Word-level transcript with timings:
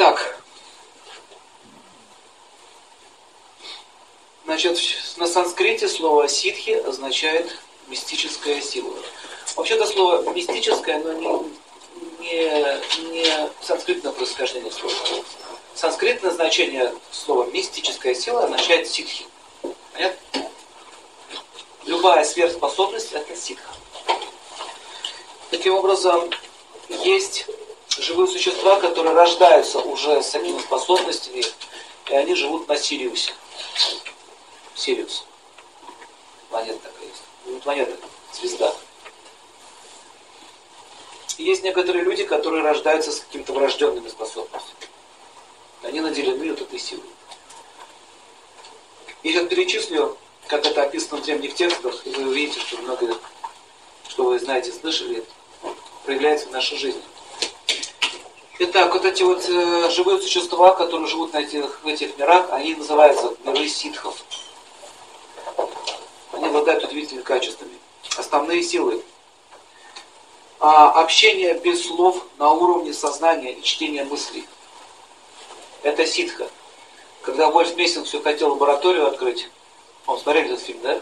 Итак, 0.00 0.40
значит, 4.44 4.78
на 5.16 5.26
санскрите 5.26 5.88
слово 5.88 6.28
ситхи 6.28 6.70
означает 6.70 7.58
мистическая 7.88 8.60
сила. 8.60 8.94
Вообще 9.56 9.74
это 9.74 9.88
слово 9.88 10.22
мистическое, 10.32 11.00
но 11.00 11.12
не, 11.20 11.46
не, 12.20 13.10
не 13.10 13.50
санскритное 13.60 14.12
происхождение 14.12 14.70
слова. 14.70 14.94
Санскритное 15.74 16.30
значение 16.30 16.94
слова 17.10 17.46
мистическая 17.46 18.14
сила 18.14 18.44
означает 18.44 18.86
ситхи. 18.86 19.26
Понятно? 19.92 20.48
Любая 21.86 22.22
сверхспособность 22.22 23.10
это 23.14 23.34
ситха. 23.34 23.74
Таким 25.50 25.74
образом, 25.74 26.30
есть 26.88 27.46
живые 28.02 28.28
существа, 28.28 28.80
которые 28.80 29.14
рождаются 29.14 29.80
уже 29.80 30.22
с 30.22 30.30
такими 30.30 30.58
способностями, 30.60 31.44
и 32.08 32.14
они 32.14 32.34
живут 32.34 32.68
на 32.68 32.76
Сириусе. 32.76 33.32
Сириус. 34.74 35.24
Планета 36.50 36.78
такая 36.78 37.08
есть. 37.08 37.22
Не 37.46 37.60
планета, 37.60 37.96
звезда. 38.32 38.74
И 41.36 41.44
есть 41.44 41.62
некоторые 41.62 42.04
люди, 42.04 42.24
которые 42.24 42.62
рождаются 42.62 43.12
с 43.12 43.20
какими-то 43.20 43.52
врожденными 43.52 44.08
способностями. 44.08 44.78
Они 45.82 46.00
наделены 46.00 46.50
вот 46.50 46.60
этой 46.60 46.78
силой. 46.78 47.04
Я 49.22 49.32
сейчас 49.32 49.48
перечислю, 49.48 50.16
как 50.46 50.64
это 50.64 50.82
описано 50.82 51.20
в 51.20 51.24
древних 51.24 51.54
текстах, 51.54 52.06
и 52.06 52.10
вы 52.10 52.28
увидите, 52.28 52.60
что 52.60 52.78
много, 52.78 53.16
что 54.08 54.24
вы 54.24 54.38
знаете, 54.38 54.72
слышали, 54.72 55.24
проявляется 56.04 56.48
в 56.48 56.52
нашей 56.52 56.78
жизни. 56.78 57.02
Итак, 58.60 58.92
вот 58.92 59.04
эти 59.04 59.22
вот 59.22 59.48
э, 59.48 59.88
живые 59.90 60.20
существа, 60.20 60.74
которые 60.74 61.06
живут 61.06 61.32
на 61.32 61.38
этих, 61.38 61.78
в 61.80 61.86
этих 61.86 62.18
мирах, 62.18 62.48
они 62.50 62.74
называются 62.74 63.32
миры 63.44 63.68
ситхов. 63.68 64.16
Они 66.32 66.46
обладают 66.46 66.82
удивительными 66.82 67.22
качествами. 67.22 67.78
Основные 68.16 68.64
силы. 68.64 69.00
А, 70.58 70.90
общение 70.90 71.54
без 71.54 71.86
слов 71.86 72.20
на 72.38 72.50
уровне 72.50 72.92
сознания 72.92 73.52
и 73.52 73.62
чтения 73.62 74.02
мыслей. 74.02 74.44
Это 75.84 76.04
ситха. 76.04 76.48
Когда 77.22 77.50
Вольф 77.50 77.76
Мессинг 77.76 78.06
все 78.06 78.20
хотел 78.20 78.50
лабораторию 78.50 79.06
открыть, 79.06 79.48
он 80.04 80.18
смотрели 80.18 80.54
этот 80.54 80.64
фильм, 80.64 80.80
да? 80.82 81.00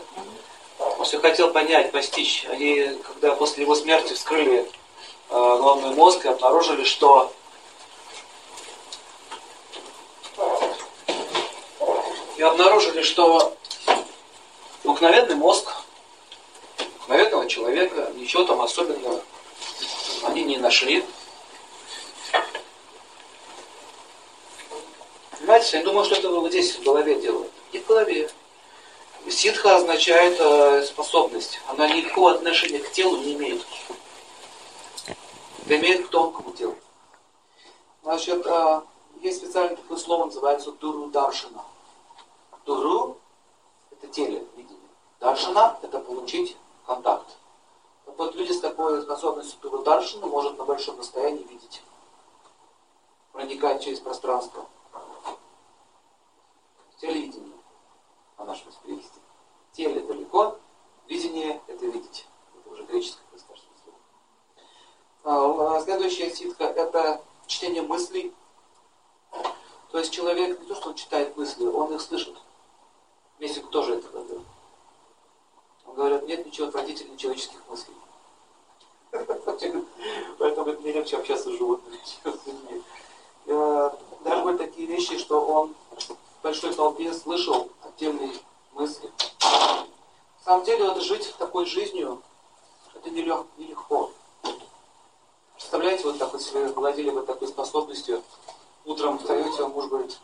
Он 0.98 1.06
все 1.06 1.18
хотел 1.20 1.50
понять, 1.50 1.90
постичь. 1.90 2.44
Они, 2.50 2.98
когда 3.06 3.34
после 3.34 3.62
его 3.62 3.74
смерти 3.74 4.12
вскрыли 4.12 4.58
э, 4.58 4.66
головной 5.30 5.94
мозг 5.94 6.22
и 6.26 6.28
обнаружили, 6.28 6.84
что 6.84 7.32
и 12.36 12.42
обнаружили, 12.42 13.02
что 13.02 13.56
обыкновенный 14.84 15.34
мозг 15.34 15.72
обыкновенного 16.98 17.48
человека, 17.48 18.12
ничего 18.16 18.44
там 18.44 18.60
особенного 18.60 19.22
они 20.24 20.44
не 20.44 20.58
нашли. 20.58 21.04
Понимаете, 25.38 25.78
я 25.78 25.84
думаю, 25.84 26.04
что 26.04 26.16
это 26.16 26.30
вот 26.30 26.50
здесь 26.50 26.76
в 26.76 26.82
голове 26.82 27.20
делают. 27.20 27.52
И 27.72 27.78
в 27.78 27.86
голове. 27.86 28.28
Ситха 29.28 29.76
означает 29.76 30.36
э, 30.38 30.84
способность. 30.84 31.60
Она 31.68 31.88
никакого 31.88 32.32
отношения 32.32 32.78
к 32.78 32.92
телу 32.92 33.18
не 33.18 33.34
имеет. 33.34 33.64
Это 35.06 35.76
имеет 35.76 36.06
к 36.06 36.10
тонкому 36.10 36.52
телу. 36.52 36.76
Значит, 38.02 38.46
э, 38.46 38.80
есть 39.22 39.38
специальное 39.38 39.76
такое 39.76 39.98
слово, 39.98 40.26
называется 40.26 40.72
дуру 40.72 41.08
даршина. 41.08 41.62
Дуру– 42.66 43.16
это 43.92 44.08
теле, 44.08 44.44
видение. 44.56 44.90
Даршина– 45.20 45.78
это 45.82 46.00
получить 46.00 46.56
контакт. 46.84 47.36
Так 48.04 48.18
вот, 48.18 48.34
люди 48.34 48.50
с 48.50 48.60
такой 48.60 49.00
способностью 49.02 49.60
дуру 49.60 49.84
даршина 49.84 50.26
может 50.26 50.58
на 50.58 50.64
большом 50.64 50.98
расстоянии 50.98 51.44
видеть. 51.44 51.80
Проникать 53.30 53.84
через 53.84 54.00
пространство. 54.00 54.66
Телевидение, 57.00 57.56
на 58.36 58.46
нашем 58.46 58.72
перевести. 58.82 59.20
Теле 59.72 60.00
далеко, 60.00 60.58
видение– 61.06 61.60
это 61.68 61.86
видеть. 61.86 62.26
Это 62.58 62.74
уже 62.74 62.82
греческое 62.82 63.26
происхождение 63.30 63.78
слова. 65.22 65.76
А, 65.76 65.80
следующая 65.82 66.34
ситка– 66.34 66.64
это 66.64 67.22
чтение 67.46 67.82
мыслей. 67.82 68.34
То 69.92 69.98
есть 70.00 70.12
человек 70.12 70.58
не 70.58 70.66
то, 70.66 70.74
что 70.74 70.88
он 70.88 70.94
читает 70.96 71.36
мысли, 71.36 71.64
он 71.64 71.94
их 71.94 72.00
слышит. 72.00 72.36
Мессик 73.38 73.68
тоже 73.68 73.94
это 73.96 74.08
говорил. 74.08 74.44
Он 75.86 75.94
говорит, 75.94 76.26
нет 76.26 76.46
ничего 76.46 76.68
отвратительнее 76.68 77.18
человеческих 77.18 77.60
мыслей. 77.68 77.94
Поэтому 80.38 80.72
мне 80.80 80.92
легче 80.92 81.16
общаться 81.16 81.50
с 81.50 81.52
животными, 81.52 81.98
чем 82.22 82.32
с 82.32 82.46
людьми. 82.46 82.82
Даже 84.24 84.42
были 84.42 84.56
такие 84.56 84.86
вещи, 84.86 85.18
что 85.18 85.40
он 85.40 85.74
в 85.98 86.42
большой 86.42 86.74
толпе 86.74 87.12
слышал 87.12 87.70
отдельные 87.82 88.32
мысли. 88.72 89.10
На 89.42 89.86
самом 90.44 90.64
деле, 90.64 90.88
вот 90.88 91.02
жить 91.02 91.34
такой 91.38 91.66
жизнью, 91.66 92.22
это 92.94 93.10
нелегко. 93.10 94.10
Представляете, 95.54 96.04
вот 96.04 96.18
так 96.18 96.32
вот, 96.32 96.42
вы 96.52 96.68
владели 96.68 97.10
бы 97.10 97.22
такой 97.22 97.48
способностью, 97.48 98.22
утром 98.84 99.18
встаете, 99.18 99.64
а 99.64 99.68
муж 99.68 99.86
говорит 99.86 100.18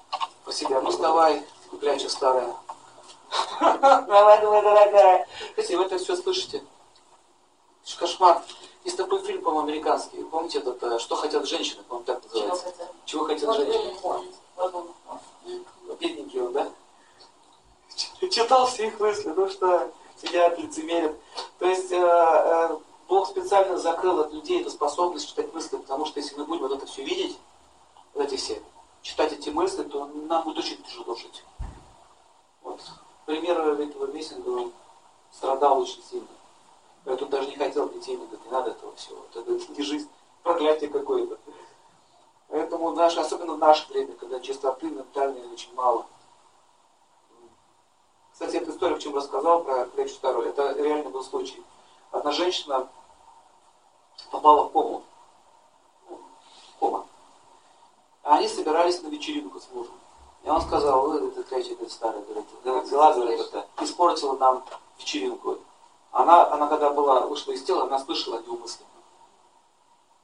про 0.45 0.53
себя, 0.53 0.81
ну 0.81 0.91
вставай, 0.91 1.45
кляча 1.81 2.09
старая, 2.09 2.55
Давай, 3.61 4.41
давай, 4.41 4.63
дорогая. 4.63 5.29
Если 5.57 5.75
вы 5.77 5.85
это 5.85 5.99
все 5.99 6.17
слышите, 6.17 6.63
кошмар. 7.99 8.43
Есть 8.85 8.97
такой 8.97 9.23
фильм, 9.23 9.43
по-моему, 9.43 9.69
американский. 9.69 10.25
Помните 10.25 10.59
этот 10.59 10.83
э, 10.83 10.99
«Что 10.99 11.15
хотят 11.15 11.47
женщины», 11.47 11.83
по-моему, 11.85 12.05
так 12.05 12.25
называется. 12.25 12.75
Чего 13.05 13.25
хотят 13.25 13.55
женщины? 13.55 13.95
Бедненький 16.01 16.41
он, 16.41 16.53
да? 16.53 16.69
Читал 18.31 18.67
все 18.67 18.89
их 18.89 18.99
мысли, 18.99 19.33
ну 19.37 19.49
что, 19.49 19.93
сидят, 20.21 20.59
лицемерят. 20.59 21.15
То 21.59 21.67
есть 21.67 21.93
э, 21.93 21.97
э, 21.97 22.79
Бог 23.09 23.29
специально 23.29 23.79
закрыл 23.79 24.21
от 24.21 24.33
людей 24.33 24.61
эту 24.61 24.71
способность 24.71 25.29
читать 25.29 25.53
мысли, 25.55 25.77
потому 25.77 26.07
что 26.07 26.19
если 26.19 26.37
мы 26.37 26.45
будем 26.45 26.63
вот 26.63 26.73
это 26.73 26.87
все 26.87 27.05
видеть, 27.05 27.39
вот 28.15 28.25
эти 28.25 28.37
все, 28.37 28.61
читать 29.03 29.33
эти 29.33 29.51
мысли, 29.51 29.85
то 29.85 30.07
нам 30.07 30.43
будет 30.45 30.59
очень 30.59 30.83
тяжело 30.83 31.15
жить. 31.15 31.45
Вот 33.27 33.35
пример 33.35 33.59
этого 33.59 34.59
он 34.59 34.73
страдал 35.31 35.81
очень 35.81 36.03
сильно. 36.03 36.27
Поэтому 37.05 37.31
даже 37.31 37.49
не 37.49 37.57
хотел 37.57 37.89
детей, 37.89 38.17
не 38.17 38.27
говорит, 38.27 38.45
не 38.45 38.51
надо 38.51 38.71
этого 38.71 38.95
всего. 38.97 39.25
Это 39.35 39.51
не 39.73 39.83
жизнь, 39.83 40.09
проклятие 40.43 40.91
какое-то. 40.91 41.39
Поэтому 42.49 42.91
наш, 42.93 43.17
особенно 43.17 43.55
в 43.55 43.59
наше 43.59 43.91
время, 43.93 44.15
когда 44.15 44.39
чистоты 44.41 44.91
ментальной 44.91 45.47
очень 45.53 45.75
мало. 45.75 46.07
Кстати, 48.33 48.57
эта 48.57 48.71
история, 48.71 48.97
в 48.97 48.99
чем 48.99 49.15
рассказал 49.15 49.63
про 49.63 49.87
Клячу 49.87 50.15
Старую, 50.15 50.49
это 50.49 50.73
реально 50.73 51.11
был 51.11 51.23
случай. 51.23 51.63
Одна 52.11 52.31
женщина 52.33 52.89
попала 54.31 54.69
в 54.69 54.73
кому. 54.73 55.03
Кома. 56.79 57.07
А 58.23 58.37
они 58.37 58.49
собирались 58.49 59.03
на 59.03 59.09
вечеринку 59.09 59.61
с 59.61 59.69
мужем. 59.71 59.95
И 60.45 60.49
он 60.49 60.61
сказал, 60.61 61.09
вы, 61.09 61.29
это 61.29 61.43
кляча, 61.45 61.73
это 61.73 61.89
старая, 61.89 62.23
говорит, 62.23 62.47
взяла, 62.85 63.13
говорит, 63.13 63.41
это, 63.41 63.67
испортила 63.81 64.37
нам 64.37 64.65
вечеринку. 64.99 65.59
Она, 66.11 66.51
она 66.53 66.67
когда 66.67 66.91
была, 66.91 67.27
вышла 67.27 67.53
из 67.53 67.63
тела, 67.63 67.85
она 67.85 67.99
слышала 67.99 68.41
мысли. 68.41 68.85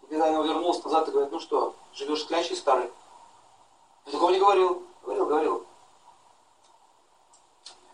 И 0.02 0.06
когда 0.06 0.26
она 0.26 0.42
вернулась 0.42 0.82
назад 0.82 1.08
и 1.08 1.12
говорит, 1.12 1.30
ну 1.30 1.38
что, 1.38 1.74
живешь 1.94 2.26
клячей 2.26 2.56
старой? 2.56 2.90
Я 4.06 4.12
такого 4.12 4.30
не 4.30 4.40
говорил. 4.40 4.82
Говорил, 5.02 5.26
говорил. 5.26 5.66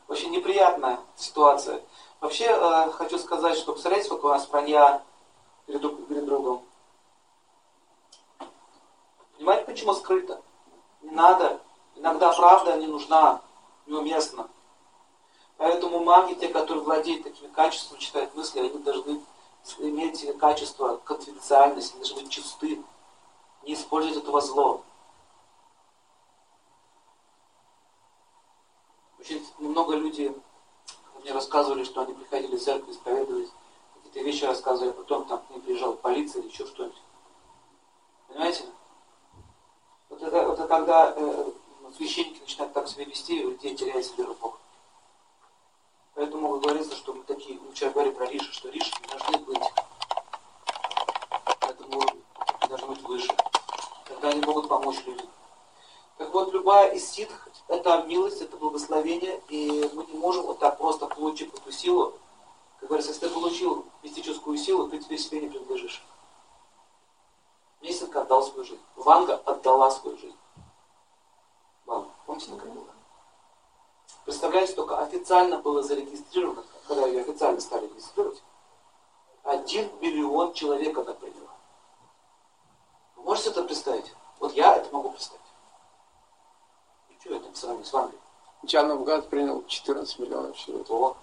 Очень 0.08 0.30
неприятная 0.30 1.00
ситуация. 1.16 1.82
Вообще, 2.20 2.46
э, 2.46 2.90
хочу 2.92 3.18
сказать, 3.18 3.56
что 3.58 3.72
представляете, 3.72 4.06
сколько 4.06 4.26
у 4.26 4.30
нас 4.30 4.48
вранья 4.48 5.02
перед, 5.66 6.08
перед 6.08 6.24
другом. 6.24 6.64
Понимаете, 9.36 9.64
почему 9.64 9.94
скрыто? 9.94 10.40
Не 11.02 11.10
надо 11.10 11.60
Иногда 11.96 12.32
правда 12.32 12.76
не 12.76 12.86
нужна, 12.86 13.40
неуместна. 13.86 14.48
Поэтому 15.56 16.00
маги, 16.00 16.34
те, 16.34 16.48
которые 16.48 16.84
владеют 16.84 17.22
такими 17.24 17.48
качествами, 17.48 18.00
читают 18.00 18.34
мысли, 18.34 18.60
они 18.60 18.78
должны 18.78 19.20
иметь 19.78 20.38
качество 20.38 20.96
конфиденциальности, 21.04 21.96
должны 21.96 22.22
быть 22.22 22.30
чисты, 22.30 22.82
не 23.62 23.74
использовать 23.74 24.18
этого 24.18 24.40
зло. 24.40 24.82
Очень 29.18 29.42
много 29.58 29.94
людей 29.94 30.36
мне 31.22 31.32
рассказывали, 31.32 31.84
что 31.84 32.02
они 32.02 32.12
приходили 32.12 32.56
в 32.56 32.62
церковь, 32.62 32.94
исповедовались, 32.94 33.48
какие-то 33.94 34.20
вещи 34.20 34.44
рассказывали, 34.44 34.90
а 34.90 34.94
потом 34.94 35.24
там 35.24 35.40
к 35.40 35.50
ним 35.50 35.62
приезжала 35.62 35.94
полиция 35.94 36.42
или 36.42 36.50
еще 36.50 36.66
что-нибудь. 36.66 37.00
Понимаете? 38.28 38.64
Вот 40.10 40.22
это 40.22 40.66
когда 40.66 41.14
э, 41.16 41.50
священники 41.96 42.40
начинают 42.40 42.72
так 42.72 42.88
себя 42.88 43.04
вести, 43.04 43.38
людей 43.38 43.74
теряется 43.74 44.14
вера 44.16 44.32
в 44.32 44.38
Бога. 44.38 44.58
Поэтому 46.14 46.58
говорится, 46.60 46.94
что 46.94 47.12
мы 47.12 47.22
такие, 47.24 47.58
ну, 47.60 47.72
человек 47.72 47.94
говорит 47.94 48.16
про 48.16 48.26
Риши, 48.26 48.52
что 48.52 48.68
Риши 48.68 48.92
не 49.02 49.08
должны 49.08 49.38
быть 49.38 49.72
на 51.60 51.70
этом 51.70 51.90
должны 52.68 52.86
быть 52.88 53.02
выше. 53.02 53.36
Тогда 54.06 54.28
они 54.28 54.40
могут 54.44 54.68
помочь 54.68 55.04
людям. 55.06 55.28
Так 56.18 56.32
вот, 56.32 56.52
любая 56.52 56.92
из 56.92 57.08
ситх– 57.08 57.48
это 57.68 58.02
милость, 58.02 58.40
это 58.40 58.56
благословение, 58.56 59.40
и 59.48 59.90
мы 59.94 60.06
не 60.06 60.14
можем 60.14 60.44
вот 60.44 60.60
так 60.60 60.78
просто 60.78 61.06
получить 61.06 61.52
эту 61.52 61.72
силу. 61.72 62.14
Как 62.78 62.88
говорится, 62.88 63.12
если 63.12 63.26
ты 63.26 63.34
получил 63.34 63.86
мистическую 64.02 64.56
силу, 64.56 64.88
ты 64.88 64.98
тебе 64.98 65.18
себе 65.18 65.40
не 65.40 65.48
принадлежишь. 65.48 66.04
Мессинг 67.80 68.14
отдал 68.14 68.42
свою 68.42 68.64
жизнь. 68.64 68.80
Ванга 68.96 69.36
отдала 69.44 69.90
свою 69.90 70.16
жизнь. 70.16 70.36
Такая 72.38 72.72
была? 72.72 72.84
Представляете, 74.24 74.72
только 74.74 74.98
официально 74.98 75.58
было 75.58 75.82
зарегистрировано, 75.82 76.64
когда 76.88 77.06
ее 77.06 77.20
официально 77.20 77.60
стали 77.60 77.86
регистрировать, 77.86 78.42
один 79.42 79.90
миллион 80.00 80.54
человек 80.54 80.96
она 80.96 81.12
приняла. 81.12 81.50
Вы 83.16 83.22
можете 83.24 83.50
это 83.50 83.62
представить? 83.64 84.12
Вот 84.40 84.52
я 84.54 84.76
это 84.76 84.92
могу 84.92 85.10
представить. 85.10 85.40
И 87.10 87.20
что 87.20 87.34
это 87.34 87.48
по 87.48 87.56
сравнению 87.56 87.86
с 87.86 87.92
Вангой? 87.92 88.18
Джанавгад 88.64 89.28
принял 89.28 89.64
14 89.66 90.18
миллионов 90.18 90.56
человек. 90.56 90.90
О, 90.90 91.16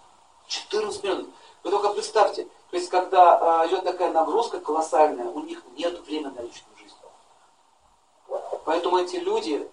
14 0.47 1.03
миллионов. 1.03 1.27
Вы 1.63 1.71
только 1.71 1.89
представьте, 1.89 2.47
то 2.69 2.77
есть 2.77 2.89
когда 2.89 3.63
э, 3.63 3.67
идет 3.67 3.83
такая 3.83 4.11
нагрузка 4.11 4.59
колоссальная, 4.59 5.27
у 5.27 5.41
них 5.41 5.63
нет 5.75 5.99
времени 6.05 6.33
на 6.33 6.41
личную 6.41 6.77
жизнь. 6.77 6.95
Поэтому 8.65 8.97
эти 8.97 9.17
люди, 9.17 9.69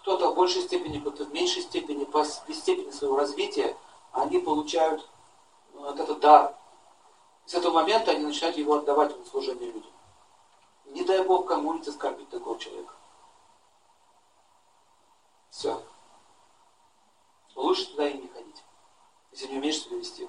кто-то 0.00 0.30
в 0.30 0.34
большей 0.34 0.62
степени, 0.62 0.98
кто-то 0.98 1.24
в 1.24 1.32
меньшей 1.32 1.62
степени, 1.62 2.04
по 2.04 2.24
степени 2.24 2.90
своего 2.90 3.16
развития, 3.16 3.76
они 4.12 4.38
получают 4.38 5.08
ну, 5.74 5.82
вот 5.82 6.00
этот 6.00 6.20
дар. 6.20 6.54
С 7.46 7.54
этого 7.54 7.72
момента 7.72 8.10
они 8.10 8.24
начинают 8.24 8.56
его 8.56 8.74
отдавать 8.74 9.16
в 9.16 9.26
служение 9.28 9.70
людям. 9.70 9.92
Не 10.86 11.04
дай 11.04 11.22
Бог 11.22 11.46
кому-нибудь 11.46 11.88
оскорбить 11.88 12.28
такого 12.28 12.58
человека. 12.58 12.92
Все. 15.50 15.82
Лучше 17.54 17.86
туда 17.90 18.08
и 18.08 18.18
не 18.18 18.28
ходить, 18.28 18.62
если 19.32 19.48
не 19.48 19.58
умеешь 19.58 19.82
себя 19.82 19.96
вести. 19.96 20.28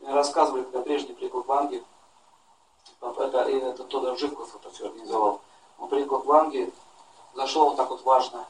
Рассказывали, 0.00 0.62
когда 0.62 0.80
прежде 0.80 1.12
приехал 1.12 1.42
в 1.42 1.52
Англию, 1.52 1.84
это, 3.00 3.38
это 3.38 3.84
Тодор 3.84 4.18
Живков 4.18 4.54
это 4.54 4.70
все 4.70 4.86
организовал. 4.86 5.40
Он 5.78 5.88
приехал 5.88 6.18
в 6.18 6.32
Англию, 6.32 6.72
зашел 7.34 7.66
вот 7.66 7.76
так 7.76 7.90
вот 7.90 8.02
важно. 8.04 8.46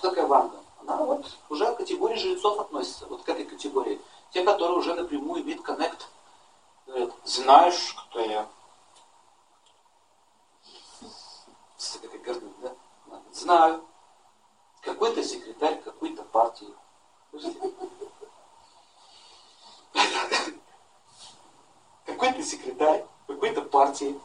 Что 0.00 0.08
такое 0.08 0.26
Ванга? 0.26 0.56
Она 0.80 0.96
вот 0.96 1.26
уже 1.50 1.70
к 1.74 1.76
категории 1.76 2.16
жрецов 2.16 2.58
относится, 2.58 3.04
вот 3.06 3.22
к 3.22 3.28
этой 3.28 3.44
категории. 3.44 4.00
Те, 4.30 4.42
которые 4.42 4.78
уже 4.78 4.94
напрямую 4.94 5.42
имеют 5.42 5.60
коннект. 5.60 6.08
Говорят, 6.86 7.10
знаешь, 7.24 7.94
кто 8.08 8.20
я? 8.20 8.48
Такая 12.00 12.40
да? 12.62 12.72
Знаю. 13.34 13.84
Какой-то 14.80 15.22
секретарь 15.22 15.82
какой-то 15.82 16.22
партии. 16.22 16.74
Какой-то 22.06 22.42
секретарь 22.42 23.04
какой-то 23.26 23.60
партии. 23.60 24.18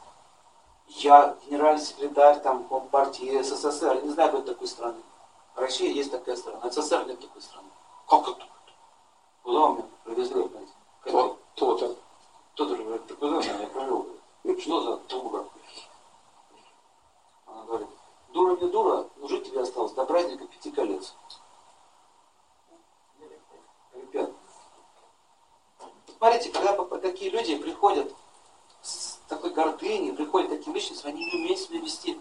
Я 0.87 1.35
генеральный 1.45 1.83
секретарь 1.83 2.39
там 2.39 2.63
партии 2.91 3.41
СССР. 3.41 4.03
не 4.03 4.11
знаю, 4.11 4.31
какой 4.31 4.45
такой 4.45 4.67
страны. 4.69 5.01
Россия 5.55 5.91
есть 5.91 6.11
такая 6.11 6.35
страна. 6.35 6.69
СССР 6.69 7.05
нет 7.07 7.19
такой 7.19 7.41
страны. 7.41 7.69
Как 8.07 8.27
это? 8.27 8.47
Куда 9.43 9.59
вы 9.67 9.73
меня 9.77 9.87
привезли, 10.03 10.47
знаете? 10.47 10.71
То, 11.05 11.39
то-то. 11.55 11.95
Кто-то 12.53 12.75
говорит, 12.75 13.07
ты 13.07 13.15
куда 13.15 13.37
меня 13.37 13.67
привел? 13.67 14.07
Что 14.59 14.81
за 14.81 14.97
дура? 15.07 15.45
Она 17.45 17.63
говорит, 17.63 17.87
дура 18.33 18.55
не 18.57 18.69
дура, 18.69 19.07
но 19.17 19.27
жить 19.27 19.45
тебе 19.45 19.61
осталось 19.61 19.93
до 19.93 20.05
праздника 20.05 20.45
пяти 20.47 20.71
колец. 20.71 21.13
Ребят, 23.93 24.31
смотрите, 26.17 26.51
когда 26.51 26.85
такие 26.99 27.31
люди 27.31 27.57
приходят 27.57 28.13
с 28.81 29.19
такой 29.27 29.51
гордыней, 29.51 30.13
приходят 30.13 30.49
такие 30.49 30.73
личности, 30.73 31.05
они 31.07 31.25
не 31.25 31.41
умеют 31.41 31.59
себя 31.59 31.79
вести. 31.79 32.19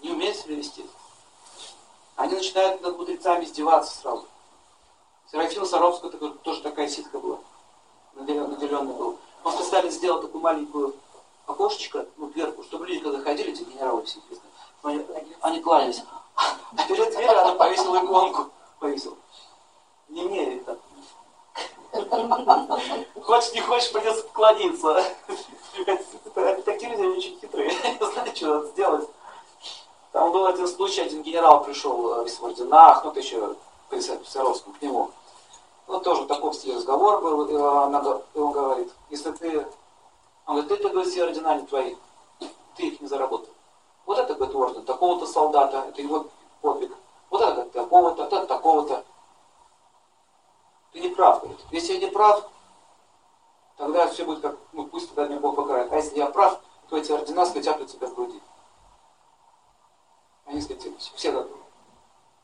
Не 0.00 0.10
умеют 0.10 0.36
себя 0.36 0.56
вести. 0.56 0.84
Они 2.16 2.34
начинают 2.34 2.80
над 2.80 2.96
мудрецами 2.96 3.44
издеваться 3.44 3.98
сразу. 3.98 4.26
Серафим 5.30 5.66
Саровский 5.66 6.10
такой, 6.10 6.30
тоже 6.38 6.62
такая 6.62 6.88
ситка 6.88 7.18
была, 7.18 7.38
наделенный 8.14 8.94
был. 8.94 9.18
Он 9.44 9.52
специально 9.52 9.90
сделал 9.90 10.22
такую 10.22 10.40
маленькую 10.40 10.94
окошечко, 11.46 12.06
ну, 12.16 12.28
дверку, 12.28 12.62
чтобы 12.62 12.86
люди, 12.86 13.00
когда 13.00 13.20
ходили, 13.20 13.52
эти 13.52 13.62
генералы 13.62 14.02
все 14.04 14.18
известные, 14.20 14.50
они, 14.82 15.36
они 15.40 15.60
кланялись. 15.60 16.02
А 16.36 16.88
перед 16.88 17.10
дверью 17.14 17.40
она 17.40 17.54
повесила 17.54 18.04
иконку. 18.04 18.50
Повесила. 18.78 19.16
Не 20.08 20.22
мне 20.22 20.56
это. 20.56 20.78
Хочешь, 23.22 23.52
не 23.52 23.60
хочешь, 23.60 23.92
придется 23.92 24.24
поклониться. 24.24 25.04
Такие 26.64 26.90
люди 26.90 27.02
очень 27.02 27.38
хитрые. 27.40 27.72
Знаете, 28.00 28.36
что 28.36 28.46
надо 28.46 28.66
сделать? 28.68 29.08
Там 30.16 30.32
был 30.32 30.46
один 30.46 30.66
случай, 30.66 31.02
один 31.02 31.22
генерал 31.22 31.62
пришел 31.62 32.24
весь 32.24 32.38
в 32.38 32.44
орденах, 32.46 33.04
ну, 33.04 33.12
ты 33.12 33.20
еще 33.20 33.54
Писаровскому 33.90 34.74
к 34.74 34.80
нему. 34.80 35.10
Ну, 35.86 36.00
тоже 36.00 36.24
такой 36.24 36.54
стиле 36.54 36.76
разговор 36.76 37.20
был, 37.20 37.40
он, 37.40 37.50
и 37.50 38.38
он 38.38 38.52
говорит, 38.52 38.90
если 39.10 39.30
ты, 39.32 39.66
он 40.46 40.62
говорит, 40.62 40.68
ты, 40.82 40.88
говорит, 40.88 41.12
все 41.12 41.24
ордена 41.24 41.60
не 41.60 41.66
твои, 41.66 41.96
ты 42.76 42.86
их 42.86 43.00
не 43.02 43.08
заработал. 43.08 43.50
Вот 44.06 44.16
это, 44.18 44.34
говорит, 44.34 44.56
орден 44.56 44.84
такого-то 44.86 45.26
солдата, 45.26 45.84
это 45.86 46.00
его 46.00 46.24
подвиг. 46.62 46.96
Вот 47.28 47.42
это, 47.42 47.52
говорит, 47.52 47.72
такого-то, 47.72 48.24
это 48.24 48.46
такого-то. 48.46 49.04
Ты 50.94 51.00
не 51.00 51.08
прав, 51.10 51.42
говорит. 51.42 51.60
Если 51.72 51.92
я 51.92 51.98
не 51.98 52.06
прав, 52.06 52.48
тогда 53.76 54.06
все 54.06 54.24
будет 54.24 54.40
как, 54.40 54.56
ну, 54.72 54.86
пусть 54.86 55.08
тогда 55.08 55.28
меня 55.28 55.40
Бог 55.40 55.56
покарает. 55.56 55.92
А 55.92 55.96
если 55.96 56.16
я 56.16 56.24
прав, 56.28 56.58
то 56.88 56.96
эти 56.96 57.12
ордена 57.12 57.44
скатят 57.44 57.82
у 57.82 57.84
тебя 57.84 58.06
в 58.06 58.14
груди. 58.14 58.40
Они 60.46 60.60
скатились. 60.60 61.12
Все 61.14 61.32
готовы. 61.32 61.60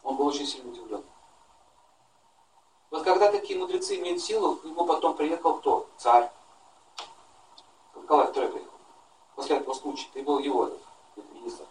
Он 0.02 0.16
был 0.16 0.26
очень 0.26 0.46
сильно 0.46 0.70
удивлен. 0.70 1.04
Вот 2.90 3.04
когда 3.04 3.30
такие 3.30 3.58
мудрецы 3.58 3.98
имеют 3.98 4.20
силу, 4.20 4.56
к 4.56 4.64
нему 4.64 4.84
потом 4.84 5.14
приехал 5.14 5.54
кто? 5.54 5.88
Царь. 5.96 6.30
Николай 7.94 8.26
II 8.26 8.32
приехал. 8.32 8.70
После 9.36 9.56
этого 9.56 9.72
случая. 9.72 10.08
Ты 10.12 10.22
был 10.22 10.40
его 10.40 10.70
министр. 11.16 11.64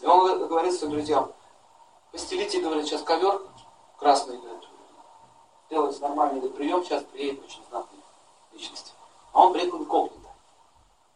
И 0.00 0.06
он 0.06 0.46
говорит 0.46 0.74
своим 0.74 0.92
друзьям, 0.92 1.32
постелите, 2.12 2.60
говорит, 2.60 2.86
сейчас 2.86 3.02
ковер 3.02 3.40
красный, 3.98 4.36
говорит, 4.36 4.68
делается 5.70 6.02
нормальный 6.02 6.48
прием, 6.50 6.84
сейчас 6.84 7.02
приедет 7.04 7.42
очень 7.42 7.64
знатная 7.70 8.00
личность. 8.52 8.94
А 9.32 9.40
он 9.40 9.52
приехал 9.54 9.78
инкогнито. 9.78 10.28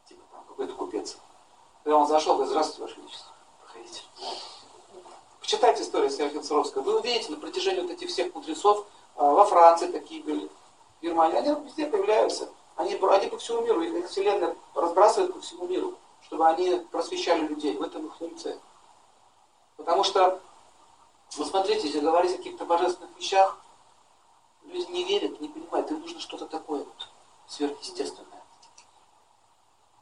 Типа 0.09 0.23
там 0.33 0.45
какой-то 0.49 0.73
купец. 0.75 1.19
Когда 1.85 1.99
он 1.99 2.07
зашел, 2.07 2.35
говорит, 2.35 2.51
здравствуйте, 2.51 2.83
Ваше 2.83 3.01
Величество 3.01 3.38
проходите. 3.89 4.03
Почитайте 5.41 5.83
историю 5.83 6.11
Серафима 6.11 6.43
Саровского. 6.43 6.83
Вы 6.83 7.01
увидите 7.01 7.31
на 7.31 7.39
протяжении 7.39 7.81
вот 7.81 7.91
этих 7.91 8.09
всех 8.09 8.35
мудрецов, 8.35 8.87
а, 9.17 9.33
во 9.33 9.45
Франции 9.45 9.91
такие 9.91 10.23
были, 10.23 10.49
в 10.99 11.03
Германии, 11.03 11.39
они 11.39 11.65
везде 11.65 11.87
появляются. 11.87 12.51
Они, 12.77 12.95
они 12.95 13.27
по 13.29 13.39
всему 13.39 13.63
миру, 13.63 13.83
их 13.83 14.09
вселенная 14.09 14.57
разбрасывает 14.75 15.33
по 15.33 15.41
всему 15.41 15.67
миру, 15.67 15.95
чтобы 16.23 16.47
они 16.47 16.77
просвещали 16.91 17.47
людей. 17.47 17.77
В 17.77 17.83
этом 17.83 18.07
их 18.07 18.17
функция. 18.17 18.59
Потому 19.77 20.05
что, 20.05 20.41
вы 21.37 21.45
смотрите, 21.45 21.87
если 21.87 22.01
говорить 22.01 22.35
о 22.35 22.39
каких-то 22.39 22.65
божественных 22.65 23.17
вещах, 23.17 23.59
люди 24.65 24.91
не 24.91 25.05
верят, 25.05 25.41
не 25.41 25.49
понимают, 25.49 25.91
им 25.91 26.01
нужно 26.01 26.21
что-то 26.21 26.47
такое 26.47 26.81
вот 26.81 27.09
сверхъестественное. 27.49 28.43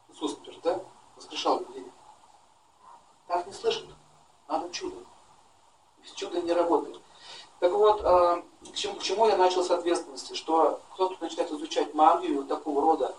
Иисус, 0.08 0.36
например, 0.38 0.60
да, 0.62 0.80
воскрешал 1.16 1.60
людей. 1.60 1.75
Так 3.26 3.46
не 3.46 3.52
слышат. 3.52 3.86
Надо 4.48 4.70
чудо. 4.70 4.96
Без 6.02 6.12
чуда 6.12 6.40
не 6.40 6.52
работает. 6.52 7.00
Так 7.58 7.72
вот, 7.72 8.00
э, 8.02 8.42
к, 8.70 8.74
чему, 8.74 8.96
к 8.96 9.02
чему 9.02 9.26
я 9.28 9.36
начал 9.36 9.64
с 9.64 9.70
ответственности? 9.70 10.34
Что 10.34 10.80
кто-то 10.92 11.16
начинает 11.20 11.50
изучать 11.50 11.94
магию 11.94 12.44
такого 12.44 12.82
рода 12.82 13.14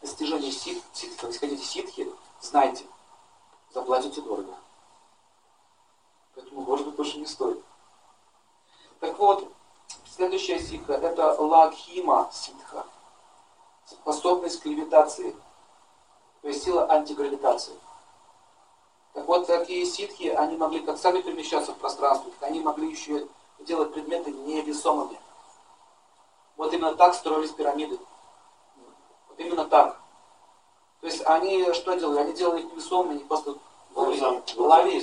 достижения 0.00 0.52
сит, 0.52 0.82
ситхи, 0.92 1.26
если 1.26 1.38
хотите 1.38 1.64
ситхи, 1.64 2.12
знайте, 2.40 2.84
заплатите 3.74 4.20
дорого. 4.20 4.54
Поэтому, 6.34 6.62
может 6.62 6.86
быть, 6.86 6.94
больше 6.94 7.18
не 7.18 7.26
стоит. 7.26 7.62
Так 9.00 9.18
вот, 9.18 9.50
следующая 10.06 10.60
ситха– 10.60 10.92
это 10.94 11.32
лагхима 11.40 12.30
ситха. 12.32 12.86
Способность 13.84 14.60
к 14.60 14.66
левитации. 14.66 15.34
То 16.42 16.48
есть 16.48 16.62
сила 16.62 16.90
антигравитации. 16.90 17.74
Так 19.12 19.26
вот, 19.26 19.46
такие 19.46 19.84
ситхи, 19.84 20.28
они 20.28 20.56
могли 20.56 20.80
как 20.80 20.98
сами 20.98 21.20
перемещаться 21.20 21.72
в 21.72 21.78
пространстве, 21.78 22.32
так 22.38 22.48
они 22.48 22.60
могли 22.60 22.90
еще 22.90 23.26
делать 23.60 23.92
предметы 23.92 24.30
невесомыми. 24.30 25.18
Вот 26.56 26.72
именно 26.72 26.94
так 26.94 27.14
строились 27.14 27.50
пирамиды. 27.50 27.98
Вот 29.28 29.38
именно 29.38 29.64
так. 29.64 30.00
То 31.00 31.06
есть 31.06 31.24
они 31.26 31.72
что 31.72 31.94
делали? 31.94 32.20
Они 32.20 32.32
делали 32.34 32.60
их 32.60 32.72
невесомыми, 32.72 33.18
не 33.18 33.24
просто 33.24 33.54
в 33.90 34.56
голове. 34.56 35.02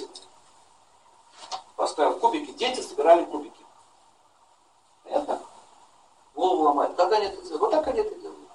Поставил 1.76 2.20
кубики, 2.20 2.52
дети 2.52 2.82
собирали 2.82 3.26
кубики. 3.26 3.66
Понятно? 5.04 5.42
Голову 6.36 6.64
ломают. 6.64 6.96
Как 6.96 7.12
они 7.12 7.26
это 7.26 7.42
делают? 7.42 7.62
Вот 7.62 7.72
так 7.72 7.88
они 7.88 8.00
это 8.00 8.16
делают. 8.16 8.50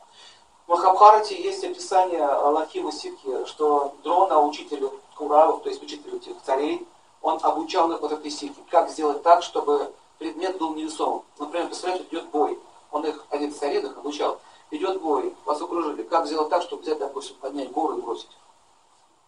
В 0.67 0.71
Махабхарате 0.71 1.41
есть 1.41 1.65
описание 1.65 2.25
Лахима 2.25 2.93
Ситхи, 2.93 3.45
что 3.47 3.97
Дрона, 4.03 4.41
учитель 4.41 4.89
Куравов, 5.23 5.62
то 5.62 5.69
есть 5.69 5.81
учитель 5.81 6.17
этих 6.17 6.43
царей, 6.43 6.87
он 7.21 7.38
обучал 7.43 7.93
их 7.93 8.00
вот 8.00 8.11
этой 8.11 8.31
ситхи, 8.31 8.61
как 8.71 8.91
сделать 8.91 9.23
так, 9.23 9.45
чтобы 9.45 9.93
предмет 10.19 10.59
был 10.59 10.75
невесомым. 10.75 11.23
Например, 11.38 11.69
представляете, 11.69 12.07
идет 12.09 12.29
бой. 12.31 12.59
Он 12.91 13.07
их, 13.07 13.25
один 13.31 13.50
из 13.50 13.59
царей 13.59 13.81
их 13.81 13.97
обучал. 13.97 14.41
Идет 14.73 15.00
бой, 15.00 15.33
вас 15.45 15.62
окружили. 15.62 16.02
Как 16.02 16.26
сделать 16.26 16.49
так, 16.49 16.62
чтобы 16.62 16.83
взять, 16.83 16.99
допустим, 16.99 17.37
поднять 17.37 17.71
гору 17.71 17.99
и 17.99 18.00
бросить? 18.00 18.37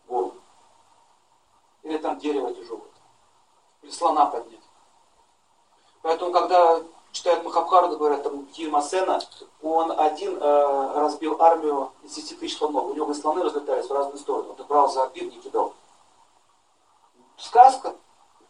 Гору. 0.08 0.34
Или 1.84 1.98
там 1.98 2.18
дерево 2.18 2.52
тяжелое. 2.52 2.82
Или 3.82 3.90
слона 3.92 4.26
поднять. 4.26 4.60
Поэтому, 6.02 6.32
когда 6.32 6.82
читают 7.12 7.44
Махабхараду, 7.44 7.98
говорят, 7.98 8.24
там 8.24 8.48
Хирмасена, 8.52 9.20
он 9.62 9.92
один 9.96 10.36
э, 10.40 10.92
разбил 10.96 11.40
армию 11.40 11.92
из 12.02 12.14
10 12.14 12.40
тысяч 12.40 12.58
слонов. 12.58 12.86
У 12.86 12.94
него 12.94 13.14
слоны 13.14 13.44
разлетались 13.44 13.86
в 13.86 13.92
разные 13.92 14.18
стороны. 14.18 14.48
Он 14.48 14.66
брал 14.66 14.90
за 14.90 15.04
обид 15.04 15.32
и 15.32 15.38
кидал. 15.38 15.72
Сказка. 17.36 17.94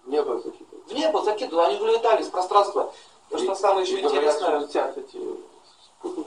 В 0.05 0.11
небо 0.11 0.39
закидывал. 0.39 0.83
В 0.87 0.93
небо 0.93 1.23
закидывал. 1.23 1.65
Они 1.65 1.77
вылетали 1.77 2.23
из 2.23 2.29
пространства. 2.29 2.93
То, 3.31 3.39
что 3.39 3.55
самое 3.55 3.87
еще 3.87 4.01
интересное... 4.01 4.61
Говорят, 4.61 4.99
эти 4.99 5.19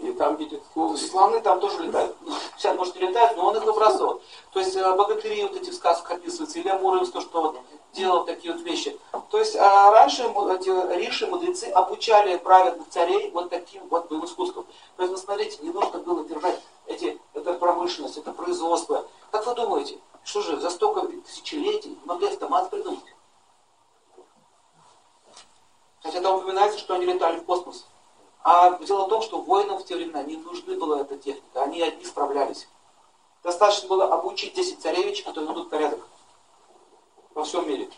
и 0.01 0.11
там 0.13 0.35
видят 0.35 0.61
слоны. 0.73 0.97
Слоны 0.97 1.41
там 1.41 1.59
тоже 1.59 1.83
летают. 1.83 2.15
Сейчас, 2.57 2.75
может, 2.75 2.95
не 2.95 3.07
летают, 3.07 3.37
но 3.37 3.47
он 3.47 3.57
их 3.57 3.63
выбрасывал. 3.63 4.21
То 4.51 4.59
есть 4.59 4.75
э, 4.75 4.95
богатыри 4.95 5.43
вот 5.43 5.55
эти 5.55 5.69
в 5.69 5.75
сказках 5.75 6.17
описываются, 6.17 6.59
или 6.59 6.67
Амуровс, 6.67 7.11
то, 7.11 7.21
что 7.21 7.41
вот 7.41 7.57
делал 7.93 8.25
такие 8.25 8.53
вот 8.53 8.63
вещи. 8.63 8.97
То 9.29 9.39
есть 9.39 9.55
а 9.55 9.91
раньше 9.91 10.23
эти 10.23 10.95
риши, 10.97 11.27
мудрецы 11.27 11.65
обучали 11.65 12.37
праведных 12.37 12.89
царей 12.89 13.31
вот 13.31 13.49
таким 13.49 13.87
вот 13.87 14.07
боевым 14.07 14.25
искусством. 14.25 14.65
То 14.95 15.03
есть, 15.03 15.13
вы 15.13 15.19
смотрите, 15.19 15.57
не 15.61 15.69
нужно 15.69 15.99
было 15.99 16.23
держать 16.25 16.59
эти, 16.87 17.19
это 17.47 17.59
промышленность, 17.59 18.17
это 18.17 18.31
производство. 18.33 19.07
Как 19.31 19.45
вы 19.45 19.55
думаете, 19.55 19.99
что 20.23 20.41
же 20.41 20.59
за 20.59 20.69
столько 20.69 21.07
тысячелетий 21.07 21.97
могли 22.05 22.27
автомат 22.27 22.69
придумать? 22.69 23.03
Хотя 26.03 26.21
там 26.21 26.35
упоминается, 26.35 26.79
что 26.79 26.95
они 26.95 27.05
летали 27.05 27.39
в 27.39 27.45
космос. 27.45 27.85
А 28.43 28.77
дело 28.79 29.05
в 29.05 29.09
том, 29.09 29.21
что 29.21 29.41
воинам 29.41 29.77
в 29.77 29.85
те 29.85 29.95
времена 29.95 30.23
не 30.23 30.37
нужны 30.37 30.77
была 30.77 31.01
эта 31.01 31.17
техника, 31.17 31.63
они 31.63 31.81
одни 31.81 32.05
справлялись. 32.05 32.67
Достаточно 33.43 33.89
было 33.89 34.05
обучить 34.05 34.53
10 34.53 34.81
царевич, 34.81 35.23
которые 35.23 35.49
ведут 35.49 35.69
порядок 35.69 35.99
во 37.33 37.43
всем 37.43 37.67
мире. 37.67 37.89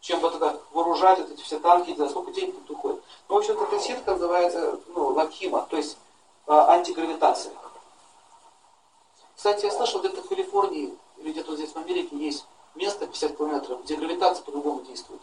Чем 0.00 0.20
вот 0.20 0.34
это 0.34 0.60
вооружать 0.72 1.18
вот 1.18 1.30
эти 1.30 1.40
все 1.40 1.58
танки, 1.58 1.94
за 1.94 2.08
сколько 2.08 2.30
денег 2.32 2.54
тут 2.56 2.76
уходит. 2.76 3.02
Ну, 3.28 3.36
в 3.36 3.38
общем-то, 3.38 3.64
эта 3.64 3.80
сетка 3.80 4.12
называется 4.12 4.78
ну, 4.88 5.08
лакхима, 5.14 5.66
то 5.70 5.76
есть 5.76 5.96
э, 6.46 6.52
антигравитация. 6.52 7.52
Кстати, 9.36 9.66
я 9.66 9.72
слышал, 9.72 10.00
где-то 10.00 10.22
в 10.22 10.28
Калифорнии 10.28 10.96
или 11.18 11.32
где-то 11.32 11.56
здесь 11.56 11.72
в 11.72 11.76
Америке 11.76 12.16
есть 12.16 12.46
место 12.74 13.06
50 13.06 13.36
километров, 13.36 13.82
где 13.84 13.96
гравитация 13.96 14.44
по-другому 14.44 14.82
действует. 14.82 15.20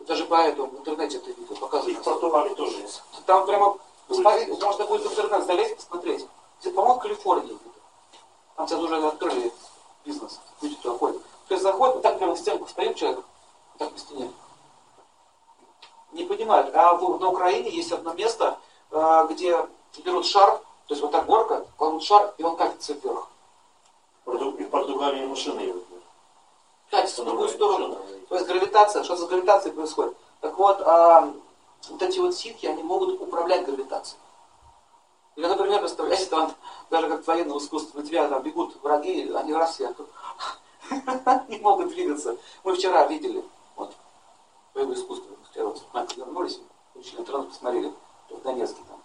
Даже 0.00 0.24
поэтому 0.26 0.68
в 0.68 0.80
интернете 0.80 1.18
это 1.18 1.30
видео 1.30 1.56
показывают. 1.56 1.98
И 1.98 2.00
в 2.00 2.04
Португалии 2.04 2.54
тоже 2.54 2.76
есть. 2.78 3.02
Там 3.26 3.46
прямо, 3.46 3.76
посмотри, 4.08 4.46
можно 4.46 4.86
будет 4.86 5.02
в 5.02 5.12
интернет 5.12 5.46
залезть, 5.46 5.76
посмотреть. 5.76 6.26
Где, 6.60 6.70
по-моему, 6.70 6.98
в 6.98 7.02
Калифорнии. 7.02 7.58
Там 8.56 8.68
сейчас 8.68 8.80
уже 8.80 9.06
открыли 9.06 9.52
бизнес, 10.04 10.40
люди 10.62 10.76
туда 10.76 10.96
ходят. 10.96 11.22
То 11.48 11.54
есть 11.54 11.62
заходит, 11.62 11.94
вот 11.96 12.02
так 12.02 12.18
прямо 12.18 12.34
в 12.34 12.38
стенку 12.38 12.68
стоит 12.68 12.96
человек, 12.96 13.18
вот 13.18 13.78
так 13.78 13.92
по 13.92 13.98
стене. 13.98 14.32
Не 16.12 16.24
понимают. 16.24 16.74
А 16.74 16.94
в, 16.94 17.20
на 17.20 17.28
Украине 17.28 17.70
есть 17.70 17.92
одно 17.92 18.14
место, 18.14 18.58
э, 18.90 19.26
где 19.30 19.66
берут 20.04 20.24
шар, 20.24 20.60
то 20.86 20.94
есть 20.94 21.02
вот 21.02 21.10
так 21.10 21.26
горка, 21.26 21.66
кладут 21.76 22.02
шар, 22.02 22.34
и 22.38 22.42
он 22.42 22.56
катится 22.56 22.94
вверх. 22.94 23.28
И 24.26 24.64
в 24.64 24.70
Португалии 24.70 25.26
машины 25.26 25.74
Катится 26.90 27.22
в 27.22 27.24
другую 27.24 27.48
сторону. 27.48 27.98
То 28.28 28.36
есть 28.36 28.46
гравитация, 28.46 29.02
что 29.02 29.16
за 29.16 29.26
гравитацией 29.26 29.74
происходит? 29.74 30.16
Так 30.40 30.56
вот, 30.56 30.80
а, 30.82 31.32
вот 31.88 32.02
эти 32.02 32.18
вот 32.18 32.34
ситхи, 32.34 32.66
они 32.66 32.82
могут 32.82 33.20
управлять 33.20 33.66
гравитацией. 33.66 34.20
Или, 35.34 35.46
например, 35.46 35.80
представляете, 35.80 36.26
там, 36.26 36.54
даже 36.90 37.08
как 37.08 37.24
в 37.24 37.26
военном 37.26 37.58
искусстве, 37.58 38.00
на 38.00 38.06
тебя 38.06 38.28
там 38.28 38.42
бегут 38.42 38.76
враги, 38.82 39.30
они 39.34 39.52
раз 39.52 39.80
я 39.80 39.94
не 41.48 41.58
могут 41.58 41.88
двигаться. 41.88 42.36
Мы 42.64 42.74
вчера 42.74 43.06
видели, 43.06 43.44
вот, 43.74 43.92
боевое 44.74 44.96
искусство, 44.96 45.36
вчера 45.50 45.66
вот 45.66 45.82
вернулись, 46.16 46.60
включили 46.90 47.20
интернет, 47.20 47.48
посмотрели, 47.48 47.92
в 48.30 48.42
Донецке 48.42 48.80
там, 48.88 49.00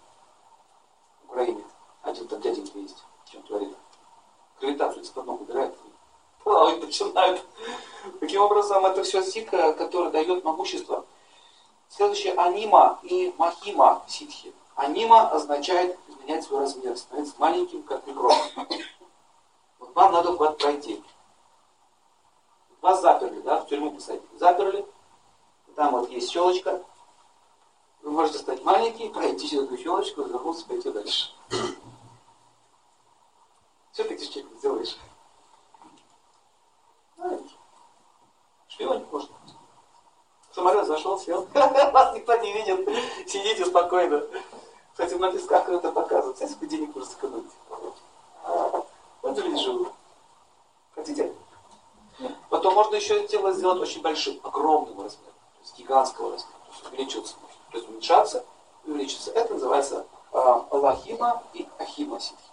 Один 2.12 2.28
там 2.28 2.42
дяденька 2.42 2.78
есть, 2.78 3.02
чем 3.24 3.42
творит. 3.44 3.74
Гравитацию 4.60 5.02
из-под 5.02 5.24
ног 5.24 5.40
убирает, 5.40 5.74
плавать 6.44 6.82
начинают. 6.82 7.42
Таким 8.20 8.42
образом, 8.42 8.84
это 8.84 9.02
все 9.02 9.22
ситха, 9.22 9.72
которое 9.72 10.10
дает 10.10 10.44
могущество. 10.44 11.06
Следующее 11.88 12.34
анима 12.34 12.98
и 13.02 13.34
махима 13.38 14.02
ситхи. 14.08 14.52
Анима 14.74 15.30
означает 15.30 15.98
изменять 16.06 16.44
свой 16.44 16.60
размер, 16.60 16.98
становиться 16.98 17.34
маленьким, 17.38 17.82
как 17.82 18.06
микрон. 18.06 18.36
Вот 19.78 19.94
вам 19.94 20.12
надо 20.12 20.36
куда-то 20.36 20.58
пройти. 20.58 21.02
Вас 22.82 23.00
заперли, 23.00 23.40
да, 23.40 23.60
в 23.60 23.68
тюрьму 23.68 23.90
посадили. 23.90 24.28
Заперли, 24.38 24.86
там 25.76 25.92
вот 25.92 26.10
есть 26.10 26.30
щелочка. 26.30 26.82
Вы 28.02 28.10
можете 28.10 28.38
стать 28.38 28.62
маленький, 28.64 29.08
пройти 29.08 29.48
через 29.48 29.64
эту 29.64 29.78
щелочку, 29.78 30.24
вернуться, 30.24 30.66
пойти 30.66 30.90
дальше. 30.90 31.30
Что 33.92 34.04
ты 34.04 34.16
человек 34.16 34.52
сделаешь? 34.58 34.98
Знаешь, 37.16 37.40
шпионить 38.68 39.12
можно. 39.12 39.34
Самолет 40.52 40.86
зашел, 40.86 41.18
сел. 41.18 41.46
Вас 41.54 42.14
никто 42.14 42.36
не 42.36 42.52
видит. 42.52 42.88
Сидите 43.28 43.64
спокойно. 43.66 44.22
Кстати, 44.92 45.14
на 45.14 45.32
песках 45.32 45.68
это 45.68 45.92
показывают. 45.92 46.34
Кстати, 46.34 46.52
сколько 46.52 46.66
денег 46.66 46.94
можно 46.94 47.10
сэкономить. 47.10 47.50
Вот 49.22 49.38
люди 49.38 49.62
живут. 49.62 49.92
Хотите? 50.94 51.32
Потом 52.50 52.74
можно 52.74 52.96
еще 52.96 53.26
тело 53.26 53.52
сделать 53.52 53.80
очень 53.80 54.02
большим, 54.02 54.38
огромным 54.42 55.00
размером, 55.00 55.32
то 55.32 55.60
есть 55.62 55.78
гигантского 55.78 56.32
размера, 56.32 56.58
то 56.66 56.72
есть 56.72 56.86
увеличиваться 56.86 57.36
можно. 57.40 57.56
То 57.70 57.78
есть 57.78 57.88
уменьшаться 57.88 58.44
увеличиться. 58.84 59.30
Это 59.30 59.54
называется 59.54 60.06
э, 60.32 60.62
лахима 60.70 61.42
и 61.54 61.66
ахима 61.78 62.20
ситхи. 62.20 62.51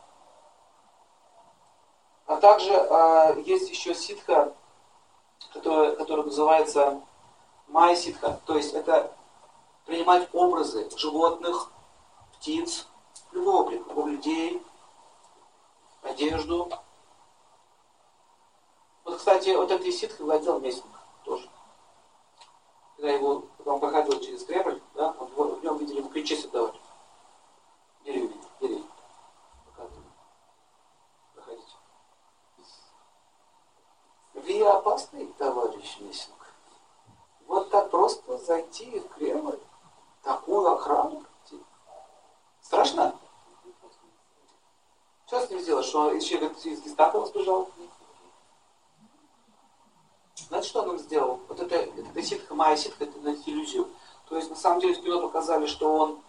А 2.30 2.36
также 2.38 2.72
э, 2.72 3.42
есть 3.48 3.72
еще 3.72 3.96
ситха, 3.96 4.54
которая, 5.52 5.96
которая 5.96 6.28
называется 6.28 7.02
майя 7.68 7.96
ситха. 7.96 8.40
То 8.46 8.56
есть 8.56 8.76
это 8.76 9.12
принимать 9.88 10.30
образы 10.32 10.88
животных, 10.96 11.72
птиц, 12.34 12.86
любого, 13.32 13.72
любого 13.72 14.08
людей, 14.10 14.62
одежду, 16.04 16.70
вот, 19.04 19.18
кстати, 19.18 19.50
вот 19.56 19.72
этой 19.72 19.92
ситхой 19.92 20.28
владел 20.28 20.60
Местник 20.60 20.86
тоже. 21.26 21.50
Когда 22.96 23.10
его, 23.10 23.44
он 23.66 23.80
проходил 23.80 24.20
через 24.20 24.44
Кремль, 24.44 24.80
да, 24.94 25.14
в 25.14 25.64
нем 25.64 25.78
видели, 25.78 25.98
ему 25.98 26.10
ключи 26.10 26.36
отдавали. 26.36 26.80
Деревья, 28.06 28.38
деревья. 28.62 28.89
Вы 34.60 34.66
опасный, 34.66 35.26
товарищ 35.38 36.00
Местник. 36.02 36.36
Вот 37.48 37.70
так 37.70 37.90
просто 37.90 38.38
зайти 38.40 39.00
в 39.00 39.08
Кремль, 39.16 39.58
такую 40.22 40.68
охрану. 40.70 41.24
Страшно? 42.62 43.16
Что 45.28 45.40
с 45.40 45.50
ним 45.50 45.62
сделать? 45.62 45.86
Что 45.86 46.12
еще 46.12 46.36
из 46.46 46.82
гестапо 46.82 47.26
сбежал? 47.26 47.70
Знаете, 50.36 50.68
что 50.68 50.82
он 50.82 51.00
сделал? 51.00 51.40
Вот 51.48 51.62
это, 51.62 51.76
это 51.76 52.22
ситха, 52.22 52.54
моя 52.54 52.76
ситха, 52.76 53.06
это 53.06 53.18
на 53.20 53.30
иллюзию. 53.30 53.88
То 54.28 54.36
есть, 54.36 54.50
на 54.50 54.58
самом 54.58 54.82
деле, 54.82 54.96
в 54.96 55.02
кино 55.02 55.22
показали, 55.22 55.68
что 55.68 55.96
он 55.96 56.20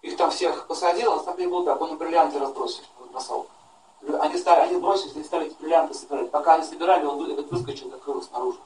их 0.00 0.16
там 0.16 0.30
всех 0.30 0.66
посадил, 0.68 1.12
а 1.12 1.16
на 1.16 1.22
самом 1.22 1.36
деле 1.36 1.50
был 1.50 1.66
так, 1.66 1.78
он 1.82 1.98
бриллианты 1.98 2.38
разбросил, 2.38 2.84
бросал. 3.10 3.46
Они, 4.20 4.36
стали, 4.36 4.60
они 4.68 4.80
бросились 4.80 5.14
и 5.14 5.22
стали 5.22 5.46
эти 5.46 5.54
бриллианты 5.54 5.94
собирать. 5.94 6.30
Пока 6.30 6.54
они 6.54 6.64
собирали, 6.64 7.04
он 7.04 7.18
вы- 7.18 7.42
выскочил 7.42 7.88
и 7.88 7.94
открыл 7.94 8.20
снаружи. 8.22 8.58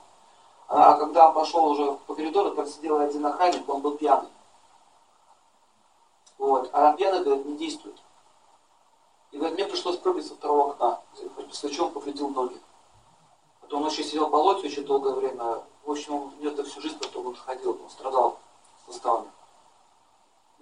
А 0.69 0.95
а 0.95 0.99
когда 0.99 1.28
он 1.28 1.35
пошел 1.35 1.66
уже 1.66 1.93
по 2.07 2.14
коридору, 2.14 2.55
там 2.55 2.66
сидел 2.66 2.99
один 2.99 3.25
охранник, 3.26 3.69
он 3.69 3.83
был 3.83 3.97
пьяный. 3.97 4.31
Вот. 6.38 6.71
А 6.73 6.93
пьяный, 6.95 7.23
говорит, 7.23 7.45
не 7.45 7.57
действует. 7.57 7.97
И 9.31 9.37
говорит, 9.37 9.57
мне 9.59 9.66
пришлось 9.66 9.99
прыгать 9.99 10.26
со 10.26 10.35
второго 10.35 10.71
окна, 10.71 11.00
после 11.49 11.71
чего 11.71 11.87
он 11.87 11.93
повредил 11.93 12.31
ноги. 12.31 12.59
Потом 13.61 13.83
он 13.83 13.88
еще 13.88 14.05
сидел 14.05 14.28
в 14.28 14.31
болоте 14.31 14.66
очень 14.66 14.87
долгое 14.87 15.12
время. 15.12 15.62
В 15.85 15.90
общем, 15.90 16.14
у 16.14 16.31
него 16.40 16.52
это 16.52 16.64
всю 16.64 16.81
жизнь 16.81 16.99
потом 16.99 17.26
он 17.26 17.35
ходил, 17.35 17.78
он 17.83 17.90
страдал 17.90 18.38
суставами. 18.87 19.31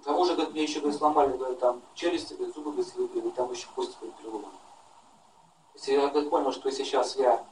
К 0.00 0.04
тому 0.04 0.24
же, 0.24 0.34
говорит, 0.34 0.52
мне 0.52 0.64
еще 0.64 0.80
говорит, 0.80 0.98
сломали 0.98 1.36
говорит, 1.36 1.60
там 1.60 1.80
челюсти, 1.94 2.34
говорит, 2.34 2.54
зубы 2.54 2.72
говорит, 2.72 2.92
слепили, 2.92 3.30
там 3.30 3.50
еще 3.52 3.68
кости 3.74 3.94
говорит, 4.00 4.16
переломаны. 4.16 4.54
Если 5.74 5.92
я 5.92 6.08
понял, 6.08 6.52
что 6.52 6.68
если 6.68 6.84
сейчас 6.84 7.16
я 7.16 7.44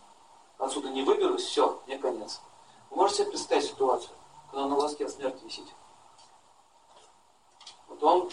отсюда 0.59 0.91
не 0.91 1.03
выберусь, 1.03 1.43
все, 1.43 1.81
мне 1.87 1.99
конец. 1.99 2.41
Вы 2.91 2.97
можете 2.97 3.23
себе 3.23 3.31
представить 3.31 3.65
ситуацию, 3.65 4.15
когда 4.51 4.67
на 4.67 4.77
волоске 4.77 5.07
от 5.07 5.11
смерти 5.11 5.45
висит? 5.45 5.67
Вот 7.89 8.03
он 8.03 8.31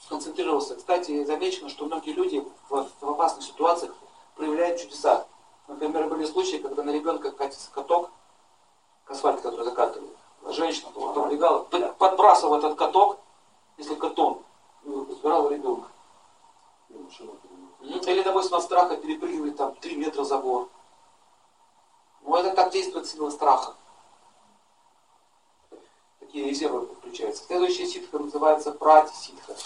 сконцентрировался. 0.00 0.76
Кстати, 0.76 1.24
замечено, 1.24 1.68
что 1.68 1.86
многие 1.86 2.12
люди 2.12 2.46
в, 2.68 2.88
в 3.00 3.10
опасных 3.10 3.44
ситуациях 3.44 3.94
проявляют 4.36 4.80
чудеса. 4.80 5.26
Например, 5.66 6.08
были 6.08 6.24
случаи, 6.24 6.56
когда 6.56 6.82
на 6.82 6.90
ребенка 6.90 7.30
катится 7.32 7.70
каток, 7.72 8.10
к 9.04 9.10
асфальту, 9.10 9.42
который 9.42 9.64
закатывали. 9.64 10.10
Женщина 10.50 10.90
потом 10.94 11.28
бегала, 11.30 11.64
под- 11.64 11.96
подбрасывала 11.96 12.58
этот 12.58 12.78
каток, 12.78 13.18
если 13.76 13.94
ну, 14.84 15.06
забирала 15.06 15.50
ребенка. 15.50 15.88
Или, 17.80 18.22
допустим, 18.22 18.56
от 18.56 18.62
страха 18.64 18.96
перепрыгивает 18.96 19.56
там 19.56 19.74
3 19.76 19.96
метра 19.96 20.24
забор. 20.24 20.68
Ну, 22.22 22.36
это 22.36 22.54
так 22.54 22.72
действует 22.72 23.06
сила 23.06 23.30
страха. 23.30 23.74
Такие 26.20 26.50
резервы 26.50 26.86
включаются. 26.94 27.44
Следующая 27.44 27.86
ситха 27.86 28.18
называется 28.18 28.72
прати-ситха. 28.72 29.56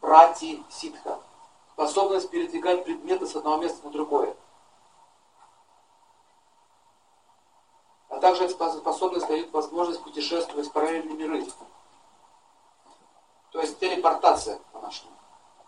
Прати-ситха. 0.00 1.20
Способность 1.72 2.30
передвигать 2.30 2.84
предметы 2.84 3.26
с 3.26 3.36
одного 3.36 3.58
места 3.58 3.84
на 3.84 3.92
другое. 3.92 4.34
А 8.08 8.18
также 8.18 8.44
эта 8.44 8.54
спос- 8.54 8.78
способность 8.78 9.26
дает 9.26 9.52
возможность 9.52 10.02
путешествовать 10.02 10.68
в 10.68 10.72
параллельные 10.72 11.16
миры. 11.16 11.46
То 13.50 13.60
есть 13.60 13.78
телепортация 13.78 14.58
по-нашему. 14.72 15.12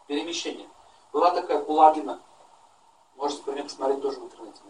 Перемещение. 0.06 0.68
Была 1.12 1.30
такая 1.30 1.62
Кулагина. 1.62 2.20
Можете 3.16 3.42
про 3.42 3.52
нее 3.52 3.64
посмотреть 3.64 4.02
тоже 4.02 4.20
в 4.20 4.24
интернете. 4.24 4.60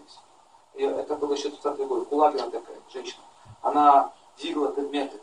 И 0.75 0.83
это 0.85 1.17
было 1.17 1.33
еще 1.33 1.51
30 1.51 1.87
год. 1.87 2.09
Кулагина 2.09 2.51
такая 2.51 2.77
женщина. 2.93 3.23
Она 3.63 4.13
двигала 4.39 4.69
предметы 4.69 5.21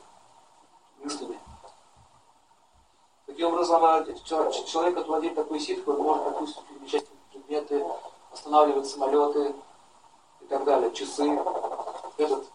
мыслями. 0.99 1.39
Таким 3.25 3.47
образом, 3.47 3.81
чел- 4.23 4.51
человек, 4.51 5.07
владеет 5.07 5.35
такой 5.35 5.59
ситхой, 5.59 5.95
он 5.95 6.01
может, 6.03 6.23
допустим, 6.25 6.63
перемещать 6.65 7.05
предметы, 7.31 7.83
останавливать 8.31 8.87
самолеты 8.87 9.55
и 10.41 10.45
так 10.45 10.63
далее, 10.63 10.91
часы. 10.93 11.39
Этот, 12.17 12.45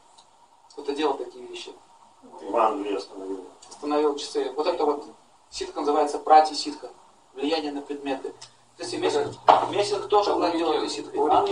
кто-то 0.71 0.93
делал 0.95 1.15
такие 1.15 1.45
вещи. 1.47 1.75
В 2.23 2.57
Англии 2.57 2.97
остановили. 2.97 3.45
Остановил 3.69 4.17
часы. 4.17 4.53
Вот 4.53 4.67
это 4.67 4.85
вот 4.85 5.05
ситха 5.51 5.81
называется 5.81 6.19
прати 6.19 6.55
ситха. 6.55 6.91
Влияние 7.35 7.73
на 7.73 7.83
предметы. 7.83 8.35
Кстати, 8.77 8.97
Мессинг, 8.97 9.37
Мессинг 9.71 10.09
тоже 10.09 10.33
владел 10.33 10.73
этой 10.73 10.89
ситхой. 10.89 11.21
А, 11.31 11.47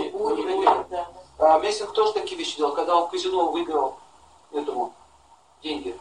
да. 0.89 1.07
а, 1.37 1.59
Мессинг 1.59 1.93
тоже 1.93 2.13
такие 2.13 2.37
вещи 2.37 2.57
делал, 2.57 2.73
когда 2.73 2.95
он 2.95 3.07
в 3.07 3.11
казино 3.11 3.51
выиграл 3.51 3.97
этому 4.51 4.93
деньги. 5.61 5.97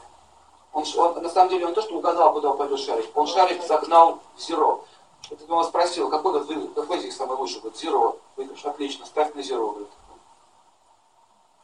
Он, 0.73 0.85
он, 0.97 1.23
на 1.23 1.29
самом 1.29 1.51
деле 1.51 1.67
он 1.67 1.75
то, 1.75 1.83
что 1.83 1.97
угадал, 1.97 2.33
куда 2.33 2.53
упадет 2.53 2.79
шарик, 2.81 3.11
он 3.15 3.27
шарик 3.27 3.63
загнал 3.63 4.21
в 4.37 4.41
зеро. 4.41 4.85
Это 5.31 5.53
он 5.53 5.65
спросил, 5.65 6.09
какой, 6.09 6.33
говорит, 6.33 6.49
вы, 6.49 6.69
какой 6.69 6.99
из 6.99 7.05
них 7.05 7.13
самый 7.13 7.37
лучший? 7.37 7.61
Говорит, 7.61 7.79
зеро. 7.79 8.17
Выигрыш, 8.37 8.65
отлично, 8.65 9.05
ставь 9.05 9.35
на 9.35 9.43
зеро. 9.43 9.71
Говорит. 9.71 9.89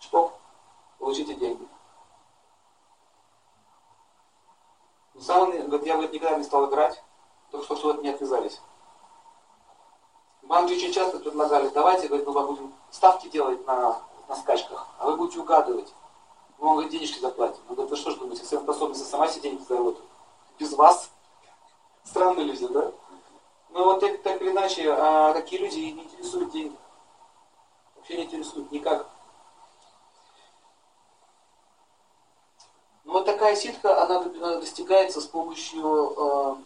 Шпок, 0.01 0.33
получите 0.99 1.35
деньги. 1.35 1.67
Сам 5.19 5.43
он, 5.43 5.67
говорит, 5.69 5.87
я 5.87 5.95
говорит, 5.95 6.13
никогда 6.13 6.37
не 6.37 6.45
стал 6.45 6.69
играть, 6.69 7.03
только 7.55 7.77
что 7.77 7.91
от 7.91 8.03
не 8.03 8.09
отвязались. 8.09 8.61
Банки 10.43 10.73
очень 10.73 10.93
часто 10.93 11.21
предлагали, 11.21 11.69
давайте, 11.69 12.09
говорит, 12.09 12.27
мы 12.27 12.33
вам 12.33 12.47
будем 12.47 12.75
ставки 12.91 13.29
делать 13.29 13.65
на, 13.67 14.01
на 14.29 14.37
скачках, 14.37 14.87
а 14.99 15.07
вы 15.07 15.17
будете 15.17 15.39
угадывать. 15.39 15.93
Мы 16.59 16.67
вам 16.67 16.75
говорит, 16.75 16.93
денежки 16.93 17.21
заплатим. 17.21 17.61
Он 17.69 17.77
говорит, 17.77 17.91
вы 17.93 17.97
что 17.97 18.11
ж 18.11 18.17
думаете, 18.17 18.43
если 18.43 18.57
способности 18.57 19.05
сама 19.05 19.29
себе 19.29 19.43
деньги 19.43 19.63
заработает? 19.63 20.05
Без 20.59 20.73
вас? 20.73 21.11
Странные 22.03 22.45
люди, 22.45 22.67
да? 22.67 22.91
Ну 23.71 23.85
вот 23.85 24.01
так, 24.01 24.23
так 24.23 24.43
или 24.43 24.51
иначе, 24.51 24.93
а, 24.93 25.33
такие 25.33 25.63
люди 25.63 25.79
не 25.79 26.03
интересуют 26.03 26.51
деньги. 26.51 26.77
Вообще 27.97 28.17
не 28.17 28.25
интересуют 28.25 28.71
никак. 28.73 29.07
Ну 33.05 33.13
вот 33.13 33.25
такая 33.25 33.55
ситха, 33.55 34.03
она 34.03 34.21
до- 34.21 34.61
достигается 34.61 35.21
с 35.21 35.27
помощью 35.27 36.65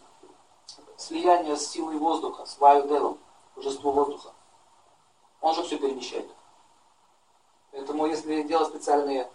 слияния 0.99 1.55
с 1.55 1.67
силой 1.67 1.97
воздуха, 1.97 2.45
с 2.45 2.57
ваю-девом, 2.59 3.17
божеством 3.55 3.95
воздуха. 3.95 4.33
Он 5.41 5.55
же 5.55 5.63
все 5.63 5.77
перемещает. 5.77 6.29
Поэтому 7.71 8.05
если 8.05 8.43
делать 8.43 8.67
специальные 8.67 9.29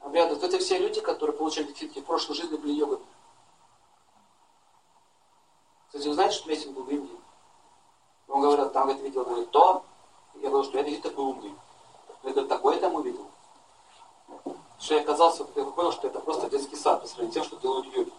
обряды, 0.00 0.36
то 0.36 0.46
это 0.46 0.58
все 0.58 0.78
люди, 0.78 1.00
которые 1.00 1.36
получали 1.36 1.72
ситхи 1.74 2.00
в 2.00 2.04
прошлой 2.04 2.34
жизни 2.34 2.56
были 2.56 2.72
йогами. 2.72 3.04
Кстати, 5.88 6.08
вы 6.08 6.14
знаете, 6.14 6.36
что 6.36 6.48
Мессинг 6.48 6.74
был 6.74 6.84
в 6.84 6.90
Индии? 6.90 7.20
Он 8.28 8.40
говорил, 8.40 8.70
там 8.70 8.84
говорит, 8.84 9.02
видел, 9.02 9.24
говорит, 9.24 9.50
то. 9.50 9.84
Я 10.36 10.48
говорю, 10.48 10.64
что 10.64 10.78
я 10.78 10.84
видел 10.84 11.02
такой 11.02 11.24
умный. 11.24 11.54
Я 12.22 12.30
говорю, 12.32 12.48
такое 12.48 12.80
там 12.80 12.94
увидел. 12.94 13.26
Что 14.78 14.94
я 14.94 15.02
оказался, 15.02 15.46
я 15.54 15.64
понял, 15.64 15.92
что 15.92 16.08
это 16.08 16.20
просто 16.20 16.48
детский 16.50 16.76
сад 16.76 17.02
по 17.02 17.06
сравнению 17.06 17.32
с 17.32 17.34
тем, 17.34 17.44
что 17.44 17.56
делают 17.56 17.86
йоги. 17.94 18.12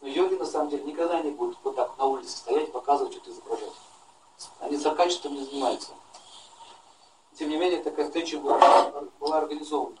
Но 0.00 0.08
йоги 0.08 0.34
на 0.34 0.46
самом 0.46 0.68
деле 0.68 0.84
никогда 0.84 1.20
не 1.20 1.30
будут 1.30 1.58
вот 1.62 1.76
так 1.76 1.96
на 1.98 2.04
улице 2.04 2.36
стоять 2.36 2.72
показывать, 2.72 3.12
что-то 3.12 3.30
изображать. 3.30 3.72
Они 4.60 4.76
циркачеством 4.76 5.34
не 5.34 5.44
занимаются. 5.44 5.92
Тем 7.38 7.50
не 7.50 7.56
менее, 7.56 7.82
такая 7.82 8.06
встреча 8.06 8.38
была, 8.38 8.92
была 9.20 9.38
организована. 9.38 9.96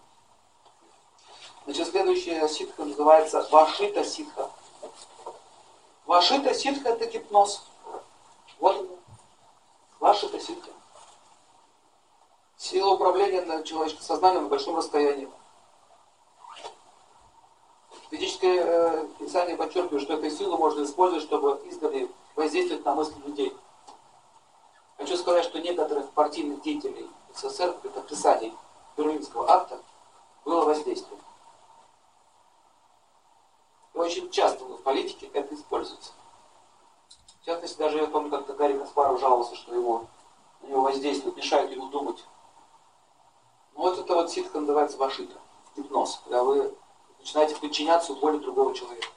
Значит, 1.64 1.88
следующая 1.88 2.48
ситха 2.48 2.84
называется 2.84 3.46
Вашита 3.50 4.04
ситха. 4.04 4.50
Вашита 6.06 6.54
ситха 6.54 6.90
это 6.90 7.06
гипноз. 7.06 7.62
Вот 8.58 8.76
он. 8.76 8.88
Вашита 9.98 10.38
ситха. 10.38 10.70
Сила 12.56 12.94
управления 12.94 13.42
на 13.42 13.62
человеческим 13.64 14.04
сознанием 14.04 14.44
на 14.44 14.48
большом 14.48 14.76
расстоянии. 14.76 15.28
Ведическое 18.10 18.64
э, 18.64 19.06
писание 19.18 19.56
подчеркивает, 19.56 20.02
что 20.02 20.14
эту 20.14 20.30
силу 20.30 20.56
можно 20.56 20.84
использовать, 20.84 21.24
чтобы 21.24 21.60
издали 21.66 22.08
воздействовать 22.36 22.84
на 22.84 22.94
мысли 22.94 23.20
людей. 23.26 23.56
Хочу 24.96 25.16
сказать, 25.16 25.44
что 25.44 25.58
некоторых 25.58 26.10
партийных 26.10 26.62
деятелей 26.62 27.10
СССР 27.34 27.74
при 27.82 27.88
подписании 27.88 28.54
Берлинского 28.96 29.50
акта 29.50 29.80
было 30.44 30.64
воздействие. 30.64 31.18
И 33.94 33.98
очень 33.98 34.30
часто 34.30 34.64
в 34.64 34.82
политике 34.82 35.28
это 35.32 35.54
используется. 35.54 36.12
В 37.42 37.46
частности, 37.46 37.78
даже 37.78 37.98
я 37.98 38.06
помню, 38.06 38.30
как-то 38.30 38.54
Гарри 38.54 38.78
Каспаров 38.78 39.20
жаловался, 39.20 39.56
что 39.56 39.74
его, 39.74 40.06
на 40.62 40.68
него 40.68 40.82
воздействует, 40.82 41.36
мешает 41.36 41.70
ему 41.72 41.88
думать. 41.88 42.24
Ну 43.74 43.82
вот 43.82 43.98
это 43.98 44.14
вот 44.14 44.30
ситха 44.30 44.60
называется 44.60 44.96
вашита, 44.96 45.34
гипноз, 45.76 46.20
когда 46.24 46.42
вы 46.42 46.74
начинаете 47.26 47.56
подчиняться 47.56 48.14
воле 48.14 48.38
другого 48.38 48.72
человека. 48.72 49.08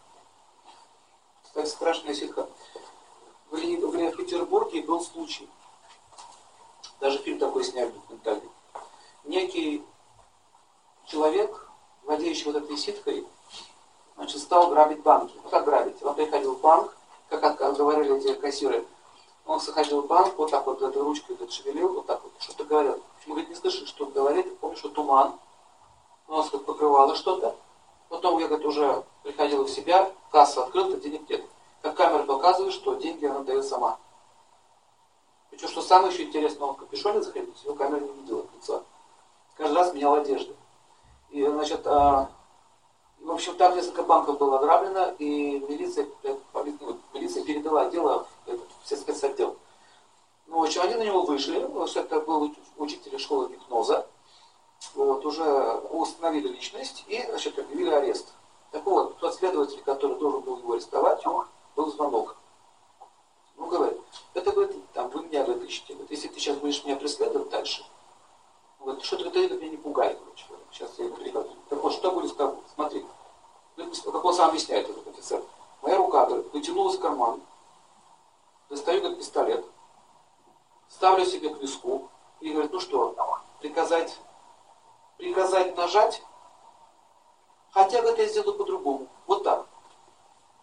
Кстати, 1.44 1.70
страшная 1.70 2.16
ситха. 2.16 2.50
В, 3.52 3.56
в 3.56 4.12
в 4.12 4.16
Петербурге 4.18 4.82
был 4.82 5.00
случай, 5.02 5.48
даже 7.00 7.20
фильм 7.20 7.38
такой 7.38 7.64
сняли 7.64 7.92
документальный. 7.92 8.50
Некий 9.26 9.86
человек, 11.06 11.70
владеющий 12.04 12.46
вот 12.52 12.56
этой 12.56 12.78
ситкой, 12.78 13.28
значит, 14.16 14.42
стал 14.42 14.70
грабить 14.70 15.04
банки. 15.04 15.34
Ну 15.44 15.50
как 15.50 15.66
грабить? 15.66 16.02
Он 16.02 16.16
приходил 16.16 16.56
в 16.56 16.62
банк, 16.62 16.96
как 17.30 17.44
от- 17.44 17.78
говорили 17.78 18.18
эти 18.18 18.34
кассиры, 18.34 18.88
он 19.46 19.60
заходил 19.60 20.02
в 20.02 20.08
банк, 20.08 20.36
вот 20.36 20.50
так 20.50 20.66
вот 20.66 20.82
этой 20.82 21.02
ручкой 21.02 21.36
вот 21.36 21.52
шевелил, 21.52 21.94
вот 21.94 22.08
так 22.08 22.24
вот, 22.24 22.32
что-то 22.40 22.64
говорил. 22.64 23.04
Почему, 23.18 23.36
говорит, 23.36 23.50
не 23.50 23.56
слышишь, 23.56 23.88
что 23.88 24.06
он 24.06 24.12
говорит, 24.12 24.58
помню, 24.60 24.78
что 24.78 24.90
туман, 24.90 25.40
у 26.28 26.34
нас 26.38 26.50
как 26.50 26.66
покрывало 26.66 27.16
что-то. 27.16 27.56
Потом 28.10 28.40
я, 28.40 28.48
говорит, 28.48 28.66
уже 28.66 29.04
приходил 29.24 29.64
в 29.64 29.70
себя, 29.70 30.12
касса 30.32 30.64
открыта, 30.64 30.98
денег 30.98 31.30
нет. 31.30 31.46
как 31.82 31.96
камера 31.96 32.24
показывает, 32.24 32.74
что 32.74 32.96
деньги 32.96 33.26
она 33.26 33.42
дает 33.42 33.66
сама. 33.66 33.98
Причем, 35.52 35.68
что 35.68 35.82
самое 35.82 36.12
еще 36.12 36.24
интересное, 36.24 36.68
он 36.68 36.76
в 36.76 36.80
капюшоне 36.80 37.22
заходил, 37.22 37.54
его 37.64 37.76
камера 37.76 38.00
не 38.00 38.12
видела 38.22 38.46
лица. 38.56 38.84
Каждый 39.56 39.76
раз 39.76 39.94
менял 39.94 40.16
одежды. 40.16 40.56
И, 41.30 41.46
значит, 41.46 41.86
а, 41.86 42.30
в 43.22 43.32
общем, 43.32 43.56
так 43.56 43.76
несколько 43.76 44.04
банков 44.04 44.40
было 44.40 44.58
ограблено, 44.58 45.14
и 45.20 45.60
милиция, 45.60 46.08
э, 46.24 46.36
милиция 47.14 47.44
передала 47.44 47.90
дело 47.90 48.26
в, 48.46 48.50
этот, 48.50 48.68
в 48.84 48.88
спецотдел. 48.88 49.58
Ну, 50.48 50.60
в 50.60 50.64
общем, 50.64 50.82
они 50.82 50.96
на 50.96 51.04
него 51.04 51.24
вышли, 51.24 51.60
это 51.96 52.20
был 52.22 52.52
учитель 52.78 53.20
школы 53.20 53.50
гипноза, 53.50 54.08
вот, 54.96 55.26
уже 55.26 55.44
установили 55.92 56.50
личность 56.50 57.04
и, 57.08 57.22
значит, 57.30 57.58
объявили 57.60 57.90
арест. 57.90 58.28
Так 58.72 58.86
вот, 58.86 59.18
тот 59.18 59.36
следователь, 59.36 59.82
который 59.82 60.18
должен 60.18 60.42
был 60.42 60.58
его 60.58 60.74
арестовать, 60.74 61.24
был 61.76 61.92
звонок. 61.92 62.36
Ну, 63.58 63.68
говорит, 63.68 64.00
это, 64.34 64.52
говорит, 64.52 64.76
там, 64.94 65.10
вы 65.10 65.24
меня, 65.24 65.44
говорит, 65.44 65.64
ищете. 65.64 65.94
Говорит, 65.94 66.12
если 66.12 66.28
ты 66.28 66.40
сейчас 66.40 66.58
будешь 66.58 66.84
меня 66.86 66.96
преследовать 66.96 67.50
дальше, 67.50 67.86
вот, 68.80 69.04
что 69.04 69.18
ты 69.18 69.50
меня 69.50 69.70
не 69.70 69.78
пугай, 69.78 70.16
короче. 70.16 70.46
Сейчас 70.72 70.92
я 70.98 71.10
передаю. 71.10 71.50
Так 71.70 71.82
вот, 71.84 71.94
что 71.94 72.12
будет 72.12 72.32
с 72.32 72.36
тобой? 72.36 72.62
Смотри. 72.76 73.06
Как 73.76 74.26
он 74.26 74.34
сам 74.34 74.50
объясняет, 74.50 74.90
этот 74.90 75.08
офицер. 75.08 75.42
Моя 75.82 75.98
рука, 75.98 76.26
говорит, 76.26 76.52
вытянулась 76.54 76.98
в 76.98 77.00
карман, 77.00 77.42
достаю, 78.70 79.00
говорит, 79.00 79.20
пистолет, 79.20 79.66
ставлю 80.90 81.26
себе 81.26 81.50
к 81.50 81.62
виску 81.62 82.10
и 82.42 82.52
говорит, 82.52 82.72
ну 82.72 82.80
что, 82.80 83.16
приказать, 83.62 84.18
приказать 85.20 85.76
нажать, 85.76 86.24
хотя, 87.72 88.02
говорит, 88.02 88.20
я 88.20 88.28
сделаю 88.28 88.58
по-другому. 88.58 89.08
Вот 89.28 89.44
так. 89.44 89.68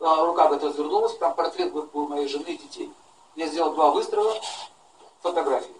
А, 0.00 0.24
рука, 0.24 0.46
говорит, 0.46 0.64
развернулась, 0.64 1.16
там 1.18 1.34
портрет 1.34 1.72
был 1.72 2.08
моей 2.08 2.26
жены 2.26 2.48
и 2.48 2.56
детей. 2.58 2.92
Я 3.36 3.46
сделал 3.46 3.74
два 3.74 3.90
выстрела, 3.90 4.34
фотографии. 5.20 5.76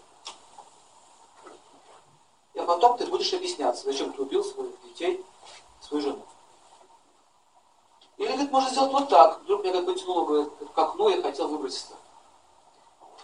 И 2.54 2.60
потом 2.60 2.98
ты 2.98 3.06
будешь 3.06 3.32
объясняться, 3.32 3.84
зачем 3.84 4.12
ты 4.12 4.22
убил 4.22 4.44
своих 4.44 4.80
детей, 4.84 5.24
свою 5.80 6.02
жену. 6.02 6.22
Или, 8.18 8.28
говорит, 8.28 8.52
можно 8.52 8.70
сделать 8.70 8.92
вот 8.92 9.08
так. 9.08 9.40
Вдруг 9.40 9.62
меня 9.62 9.72
как 9.72 9.84
бы 9.86 9.94
тянуло 9.94 10.24
говорит, 10.24 10.52
к 10.74 10.78
окну, 10.78 11.08
я 11.08 11.22
хотел 11.22 11.48
выброситься. 11.48 11.94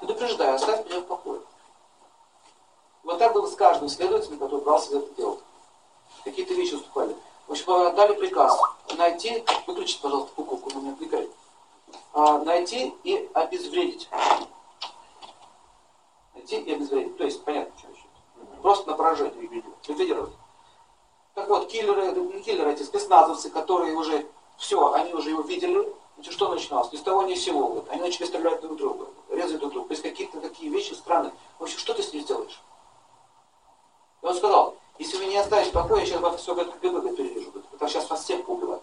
Предупреждаю, 0.01 0.55
оставь 0.55 0.87
меня 0.87 1.01
в 1.01 1.05
покое. 1.05 1.41
Вот 3.05 3.19
так 3.19 3.33
было 3.33 3.47
с 3.47 3.57
каждым 3.57 3.89
следователем, 3.89 4.39
который 4.39 4.61
брался 4.61 4.91
за 4.91 4.99
это 4.99 5.15
дело. 5.15 5.39
Какие-то 6.25 6.55
вещи 6.55 6.75
уступали. 6.75 7.17
В 7.49 7.53
общем, 7.53 7.71
отдали 7.73 8.15
приказ 8.15 8.61
найти, 8.97 9.45
выключить, 9.67 10.01
пожалуйста, 10.01 10.33
буковку, 10.37 10.71
но 10.75 10.81
не 10.81 10.91
отвлекай. 10.91 11.29
А, 12.13 12.39
найти 12.39 12.95
и 13.03 13.29
обезвредить. 13.35 14.09
Найти 16.35 16.61
и 16.61 16.73
обезвредить. 16.73 17.17
То 17.17 17.25
есть, 17.25 17.43
понятно, 17.45 17.77
что 17.79 17.89
еще. 17.89 18.05
Просто 18.63 18.91
на 18.91 18.97
поражение 18.97 19.65
ликвидировать. 19.89 20.33
Так 21.35 21.49
вот, 21.49 21.69
киллеры, 21.69 22.13
не 22.13 22.43
киллеры, 22.43 22.73
эти 22.73 22.83
спецназовцы, 22.83 23.51
которые 23.51 23.97
уже, 23.97 24.27
все, 24.59 24.93
они 24.93 25.13
уже 25.15 25.31
его 25.31 25.43
видели, 25.43 25.93
значит, 26.17 26.35
что 26.35 26.49
начиналось? 26.49 26.93
Ни 26.93 26.99
с 26.99 27.03
того, 27.03 27.23
ни 27.23 27.35
с 27.35 27.43
сего. 27.43 27.85
Они 27.89 28.03
начали 28.03 28.27
стрелять 28.27 28.61
друг 28.61 28.77
друга, 28.77 29.07
резать 29.31 29.59
друг 29.59 29.73
друга. 29.73 29.89
То 29.89 29.93
есть 29.95 30.03
какие-то 30.03 30.41
такие 30.41 30.71
вещи 30.71 30.93
странные. 30.93 31.33
В 31.59 31.65
общем, 31.65 31.79
что 31.79 31.95
ты 31.95 32.03
с 32.03 32.13
ним 32.13 32.23
сделаешь? 32.23 32.61
И 34.23 34.27
он 34.27 34.35
сказал, 34.35 34.77
если 34.99 35.19
вы 35.19 35.27
не 35.27 35.37
оставите 35.37 35.71
в 35.71 35.97
я 35.99 36.07
сейчас 36.07 36.21
вас 36.21 36.41
все 36.41 36.55
это 36.55 36.71
КГБ 36.71 37.17
перевяжу. 37.17 37.53
Это 37.73 37.89
сейчас 37.89 38.09
вас 38.09 38.23
всех 38.23 38.45
поубивают. 38.45 38.83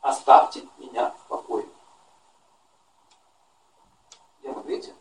Оставьте 0.00 0.62
меня 0.78 1.10
в 1.10 1.28
покое. 1.28 1.66
Демон, 4.42 4.62
видите? 4.62 4.94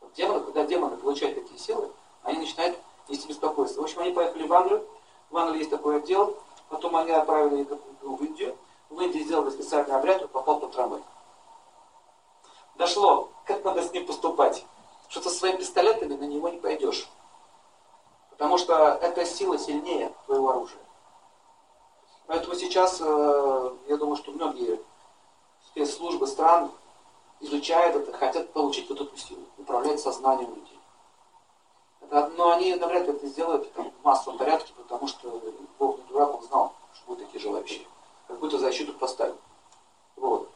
Вот 0.00 0.12
демоны, 0.14 0.40
когда 0.40 0.64
демоны 0.64 0.96
получают 0.96 1.36
такие 1.36 1.58
силы, 1.58 1.90
они 2.22 2.38
начинают 2.38 2.78
нести 3.08 3.28
беспокойство. 3.28 3.82
В 3.82 3.84
общем, 3.84 4.00
они 4.00 4.12
поехали 4.12 4.46
в 4.46 4.52
Англию. 4.52 4.88
В 5.30 5.36
Англии 5.36 5.58
есть 5.58 5.70
такой 5.70 5.98
отдел. 5.98 6.36
Потом 6.68 6.96
они 6.96 7.12
отправили 7.12 7.62
их 7.62 7.68
в 8.02 8.24
Индию. 8.24 8.56
В 8.90 9.00
Индии 9.00 9.20
сделали 9.20 9.50
специальный 9.50 9.94
обряд, 9.94 10.22
он 10.22 10.28
попал 10.28 10.58
под 10.60 10.72
трамвай. 10.72 11.02
Дошло, 12.76 13.30
как 13.44 13.64
надо 13.64 13.82
с 13.82 13.92
ним 13.92 14.06
поступать. 14.06 14.64
Что 15.08 15.20
со 15.20 15.30
своими 15.30 15.58
пистолетами 15.58 16.14
на 16.14 16.24
него 16.24 16.48
не 16.48 16.58
пойдешь. 16.58 17.08
Потому 18.36 18.58
что 18.58 18.98
эта 19.00 19.24
сила 19.24 19.56
сильнее 19.58 20.12
твоего 20.26 20.50
оружия. 20.50 20.80
Поэтому 22.26 22.56
сейчас, 22.56 23.00
э, 23.00 23.70
я 23.86 23.96
думаю, 23.96 24.16
что 24.16 24.32
многие 24.32 24.80
спецслужбы 25.66 26.26
стран 26.26 26.72
изучают 27.40 27.94
это, 27.94 28.12
хотят 28.16 28.52
получить 28.52 28.88
вот 28.88 29.00
эту 29.00 29.16
силу, 29.16 29.42
управлять 29.56 30.00
сознанием 30.00 30.52
людей. 30.52 30.80
Это, 32.00 32.28
но 32.36 32.50
они 32.50 32.74
навряд 32.74 33.06
ли 33.06 33.12
это 33.12 33.26
сделают 33.28 33.72
там, 33.72 33.92
в 33.92 34.04
массовом 34.04 34.36
порядке, 34.36 34.72
потому 34.76 35.06
что 35.06 35.40
Бог 35.78 35.98
не 35.98 36.04
дурак, 36.04 36.34
он 36.34 36.42
знал, 36.42 36.72
что 36.92 37.06
будут 37.06 37.26
такие 37.26 37.40
желающие. 37.40 37.86
Какую-то 38.26 38.58
защиту 38.58 38.94
поставил. 38.94 39.36
Вот. 40.16 40.48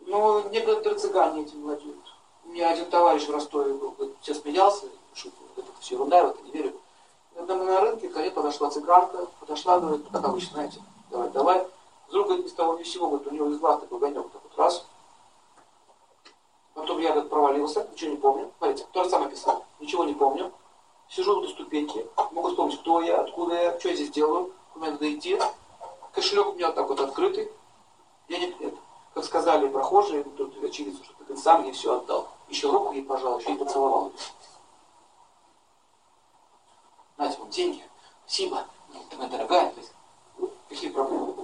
Но 0.00 0.40
некоторые 0.48 0.98
цыгане 0.98 1.42
этим 1.42 1.62
владеют. 1.62 2.04
У 2.44 2.48
меня 2.48 2.70
один 2.70 2.90
товарищ 2.90 3.26
в 3.26 3.30
Ростове 3.30 3.74
был, 3.74 3.94
все 4.22 4.34
смеялся, 4.34 4.86
шутил, 5.14 5.46
это 5.76 5.82
все 5.82 5.94
ерунда, 5.94 6.18
я 6.18 6.24
в 6.24 6.30
это 6.30 6.42
не 6.42 6.50
верю. 6.50 6.72
Когда 7.34 7.54
мы 7.54 7.64
на 7.64 7.80
рынке, 7.80 8.08
ко 8.08 8.20
мне 8.20 8.30
подошла 8.30 8.70
цыганка, 8.70 9.26
подошла, 9.40 9.78
говорит, 9.78 10.06
как 10.10 10.24
обычно, 10.24 10.54
знаете, 10.54 10.82
давай, 11.10 11.28
давай. 11.30 11.66
Вдруг, 12.08 12.30
с 12.30 12.52
того 12.52 12.78
ни 12.78 12.84
с 12.84 12.92
сего, 12.92 13.08
говорит, 13.08 13.26
у 13.26 13.34
него 13.34 13.48
из 13.50 13.58
глаз 13.58 13.80
такой 13.80 13.98
огонек, 13.98 14.30
так 14.30 14.42
вот 14.42 14.56
раз. 14.56 14.86
Потом 16.74 16.98
я, 16.98 17.12
говорит, 17.12 17.30
провалился, 17.30 17.86
ничего 17.92 18.10
не 18.10 18.16
помню. 18.16 18.50
Смотрите, 18.58 18.86
то 18.92 19.04
же 19.04 19.10
самое 19.10 19.30
писал, 19.30 19.64
ничего 19.80 20.04
не 20.04 20.14
помню. 20.14 20.52
Сижу 21.08 21.40
на 21.40 21.48
ступеньке, 21.48 22.06
могу 22.32 22.48
вспомнить, 22.48 22.80
кто 22.80 23.00
я, 23.00 23.20
откуда 23.20 23.54
я, 23.54 23.78
что 23.78 23.88
я 23.88 23.94
здесь 23.94 24.10
делаю, 24.10 24.52
куда 24.72 24.90
надо 24.90 25.12
идти. 25.12 25.38
Кошелек 26.12 26.48
у 26.48 26.52
меня 26.52 26.68
вот 26.68 26.76
так 26.76 26.88
вот 26.88 27.00
открытый. 27.00 27.50
Я 28.28 28.38
не, 28.38 28.46
это, 28.46 28.76
как 29.14 29.24
сказали 29.24 29.68
прохожие, 29.68 30.24
тут 30.24 30.62
очевидцы, 30.64 31.04
что 31.04 31.14
ты 31.28 31.36
сам 31.36 31.64
ей 31.64 31.72
все 31.72 31.98
отдал. 31.98 32.28
Еще 32.48 32.70
руку 32.70 32.92
ей 32.92 33.02
пожал, 33.02 33.38
еще 33.38 33.52
и 33.52 33.56
поцеловал. 33.56 34.12
Знаете, 37.16 37.38
вот 37.38 37.50
деньги, 37.50 37.82
спасибо, 38.26 38.66
ты 39.10 39.16
моя 39.16 39.30
дорогая, 39.30 39.70
то 39.70 39.80
есть, 39.80 39.92
какие 40.68 40.90
проблемы? 40.90 41.34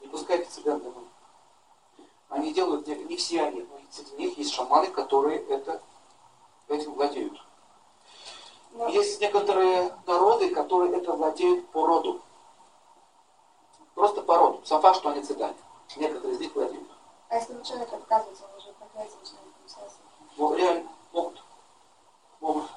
Не 0.00 0.08
пускайте 0.08 0.48
цыган 0.48 0.80
домой. 0.80 1.04
Они 2.28 2.52
делают, 2.52 2.86
не 2.86 3.16
все 3.16 3.42
они, 3.42 3.62
но 3.62 3.80
среди 3.90 4.16
них 4.16 4.38
есть 4.38 4.52
шаманы, 4.52 4.88
которые 4.88 5.40
это, 5.46 5.82
этим 6.68 6.94
владеют. 6.94 7.40
Но... 8.72 8.88
Есть 8.88 9.20
некоторые 9.20 9.92
народы, 10.06 10.50
которые 10.50 10.96
это 10.96 11.12
владеют 11.12 11.66
по 11.70 11.86
роду. 11.86 12.20
Просто 13.94 14.20
по 14.22 14.36
роду. 14.36 14.60
Сам 14.64 14.82
факт, 14.82 14.98
что 14.98 15.08
они 15.08 15.22
цыгане. 15.22 15.56
Некоторые 15.96 16.34
из 16.34 16.40
них 16.40 16.54
владеют. 16.54 16.88
А 17.28 17.36
если 17.36 17.60
человек 17.62 17.92
отказывается, 17.92 18.44
он 18.44 18.58
уже 18.58 18.72
проклятие 18.74 19.16
начинает 19.18 19.92
Ну, 20.36 20.54
реально, 20.54 20.88
могут. 21.12 21.42
Могут. 22.40 22.70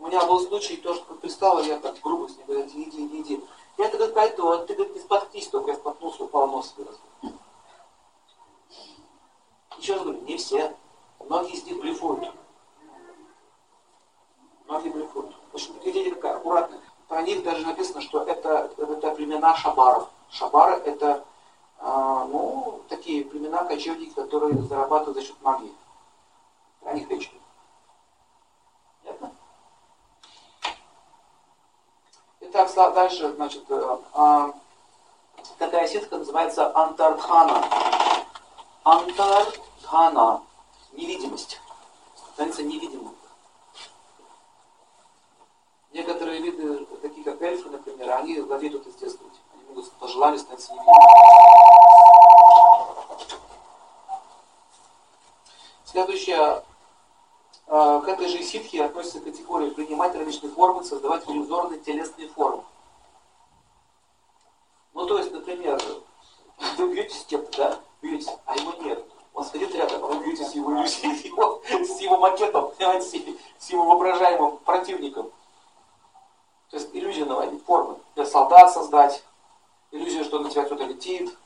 У 0.00 0.06
меня 0.06 0.24
был 0.24 0.40
случай, 0.40 0.76
тоже 0.78 1.02
как 1.06 1.18
пристала, 1.18 1.60
я 1.60 1.78
так 1.78 2.00
грубо 2.00 2.26
с 2.26 2.36
ней 2.36 2.44
говорю, 2.46 2.66
иди, 2.66 2.84
иди, 2.84 3.20
иди. 3.20 3.44
Я 3.76 3.88
тогда 3.90 4.08
пойду, 4.08 4.48
а 4.48 4.64
ты 4.64 4.74
говорит, 4.74 4.94
не 4.94 5.00
споткнись, 5.00 5.48
только 5.48 5.72
я 5.72 5.76
споткнулся, 5.76 6.24
упал 6.24 6.48
нос 6.48 6.74
вырос. 6.78 6.98
Еще 9.76 9.92
раз 9.92 10.02
говорю, 10.02 10.22
не 10.22 10.38
все. 10.38 10.74
Многие 11.18 11.52
из 11.52 11.64
них 11.64 11.78
блефуют. 11.80 12.32
Многие 14.66 14.88
блефуют. 14.88 15.36
В 15.52 15.54
общем, 15.54 15.74
видите, 15.84 16.14
какая 16.14 16.36
аккуратная. 16.36 16.80
Про 17.08 17.20
них 17.22 17.42
даже 17.42 17.66
написано, 17.66 18.00
что 18.00 18.22
это, 18.22 18.72
это 18.78 19.10
племена 19.10 19.54
шабаров. 19.54 20.08
Шабары 20.30 20.76
это 20.76 21.24
а, 21.78 22.24
ну, 22.24 22.80
такие 22.88 23.24
племена 23.26 23.64
кочевники, 23.64 24.14
которые 24.14 24.56
зарабатывают 24.62 25.18
за 25.18 25.24
счет 25.24 25.42
магии. 25.42 25.74
Про 26.80 26.94
них 26.94 27.10
речь. 27.10 27.30
Итак, 32.52 32.68
дальше, 32.74 33.32
значит, 33.34 33.62
э, 33.68 33.98
а, 34.12 34.52
такая 35.56 35.86
сетка 35.86 36.18
называется 36.18 36.76
Антардхана. 36.76 37.64
Антардхана. 38.82 40.42
Невидимость. 40.90 41.60
Становится 42.34 42.64
невидимым. 42.64 43.14
Некоторые 45.92 46.40
виды, 46.40 46.86
такие 47.00 47.22
как 47.22 47.40
эльфы, 47.40 47.68
например, 47.68 48.10
они 48.16 48.40
владеют 48.40 48.84
это 48.84 48.90
с 48.90 48.96
детства. 49.00 49.24
Они 49.54 49.62
могут 49.68 49.92
по 49.92 50.08
желанию 50.08 50.40
становиться 50.40 50.72
невидимыми. 50.72 50.96
Следующее. 55.84 56.64
К 57.70 58.02
этой 58.08 58.26
же 58.26 58.42
ситхе 58.42 58.84
относится 58.84 59.20
категория 59.20 59.70
принимать 59.70 60.12
различные 60.16 60.50
формы, 60.50 60.82
создавать 60.82 61.22
иллюзорные 61.28 61.78
телесные 61.78 62.26
формы. 62.26 62.64
Ну, 64.92 65.06
то 65.06 65.18
есть, 65.18 65.30
например, 65.30 65.80
вы 66.78 66.92
бьетесь 66.92 67.20
с 67.20 67.24
кем-то, 67.26 67.56
да? 67.56 67.80
Бьетесь, 68.02 68.26
а 68.44 68.56
его 68.56 68.72
нет. 68.82 69.06
Он 69.34 69.44
стоит 69.44 69.72
рядом, 69.72 70.02
а 70.04 70.08
вы 70.08 70.24
бьетесь 70.24 70.48
с 70.48 70.54
его 70.56 70.72
иллюзией, 70.72 71.14
с 71.16 71.24
его, 71.24 71.62
с 71.70 72.00
его 72.00 72.16
макетом, 72.16 72.72
с- 72.80 73.64
с 73.64 73.70
его 73.70 73.84
воображаемым 73.84 74.56
противником. 74.58 75.30
То 76.70 76.76
есть 76.76 76.90
иллюзия 76.92 77.24
наводить 77.24 77.64
формы. 77.64 78.00
Для 78.16 78.26
солдат 78.26 78.72
создать, 78.72 79.22
иллюзия, 79.92 80.24
что 80.24 80.40
на 80.40 80.50
тебя 80.50 80.64
кто-то 80.64 80.82
летит. 80.86 81.38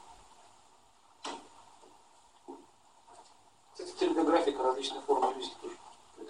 Кстати, 3.75 3.93
3D-графика 4.03 4.63
различные 4.63 5.03
формы 5.03 5.31
иллюзий 5.35 5.53
тоже. 5.61 5.75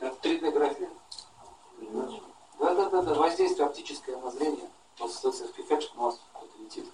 Как 0.04 0.22
3D-графия. 0.22 0.90
понимаешь? 1.78 2.20
Да, 2.58 2.74
да, 2.74 2.90
да, 2.90 3.02
да, 3.02 3.14
воздействие 3.14 3.66
оптическое 3.66 4.18
на 4.18 4.30
зрение. 4.30 4.68
Вот 4.98 5.10
создается 5.10 5.46
эффект, 5.58 5.84
что 5.84 5.98
у 5.98 6.02
нас 6.04 6.20
кто-то 6.34 6.62
летит. 6.62 6.84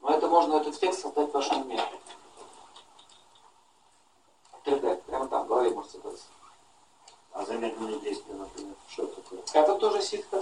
Но 0.00 0.10
это 0.10 0.26
можно, 0.26 0.54
этот 0.56 0.74
эффект 0.74 0.98
создать 0.98 1.30
в 1.30 1.32
вашем 1.32 1.60
уме. 1.62 1.80
3D, 4.64 4.96
прямо 5.06 5.28
там 5.28 5.44
в 5.44 5.46
голове 5.46 5.70
может 5.70 5.92
создаться. 5.92 6.24
А 7.32 7.44
замедленные 7.44 8.00
действия, 8.00 8.34
например, 8.34 8.74
что 8.88 9.06
такое? 9.06 9.38
Это 9.52 9.74
тоже 9.76 10.02
ситка. 10.02 10.40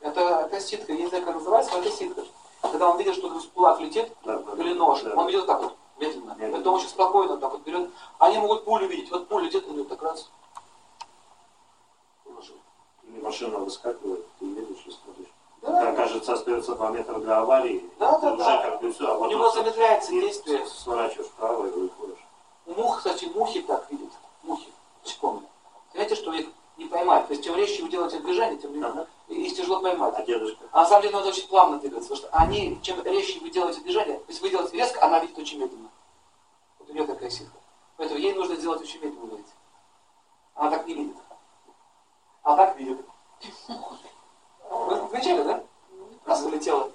Это, 0.00 0.20
это 0.50 0.60
ситка, 0.62 0.94
я 0.94 0.98
не 1.00 1.08
знаю, 1.08 1.26
как 1.26 1.34
называется, 1.34 1.72
но 1.72 1.80
это 1.80 1.90
ситка. 1.90 2.24
Когда 2.62 2.88
он 2.88 2.96
видит, 2.96 3.16
что 3.16 3.38
кулак 3.54 3.80
летит, 3.80 4.10
Да, 4.24 4.38
да, 4.38 4.62
или 4.62 4.72
нож, 4.72 5.02
да. 5.02 5.12
он 5.14 5.26
ведет 5.26 5.46
так 5.46 5.60
вот, 5.60 5.76
медленно. 5.98 6.34
Медленно. 6.38 6.60
Это 6.60 6.70
очень 6.70 6.88
спокойно 6.88 7.36
так 7.36 7.52
вот 7.52 7.62
берет. 7.62 7.90
Они 8.18 8.38
могут 8.38 8.64
пулю 8.64 8.86
видеть. 8.86 9.10
Вот 9.10 9.28
пуля 9.28 9.44
он 9.46 9.48
идет 9.48 9.88
так 9.88 10.02
раз. 10.02 10.30
Или 13.04 13.20
машина 13.20 13.58
выскакивает, 13.58 14.26
ты 14.38 14.44
едешь 14.44 14.84
и 14.86 14.90
смотришь. 14.90 15.32
Да, 15.62 15.86
Как 15.86 15.96
кажется, 15.96 16.34
остается 16.34 16.74
2 16.74 16.90
метра 16.90 17.18
для 17.18 17.38
аварии. 17.38 17.88
Да, 17.98 18.18
да, 18.18 18.34
уже 18.34 18.44
да. 18.44 18.62
как 18.62 18.80
бы 18.80 18.92
все. 18.92 19.12
А 19.12 19.18
У 19.18 19.26
него 19.26 19.50
замедляется 19.50 20.10
действие. 20.10 20.66
Сворачиваешь 20.66 21.28
вправо 21.30 21.66
и 21.66 21.70
выходишь. 21.70 22.18
Мух, 22.66 22.98
кстати, 22.98 23.24
мухи 23.34 23.62
так 23.62 23.90
видят. 23.90 24.10
Мухи, 24.42 24.68
насекомые. 25.02 25.46
Знаете, 25.92 26.14
что 26.14 26.32
их 26.32 26.48
не 26.78 26.86
поймать. 26.86 27.26
То 27.26 27.32
есть, 27.34 27.44
чем 27.44 27.56
резче 27.56 27.82
вы 27.82 27.88
делаете 27.90 28.20
движение, 28.20 28.56
тем 28.58 28.82
Ага. 28.84 29.06
их 29.28 29.54
тяжело 29.54 29.80
поймать. 29.80 30.14
А 30.16 30.22
дедушка? 30.22 30.64
А 30.72 30.82
на 30.82 30.86
самом 30.86 31.02
деле 31.02 31.16
надо 31.16 31.28
очень 31.28 31.48
плавно 31.48 31.78
двигаться, 31.78 32.08
потому 32.08 32.28
что 32.28 32.38
они, 32.38 32.78
чем 32.82 33.02
резче 33.02 33.40
вы 33.40 33.50
делаете 33.50 33.80
движение, 33.80 34.18
то 34.18 34.28
есть 34.28 34.40
вы 34.40 34.48
делаете 34.50 34.76
резко, 34.76 35.04
она 35.04 35.18
видит 35.18 35.36
очень 35.36 35.58
медленно. 35.58 35.90
Вот 36.78 36.88
у 36.88 36.92
нее 36.92 37.04
такая 37.06 37.28
сила. 37.30 37.50
Поэтому 37.96 38.20
ей 38.20 38.32
нужно 38.32 38.56
делать 38.56 38.80
очень 38.80 39.00
медленно, 39.02 39.30
видите. 39.32 39.52
Она 40.54 40.70
так 40.70 40.86
не 40.86 40.94
видит. 40.94 41.16
А 42.42 42.56
так 42.56 42.76
видит. 42.78 43.04
Вы 44.70 44.96
замечали, 44.96 45.42
да? 45.42 45.64
Раз 46.24 46.42
улетела. 46.44 46.90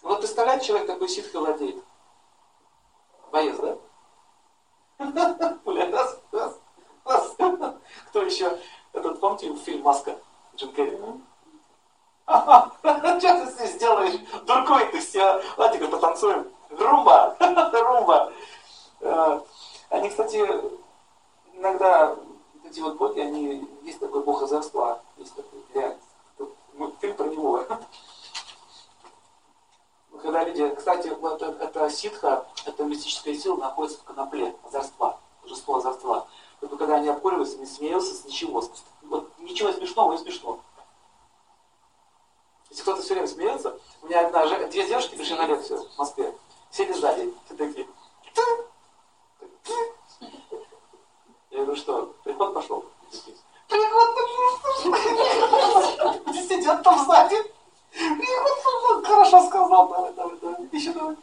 Вот 0.00 0.20
представляете, 0.20 0.66
человек 0.66 0.86
такой 0.86 1.08
ситхой 1.08 1.40
владеет. 1.40 1.84
Боец, 3.30 3.56
да? 3.58 3.78
Раз, 5.64 5.90
раз, 5.92 6.20
раз. 6.32 6.58
Кто 7.04 8.22
еще? 8.22 8.58
Этот, 8.92 9.20
помните 9.20 9.54
фильм 9.56 9.82
«Маска» 9.82 10.16
Джим 10.56 10.72
Керри? 10.72 10.98
Что 12.26 13.18
ты 13.20 13.50
здесь 13.50 13.72
сделаешь? 13.72 14.20
Дуркой 14.44 14.86
ты 14.92 15.00
все. 15.00 15.42
Ладно, 15.56 15.88
потанцуем. 15.88 16.48
Румба, 16.70 17.36
румба. 17.72 18.32
Э, 19.00 19.40
Они, 19.90 20.08
кстати, 20.08 20.38
иногда 21.52 22.16
эти 22.64 22.80
вот 22.80 22.96
боги, 22.96 23.20
они 23.20 23.68
есть 23.82 24.00
такой 24.00 24.22
бог 24.22 24.42
озорства, 24.42 25.00
есть 25.18 25.34
такой 25.34 25.60
реально. 25.74 25.98
Тут 26.38 26.54
Фильм 27.00 27.16
про 27.16 27.26
него. 27.26 27.64
Когда 30.22 30.44
люди, 30.44 30.74
кстати, 30.74 31.08
вот 31.08 31.42
это, 31.42 31.64
это 31.64 31.90
ситха, 31.90 32.46
это 32.64 32.84
мистическая 32.84 33.34
сила 33.34 33.56
находится 33.56 33.98
в 33.98 34.04
конопле, 34.04 34.54
озорства, 34.64 35.18
божество 35.42 35.76
озорства. 35.76 36.26
Только 36.62 36.76
когда 36.76 36.94
они 36.94 37.08
обкуриваются, 37.08 37.58
не 37.58 37.66
смеются 37.66 38.14
с 38.14 38.24
ничего. 38.24 38.62
Вот 39.02 39.36
ничего 39.40 39.72
смешного 39.72 40.12
не 40.12 40.18
смешно. 40.18 40.60
Если 42.70 42.82
кто-то 42.82 43.02
все 43.02 43.14
время 43.14 43.26
смеется, 43.26 43.76
у 44.00 44.06
меня 44.06 44.24
одна, 44.28 44.46
же- 44.46 44.68
две 44.68 44.86
девушки 44.86 45.16
пришли 45.16 45.34
на 45.34 45.46
лекцию 45.46 45.82
в 45.82 45.98
Москве, 45.98 46.32
сели 46.70 46.92
сзади, 46.92 47.34
все 47.46 47.56
такие. 47.56 47.88
Я 51.50 51.58
говорю, 51.64 51.74
что, 51.74 52.14
приход 52.22 52.54
пошел? 52.54 52.84
Приход 53.68 54.14
пошел. 54.14 54.94
Сидят 56.32 56.82
там 56.84 57.04
сзади. 57.04 57.42
Приход 57.90 58.56
пошел. 58.64 59.02
Хорошо 59.02 59.46
сказал, 59.48 59.88
давай, 59.88 60.12
давай, 60.12 60.36
давай. 60.36 60.68
Еще 60.70 60.92
давай. 60.92 61.16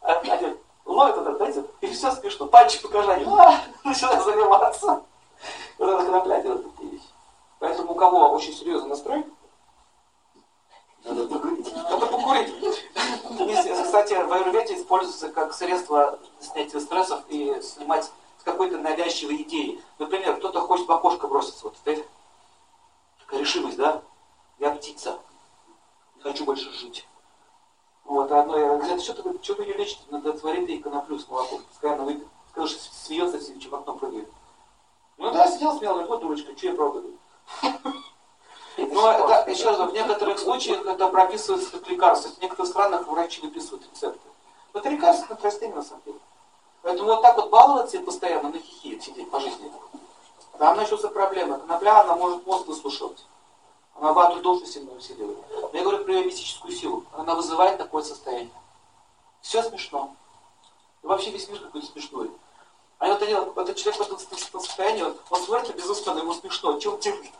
А 0.00 0.12
один 0.14 0.58
ловит 0.86 1.16
этот, 1.18 1.40
и 1.40 1.62
все 1.94 2.10
смешно. 2.12 2.46
Пальчик 2.46 2.82
покажи, 2.82 3.10
они 3.12 3.24
«А!» 3.26 3.60
начинают 3.84 4.24
заниматься. 4.24 5.02
Вот 5.78 5.88
это 5.88 6.04
конопля 6.04 6.40
делает 6.42 6.70
такие 6.72 6.92
вещи. 6.92 7.04
Поэтому 7.58 7.92
у 7.92 7.94
кого 7.94 8.30
очень 8.30 8.52
серьезный 8.52 8.90
настрой, 8.90 9.24
Надо 11.04 11.26
покурить. 11.26 11.74
надо 11.74 12.06
покурить. 12.06 12.54
Кстати, 13.84 14.14
в 14.14 14.32
аюрведе 14.32 14.76
используется 14.76 15.28
как 15.30 15.52
средство 15.54 16.18
снятия 16.40 16.80
стрессов 16.80 17.22
и 17.28 17.60
снимать 17.62 18.10
с 18.38 18.42
какой-то 18.44 18.78
навязчивой 18.78 19.42
идеи. 19.42 19.82
Например, 19.98 20.36
кто-то 20.36 20.60
хочет 20.60 20.86
в 20.86 20.92
окошко 20.92 21.26
броситься. 21.28 21.64
Вот 21.64 21.76
стоит 21.76 22.06
такая 23.20 23.40
решимость, 23.40 23.76
да? 23.76 24.02
Я 24.58 24.70
птица. 24.70 25.18
Не 26.16 26.22
хочу 26.22 26.44
больше 26.44 26.70
жить. 26.72 27.06
Вот, 28.04 28.30
а 28.30 28.40
одно, 28.40 28.58
я 28.58 28.76
говорю, 28.76 29.00
что 29.00 29.14
ты, 29.14 29.42
что 29.42 29.54
ты 29.54 29.62
ее 29.62 29.74
лечите? 29.74 30.02
Надо 30.10 30.32
творить 30.34 30.68
ей 30.68 30.80
коноплю 30.80 31.18
с 31.18 31.28
молоком. 31.28 31.62
Пускай 31.70 31.94
она 31.94 32.04
выпьет. 32.04 32.26
Скажу, 32.50 32.68
что 32.68 32.94
смеется, 32.94 33.40
сидит, 33.40 33.70
в 33.70 33.74
окно 33.74 33.94
прыгает. 33.94 34.28
Ну 35.16 35.30
да, 35.30 35.46
сидел 35.48 35.78
смело, 35.78 36.02
вот 36.02 36.20
дурочка, 36.20 36.56
что 36.56 36.66
я 36.66 36.74
правда 36.74 37.00
говорю. 37.00 37.18
Но 38.76 39.12
это, 39.12 39.48
еще 39.48 39.70
раз, 39.70 39.78
в 39.88 39.94
некоторых 39.94 40.40
случаях 40.40 40.84
это 40.84 41.08
прописывается 41.08 41.70
как 41.70 41.88
лекарство. 41.88 42.30
В 42.30 42.42
некоторых 42.42 42.68
странах 42.68 43.06
врачи 43.06 43.40
выписывают 43.40 43.88
рецепты. 43.92 44.28
Но 44.72 44.80
это 44.80 44.88
лекарство 44.88 45.36
от 45.36 45.44
растения 45.44 45.74
на 45.74 45.84
самом 45.84 46.02
деле. 46.04 46.18
Поэтому 46.82 47.08
вот 47.10 47.22
так 47.22 47.36
вот 47.36 47.48
баловаться 47.48 47.96
и 47.96 48.02
постоянно 48.02 48.50
на 48.50 48.58
хихи 48.58 49.00
сидеть 49.00 49.30
по 49.30 49.38
жизни. 49.38 49.70
Там 50.58 50.76
начнутся 50.76 51.08
проблемы. 51.08 51.58
Конопля, 51.58 52.00
она 52.00 52.16
может 52.16 52.44
мозг 52.44 52.66
выслушивать. 52.66 53.24
Она 53.94 54.12
вату 54.12 54.40
тоже 54.42 54.66
сильно 54.66 54.92
усиливает. 54.92 55.38
Но 55.50 55.70
я 55.72 55.82
говорю 55.82 56.04
про 56.04 56.14
ее 56.14 56.24
мистическую 56.24 56.72
силу. 56.72 57.04
Она 57.12 57.34
вызывает 57.34 57.78
такое 57.78 58.02
состояние. 58.02 58.50
Все 59.40 59.62
смешно. 59.62 60.14
И 61.02 61.06
вообще 61.06 61.30
весь 61.30 61.48
мир 61.48 61.60
какой-то 61.60 61.86
смешной. 61.86 62.30
А 62.98 63.08
вот 63.08 63.22
они, 63.22 63.32
этот 63.32 63.76
человек 63.76 64.00
в 64.00 64.04
этом 64.06 64.18
состоянии, 64.60 65.02
он, 65.02 65.16
он 65.30 65.40
смотрит 65.42 65.68
на 65.68 65.72
безуспешно, 65.78 66.18
ему 66.18 66.34
смешно. 66.34 66.78
Чем 66.80 66.98
делает? 66.98 67.32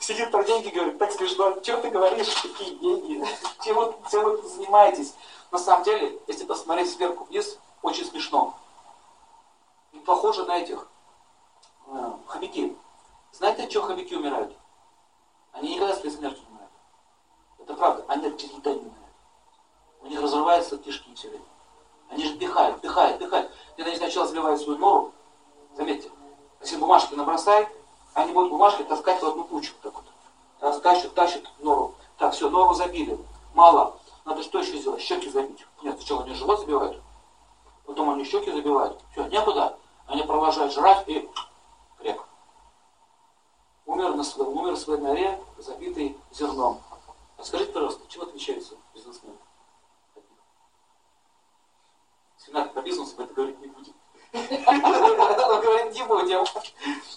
Сидит 0.00 0.30
про 0.30 0.44
деньги, 0.44 0.68
говорит, 0.68 0.98
так 0.98 1.12
смешно, 1.12 1.62
что 1.62 1.76
ты 1.78 1.90
говоришь, 1.90 2.34
какие 2.42 2.74
деньги, 2.76 3.24
чем 3.62 3.76
вы, 3.76 3.94
чем 4.10 4.24
вы 4.24 4.48
занимаетесь? 4.48 5.14
На 5.50 5.58
самом 5.58 5.84
деле, 5.84 6.18
если 6.26 6.44
посмотреть 6.44 6.92
сверху 6.92 7.24
вниз, 7.24 7.58
очень 7.82 8.04
смешно. 8.04 8.58
И 9.92 9.98
похоже 10.00 10.44
на 10.44 10.58
этих 10.58 10.88
э, 11.86 12.12
хомяки. 12.26 12.76
Знаете, 13.32 13.64
от 13.64 13.70
чего 13.70 13.84
хомяки 13.84 14.14
умирают? 14.14 14.52
Они 15.54 15.74
никогда 15.74 15.94
своей 15.94 16.14
смертью 16.14 16.42
не 16.42 16.50
умирают. 16.50 16.72
Это 17.60 17.74
правда, 17.74 18.04
они 18.08 18.26
от 18.26 18.36
переедания 18.36 18.82
умирают. 18.82 19.04
У 20.02 20.06
них 20.06 20.20
разрываются 20.20 20.76
кишки 20.76 21.14
все 21.14 21.28
время. 21.28 21.44
Они 22.10 22.24
же 22.24 22.34
вдыхают, 22.34 22.78
вдыхают, 22.78 23.16
вдыхают. 23.16 23.50
Когда 23.76 23.90
они 23.90 23.98
сначала 23.98 24.28
сливают 24.28 24.60
свою 24.60 24.78
нору, 24.78 25.12
заметьте, 25.76 26.10
если 26.60 26.76
бумажки 26.76 27.14
набросай, 27.14 27.68
они 28.14 28.32
будут 28.32 28.50
бумажки 28.50 28.82
таскать 28.82 29.22
в 29.22 29.26
одну 29.26 29.44
кучу. 29.44 29.72
Так 29.82 29.94
вот. 29.94 30.04
Раз 30.60 30.80
тащат, 30.80 31.42
нору. 31.58 31.94
Так, 32.18 32.32
все, 32.32 32.48
нору 32.48 32.74
забили. 32.74 33.18
Мало. 33.54 33.98
Надо 34.24 34.42
что 34.42 34.60
еще 34.60 34.78
сделать? 34.78 35.02
Щеки 35.02 35.28
забить. 35.28 35.66
Нет, 35.82 35.96
сначала 35.98 36.24
они 36.24 36.34
живот 36.34 36.60
забивают. 36.60 37.02
Потом 37.84 38.10
они 38.10 38.24
щеки 38.24 38.50
забивают. 38.50 39.00
Все, 39.12 39.26
некуда. 39.26 39.76
Они 40.06 40.22
продолжают 40.22 40.72
жрать 40.72 41.04
и 41.08 41.28
креп. 41.98 42.20
Умер, 43.86 44.14
на 44.14 44.44
умер 44.44 44.72
в 44.72 44.78
своей 44.78 45.00
норе, 45.00 45.40
забитый 45.58 46.16
зерном. 46.32 46.80
А 47.36 47.44
скажите, 47.44 47.72
пожалуйста, 47.72 48.02
чем 48.08 48.22
отличается 48.22 48.76
бизнесмен? 48.94 49.36
Семинар 52.38 52.68
по 52.70 52.80
бизнесу 52.80 53.14
мы 53.18 53.24
это 53.24 53.34
говорить 53.34 53.60
не 53.60 53.66
будем. 53.66 53.94
Он 54.34 55.60
говорит, 55.60 55.92
не 55.92 56.02
будем. 56.02 56.44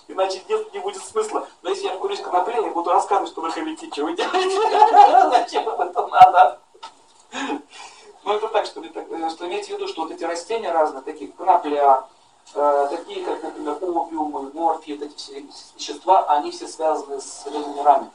Иначе 0.07 0.43
нет, 0.47 0.73
не 0.73 0.79
будет 0.79 1.03
смысла. 1.03 1.47
Но 1.61 1.69
если 1.69 1.85
я 1.85 1.95
вкурюсь 1.95 2.21
коноплей, 2.21 2.61
я 2.61 2.71
буду 2.71 2.91
рассказывать, 2.91 3.31
что 3.31 3.41
вы 3.41 3.51
хомяки, 3.51 3.89
что 3.91 4.05
вы 4.05 4.15
делаете. 4.15 5.29
Зачем 5.31 5.63
вам 5.63 5.81
это 5.81 6.07
надо? 6.07 6.61
Ну 8.23 8.33
это 8.33 8.47
так, 8.49 8.65
что, 8.65 8.81
э, 8.81 9.29
что 9.29 9.47
имейте 9.47 9.73
в 9.73 9.77
виду, 9.77 9.87
что 9.87 10.01
вот 10.01 10.11
эти 10.11 10.23
растения 10.25 10.71
разные, 10.71 11.01
такие 11.01 11.31
конопля, 11.31 12.05
такие 12.53 13.25
как, 13.25 13.43
например, 13.43 13.77
опиумы, 13.81 14.51
морфий, 14.53 14.97
вот 14.97 15.05
эти 15.05 15.15
все 15.15 15.41
вещества, 15.75 16.25
они 16.27 16.51
все 16.51 16.67
связаны 16.67 17.19
с 17.19 17.41
определенными 17.41 17.77
мирами, 17.77 18.11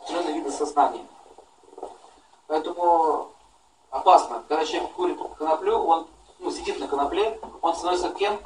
определенные 0.00 0.34
виды 0.34 0.52
сознания. 0.52 1.06
Поэтому 2.46 3.30
опасно. 3.90 4.44
Когда 4.48 4.64
человек 4.64 4.92
курит 4.92 5.18
коноплю, 5.38 5.78
он 5.78 6.06
ну, 6.38 6.50
сидит 6.50 6.78
на 6.78 6.88
конопле, 6.88 7.40
он 7.62 7.74
становится 7.74 8.10
кем? 8.10 8.38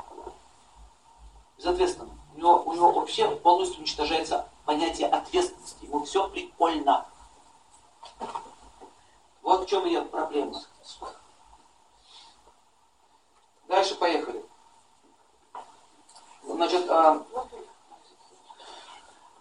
Безответственным. 1.59 2.19
У 2.35 2.39
него, 2.39 2.63
у 2.65 2.73
него 2.73 2.93
вообще 2.93 3.29
полностью 3.37 3.81
уничтожается 3.81 4.49
понятие 4.65 5.09
ответственности. 5.09 5.85
Ему 5.85 6.05
все 6.05 6.29
прикольно. 6.29 7.07
Вот 9.43 9.65
в 9.65 9.67
чем 9.67 9.85
ее 9.87 10.03
проблема. 10.03 10.61
Дальше 13.67 13.97
поехали. 13.97 14.45
Значит, 16.49 16.89
а, 16.89 17.23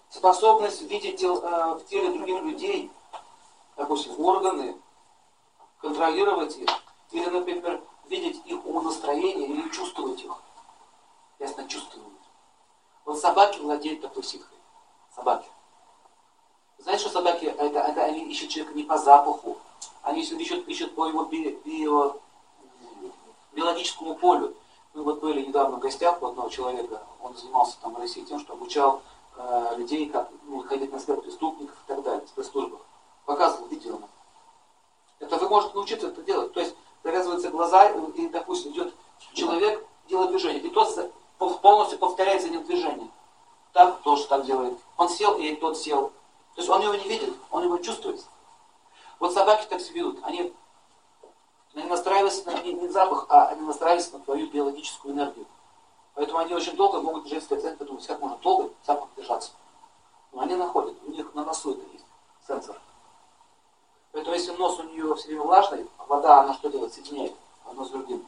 способность 0.10 0.82
видеть 0.82 1.24
а, 1.24 1.76
в 1.76 1.86
теле 1.86 2.12
других 2.12 2.42
людей, 2.44 2.92
допустим, 3.78 4.20
органы, 4.20 4.78
контролировать 5.80 6.58
их, 6.58 6.70
или, 7.12 7.26
например, 7.30 7.82
видеть 8.10 8.46
их 8.46 8.66
умонастроение 8.66 9.48
или 9.48 9.70
чувствовать 9.70 10.22
их. 10.22 10.36
Ясно, 11.40 11.68
чувствовать. 11.68 12.12
Вот 13.06 13.20
собаки 13.20 13.60
владеют 13.60 14.02
такой 14.02 14.24
силой. 14.24 14.46
Собаки. 15.16 15.48
Знаете, 16.78 17.04
что 17.04 17.14
собаки, 17.14 17.46
это, 17.46 17.80
это 17.80 18.04
они 18.04 18.26
ищут 18.26 18.50
человека 18.50 18.76
не 18.76 18.84
по 18.84 18.98
запаху, 18.98 19.58
они 20.02 20.22
ищут, 20.22 20.68
ищут 20.68 20.94
по 20.94 21.08
его 21.08 21.24
би, 21.24 21.58
био, 21.64 22.18
биологическому 23.54 24.16
полю. 24.16 24.54
Мы 24.98 25.04
вот 25.04 25.20
были 25.20 25.46
недавно 25.46 25.78
в 25.78 25.80
гостях 25.80 26.20
у 26.24 26.26
одного 26.26 26.50
человека, 26.50 27.04
он 27.22 27.38
занимался 27.38 27.78
там 27.84 27.94
в 27.94 28.00
России 28.00 28.24
тем, 28.24 28.40
что 28.40 28.54
обучал 28.54 29.04
э, 29.36 29.76
людей, 29.78 30.10
как 30.10 30.28
ну, 30.48 30.64
ходить 30.64 30.92
на 30.92 31.00
след 31.00 31.22
преступников 31.22 31.76
и 31.76 31.88
так 31.88 32.02
далее, 32.02 32.26
в 32.26 32.30
спецслужбах. 32.30 32.80
Показывал, 33.24 33.68
видео. 33.68 34.00
Это 35.20 35.38
вы 35.38 35.50
можете 35.50 35.76
научиться 35.76 36.08
это 36.08 36.24
делать. 36.24 36.52
То 36.52 36.62
есть 36.62 36.76
завязываются 37.04 37.52
глаза, 37.52 37.90
и, 37.90 38.28
допустим, 38.30 38.72
идет 38.72 38.92
человек, 39.34 39.86
делает 40.10 40.32
движение, 40.32 40.64
и 40.64 40.70
тот 40.70 41.12
полностью 41.62 42.00
повторяет 42.00 42.42
за 42.42 42.50
ним 42.50 42.64
движение. 42.64 43.12
Так 43.74 44.02
тоже 44.02 44.26
так 44.26 44.46
делает. 44.46 44.80
Он 44.98 45.10
сел, 45.10 45.38
и 45.38 45.54
тот 45.58 45.78
сел. 45.78 46.10
То 46.56 46.62
есть 46.62 46.70
он 46.70 46.82
его 46.82 46.96
не 46.96 47.08
видит, 47.08 47.36
он 47.52 47.64
его 47.64 47.78
чувствует. 47.78 48.26
Вот 49.20 49.32
собаки 49.32 49.68
так 49.70 49.80
себя 49.80 50.00
ведут. 50.00 50.22
Они, 50.24 50.52
они 51.78 51.90
настраиваются 51.90 52.46
на 52.50 52.60
не, 52.62 52.74
не 52.74 52.88
запах, 52.88 53.28
а 53.30 53.50
они 53.50 53.62
настраиваются 53.62 54.14
на 54.14 54.24
твою 54.24 54.50
биологическую 54.50 55.14
энергию. 55.14 55.46
Поэтому 56.16 56.40
они 56.40 56.54
очень 56.56 56.76
долго 56.76 57.00
могут 57.00 57.26
держать 57.26 57.48
центре, 57.48 57.86
думать, 57.86 58.06
как 58.08 58.20
можно 58.20 58.38
долго 58.38 58.72
запах 58.86 59.10
держаться. 59.16 59.52
Но 60.32 60.42
они 60.42 60.56
находят, 60.56 60.98
у 61.06 61.12
них 61.12 61.34
на 61.36 61.46
носу 61.46 61.74
это 61.74 61.84
есть 61.94 62.06
сенсор. 62.48 62.80
Поэтому 64.12 64.36
если 64.36 64.52
нос 64.56 64.80
у 64.80 64.84
нее 64.84 65.14
все 65.16 65.28
время 65.28 65.44
влажный, 65.44 65.88
а 66.00 66.06
вода, 66.06 66.42
она 66.42 66.54
что 66.56 66.70
делает? 66.70 66.94
Соединяет 66.94 67.36
одно 67.66 67.86
с 67.86 67.90
другим. 67.90 68.28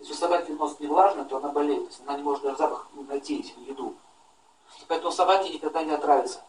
Если 0.00 0.12
у 0.12 0.16
собаки 0.16 0.50
нос 0.50 0.80
не 0.80 0.88
влажный, 0.88 1.24
то 1.24 1.36
она 1.36 1.50
болеет. 1.50 1.84
То 1.84 1.88
есть 1.90 2.00
она 2.00 2.16
не 2.16 2.22
может 2.24 2.42
даже 2.42 2.56
запах 2.56 2.88
найти 2.92 3.36
или 3.36 3.70
еду. 3.70 3.94
Поэтому 4.88 5.12
собаки 5.12 5.52
никогда 5.52 5.84
не 5.84 5.92
отравятся. 5.92 6.40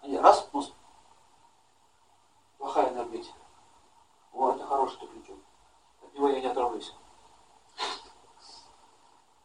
Они 0.00 0.18
раз, 0.18 0.48
нос. 0.52 0.72
Плохая 2.56 2.90
энергетика. 2.90 3.36
О, 4.38 4.52
это 4.52 4.64
хороший 4.64 4.98
ключом. 4.98 5.42
От 6.00 6.14
него 6.14 6.28
я 6.28 6.40
не 6.40 6.46
отравлюсь. 6.46 6.94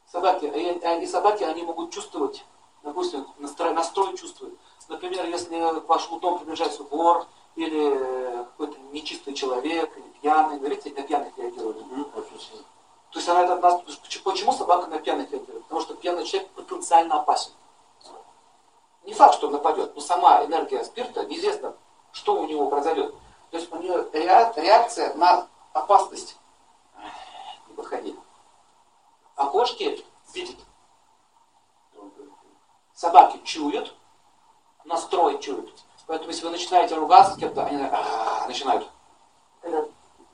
Собаки, 0.06 0.46
а 0.46 0.94
и 0.96 1.08
собаки, 1.08 1.44
они 1.44 1.64
могут 1.64 1.92
чувствовать, 1.92 2.46
допустим, 2.84 3.28
настрой, 3.40 3.74
настрой 3.74 4.16
чувствуют. 4.16 4.58
Например, 4.88 5.26
если 5.26 5.80
к 5.80 5.90
вашему 5.90 6.20
дому 6.20 6.38
приближается 6.38 6.84
вор, 6.84 7.26
или 7.56 8.44
какой-то 8.46 8.78
нечистый 8.92 9.34
человек, 9.34 9.96
или 9.98 10.08
пьяный. 10.22 10.58
Говорите, 10.58 10.92
на 10.92 11.02
пьяных 11.04 11.38
реагирует. 11.38 11.78
То 13.12 13.20
есть 13.20 13.30
она 13.30 13.44
это 13.44 13.56
нас... 13.58 13.82
Почему 14.24 14.52
собака 14.52 14.88
на 14.88 15.00
пьяных 15.00 15.32
реагирует? 15.32 15.64
Потому 15.64 15.82
что 15.82 15.96
пьяный 15.96 16.26
человек 16.26 16.50
потенциально 16.52 17.20
опасен. 17.20 17.52
Не 19.04 19.14
факт, 19.14 19.36
что 19.36 19.48
он 19.48 19.54
нападет, 19.54 19.96
но 19.96 20.02
сама 20.02 20.46
энергия 20.46 20.84
спирта, 20.84 21.26
неизвестно, 21.26 21.76
что 22.12 22.36
у 22.36 22.46
него 22.46 22.68
произойдет. 22.70 23.14
То 23.54 23.60
есть 23.60 23.72
у 23.72 23.76
нее 23.78 24.04
реакция 24.14 25.14
на 25.14 25.48
опасность. 25.74 26.38
Не 27.68 27.76
подходи. 27.76 28.16
А 29.36 29.46
кошки 29.46 30.04
видят. 30.34 30.56
Собаки 32.96 33.40
чуют, 33.44 33.94
настрой 34.86 35.40
чуют. 35.40 35.72
Поэтому 36.08 36.32
если 36.32 36.46
вы 36.46 36.50
начинаете 36.50 36.96
ругаться 36.96 37.36
с 37.36 37.38
кем-то, 37.38 37.64
они 37.68 37.78
начинают. 38.48 38.90
Когда 39.62 39.86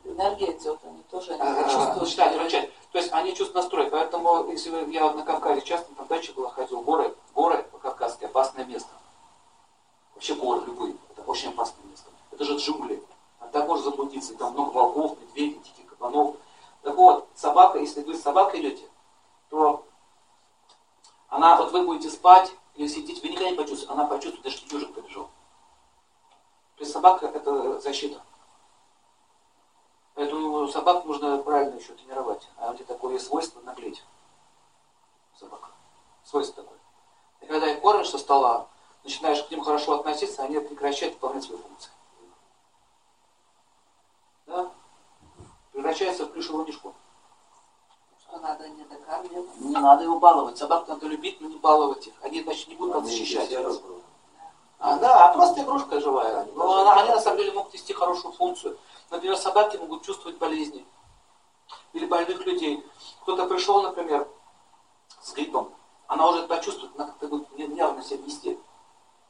энергия 0.05 0.57
идет, 0.57 0.79
они 0.85 1.03
тоже 1.11 1.33
А, 1.33 1.63
чувствуют. 1.63 2.01
начинают 2.01 2.41
рычать. 2.41 2.71
То 2.93 2.99
есть 2.99 3.11
они 3.11 3.31
чувствуют 3.35 3.55
настрой. 3.55 3.89
Поэтому, 3.91 4.49
если 4.49 4.69
вы, 4.69 4.89
я 4.93 5.11
на 5.11 5.23
Кавказе 5.23 5.59
часто 5.59 5.93
там 5.93 6.07
даче 6.07 6.31
была, 6.31 6.51
ходил, 6.51 6.79
горы, 6.83 7.13
горы 7.35 7.63
по-кавказски 7.63 8.23
опасное 8.23 8.63
место. 8.63 8.91
Вообще 10.15 10.35
горы 10.35 10.61
любые, 10.65 10.95
это 11.09 11.21
очень 11.23 11.49
опасное 11.49 11.83
место. 11.83 12.09
Это 12.31 12.45
же 12.45 12.55
джунгли. 12.55 13.03
А 13.59 13.61
там 13.61 13.67
можно 13.67 13.91
заблудиться, 13.91 14.35
там 14.35 14.53
много 14.53 14.69
волков, 14.69 15.17
медведей, 15.19 15.59
диких 15.59 15.89
кабанов. 15.89 16.37
Так 16.81 16.95
вот, 16.95 17.27
собака, 17.35 17.77
если 17.77 18.01
вы 18.03 18.15
с 18.15 18.21
собакой 18.21 18.61
идете, 18.61 18.87
то 19.49 19.83
она, 21.27 21.57
вот 21.57 21.73
вы 21.73 21.83
будете 21.83 22.09
спать 22.09 22.53
или 22.75 22.87
сидеть, 22.87 23.21
вы 23.21 23.27
никогда 23.27 23.49
не 23.49 23.57
почувствуете, 23.57 23.91
она 23.91 24.05
почувствует, 24.05 24.43
даже 24.43 24.59
ежик 24.71 24.93
побежал. 24.93 25.25
То 26.77 26.83
есть 26.83 26.93
собака 26.93 27.25
это 27.25 27.81
защита. 27.81 28.21
Поэтому 30.15 30.65
собак 30.69 31.03
нужно 31.03 31.39
правильно 31.39 31.75
еще 31.75 31.91
тренировать. 31.93 32.47
А 32.57 32.71
них 32.73 32.85
такое 32.85 33.19
свойство 33.19 33.59
наглеть. 33.61 34.05
Собака. 35.37 35.67
Свойство 36.23 36.63
такое. 36.63 36.79
И 37.41 37.45
когда 37.45 37.69
их 37.69 37.81
кормишь 37.81 38.09
со 38.09 38.17
стола, 38.17 38.67
начинаешь 39.03 39.43
к 39.43 39.51
ним 39.51 39.61
хорошо 39.61 39.99
относиться, 39.99 40.43
они 40.43 40.59
прекращают 40.59 41.15
выполнять 41.15 41.43
свои 41.43 41.57
функции. 41.57 41.91
Да? 44.49 44.71
Превращается 45.71 46.25
в 46.25 46.31
плюшевую 46.31 46.65
мишку. 46.65 46.93
Что 48.27 48.39
надо 48.39 48.67
не 48.67 48.83
докармливать. 48.83 49.59
Не 49.59 49.77
надо 49.77 50.03
его 50.03 50.19
баловать. 50.19 50.57
Собак 50.57 50.87
надо 50.87 51.05
любить, 51.05 51.39
но 51.39 51.47
не 51.47 51.57
баловать 51.57 52.07
их. 52.07 52.13
Они, 52.21 52.41
значит, 52.41 52.67
не 52.67 52.75
будут 52.75 52.95
нас 52.95 53.05
защищать. 53.05 53.53
А, 54.79 54.97
да, 54.97 55.29
а 55.29 55.33
просто 55.33 55.61
игрушка 55.61 56.01
живая. 56.01 56.47
Но 56.55 56.81
она, 56.81 57.01
они 57.01 57.09
на 57.09 57.21
самом 57.21 57.37
деле 57.37 57.51
могут 57.51 57.73
нести 57.73 57.93
хорошую 57.93 58.33
функцию. 58.33 58.77
Например, 59.11 59.37
собаки 59.37 59.77
могут 59.77 60.03
чувствовать 60.03 60.37
болезни 60.37 60.85
или 61.93 62.05
больных 62.05 62.45
людей. 62.45 62.83
Кто-то 63.21 63.45
пришел, 63.45 63.83
например, 63.83 64.27
с 65.21 65.33
гриппом, 65.33 65.71
она 66.07 66.27
уже 66.27 66.39
это 66.39 66.47
почувствует, 66.47 66.93
она 66.95 67.05
как-то 67.05 67.27
будет 67.27 67.49
нервно 67.69 68.01
себя 68.01 68.23
вести, 68.23 68.57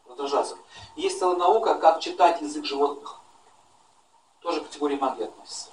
раздражаться. 0.08 0.55
Есть 0.95 1.19
целая 1.19 1.38
наука, 1.38 1.75
как 1.75 1.99
читать 1.99 2.41
язык 2.41 2.63
животных. 2.63 3.19
Тоже 4.41 4.62
к 4.62 4.67
категории 4.67 4.95
магии 4.95 5.25
относится. 5.25 5.69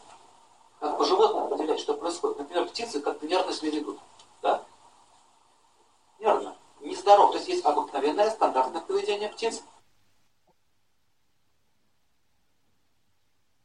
Как 0.81 0.99
по 0.99 1.05
животным 1.05 1.45
определять, 1.45 1.81
что 1.81 1.95
происходит. 1.95 2.39
Например, 2.39 2.67
птицы 2.67 3.01
как-то 3.01 3.27
нервно 3.27 3.53
себя 3.53 3.71
ведут. 3.71 3.99
Да? 4.43 4.63
Нервно. 6.19 6.57
Нездоров. 6.81 7.31
То 7.31 7.37
есть 7.39 7.49
есть 7.49 7.65
обыкновенное, 7.65 8.31
стандартное 8.31 8.81
поведение 8.81 9.29
птиц. 9.29 9.63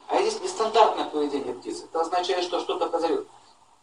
А 0.08 0.16
есть 0.18 0.42
нестандартное 0.42 1.06
поведение 1.06 1.54
птиц. 1.54 1.84
Это 1.84 2.02
означает, 2.02 2.44
что 2.44 2.60
что-то 2.60 2.90
произойдет. 2.90 3.28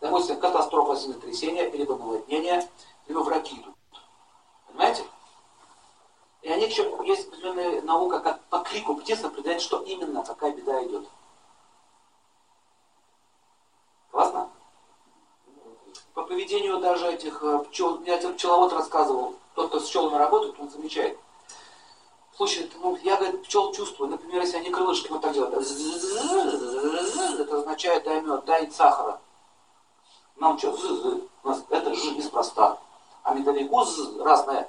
Допустим, 0.00 0.38
катастрофа 0.38 0.94
землетрясения, 0.94 1.68
либо 1.70 1.96
наводнение, 1.96 2.68
либо 3.08 3.18
враги 3.20 3.56
идут. 3.56 3.74
Понимаете? 4.68 5.04
И 6.42 6.50
они 6.50 6.66
еще, 6.66 6.82
есть 7.04 7.28
определенная 7.28 7.82
наука, 7.82 8.20
как 8.20 8.40
по 8.44 8.60
крику 8.60 8.94
птиц 8.96 9.22
определять, 9.24 9.60
что 9.60 9.82
именно, 9.82 10.24
какая 10.24 10.52
беда 10.52 10.84
идет. 10.84 11.06
Классно? 14.10 14.48
По 16.14 16.22
поведению 16.22 16.78
даже 16.78 17.12
этих 17.12 17.42
э, 17.42 17.64
пчел, 17.70 18.02
я 18.04 18.18
тебе 18.18 18.32
пчеловод 18.32 18.72
рассказывал, 18.72 19.34
тот, 19.54 19.68
кто 19.68 19.80
с 19.80 19.88
пчелами 19.88 20.16
работает, 20.16 20.54
он 20.58 20.70
замечает. 20.70 21.18
Слушай, 22.36 22.70
ну, 22.80 22.96
я, 23.02 23.16
говорит, 23.16 23.42
пчел 23.42 23.72
чувствую, 23.72 24.10
например, 24.10 24.42
если 24.42 24.58
они 24.58 24.70
крылышки 24.70 25.10
вот 25.10 25.20
так 25.20 25.32
делают, 25.32 25.54
это 25.54 27.56
означает 27.56 28.04
дай 28.04 28.20
мед, 28.20 28.44
дай 28.44 28.70
сахара. 28.70 29.20
Нам 30.36 30.56
что, 30.56 30.70
у 31.42 31.48
нас 31.48 31.64
это 31.68 31.94
ж 31.94 32.04
неспроста. 32.16 32.78
А 33.24 33.34
медовику 33.34 33.84
разное. 34.20 34.68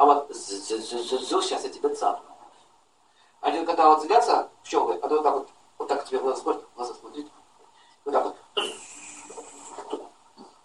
А 0.00 0.04
вот 0.06 0.34
сейчас 0.34 1.62
я 1.62 1.68
тебя 1.68 1.94
цапну. 1.94 2.24
Они 3.42 3.66
когда 3.66 3.90
вот 3.90 4.00
злятся 4.00 4.48
пчелы, 4.62 4.94
а 4.94 5.06
вот 5.06 5.22
так 5.22 5.34
вот, 5.34 5.48
вот 5.76 5.88
так 5.88 6.06
тебе 6.06 6.20
глаза 6.20 6.40
смотрят, 6.40 6.64
в 6.64 6.74
глаза 6.74 6.94
смотрит, 6.94 7.26
вот 8.06 8.12
так 8.12 8.24
вот. 8.24 8.36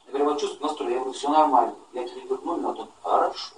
Я 0.06 0.12
говорю, 0.12 0.26
вот 0.30 0.40
чувствую 0.40 0.70
настрой, 0.70 0.94
я 0.94 1.00
говорю, 1.00 1.12
все 1.12 1.28
нормально. 1.28 1.76
Я 1.92 2.08
тебе 2.08 2.22
верну 2.22 2.56
мед, 2.56 2.80
он, 2.80 2.90
хорошо. 3.04 3.56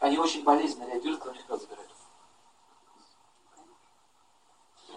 Они 0.00 0.18
очень 0.18 0.44
болезненно 0.44 0.90
реагируют, 0.90 1.22
когда 1.22 1.32
у 1.32 1.36
них 1.36 1.46
забирают. 1.48 1.90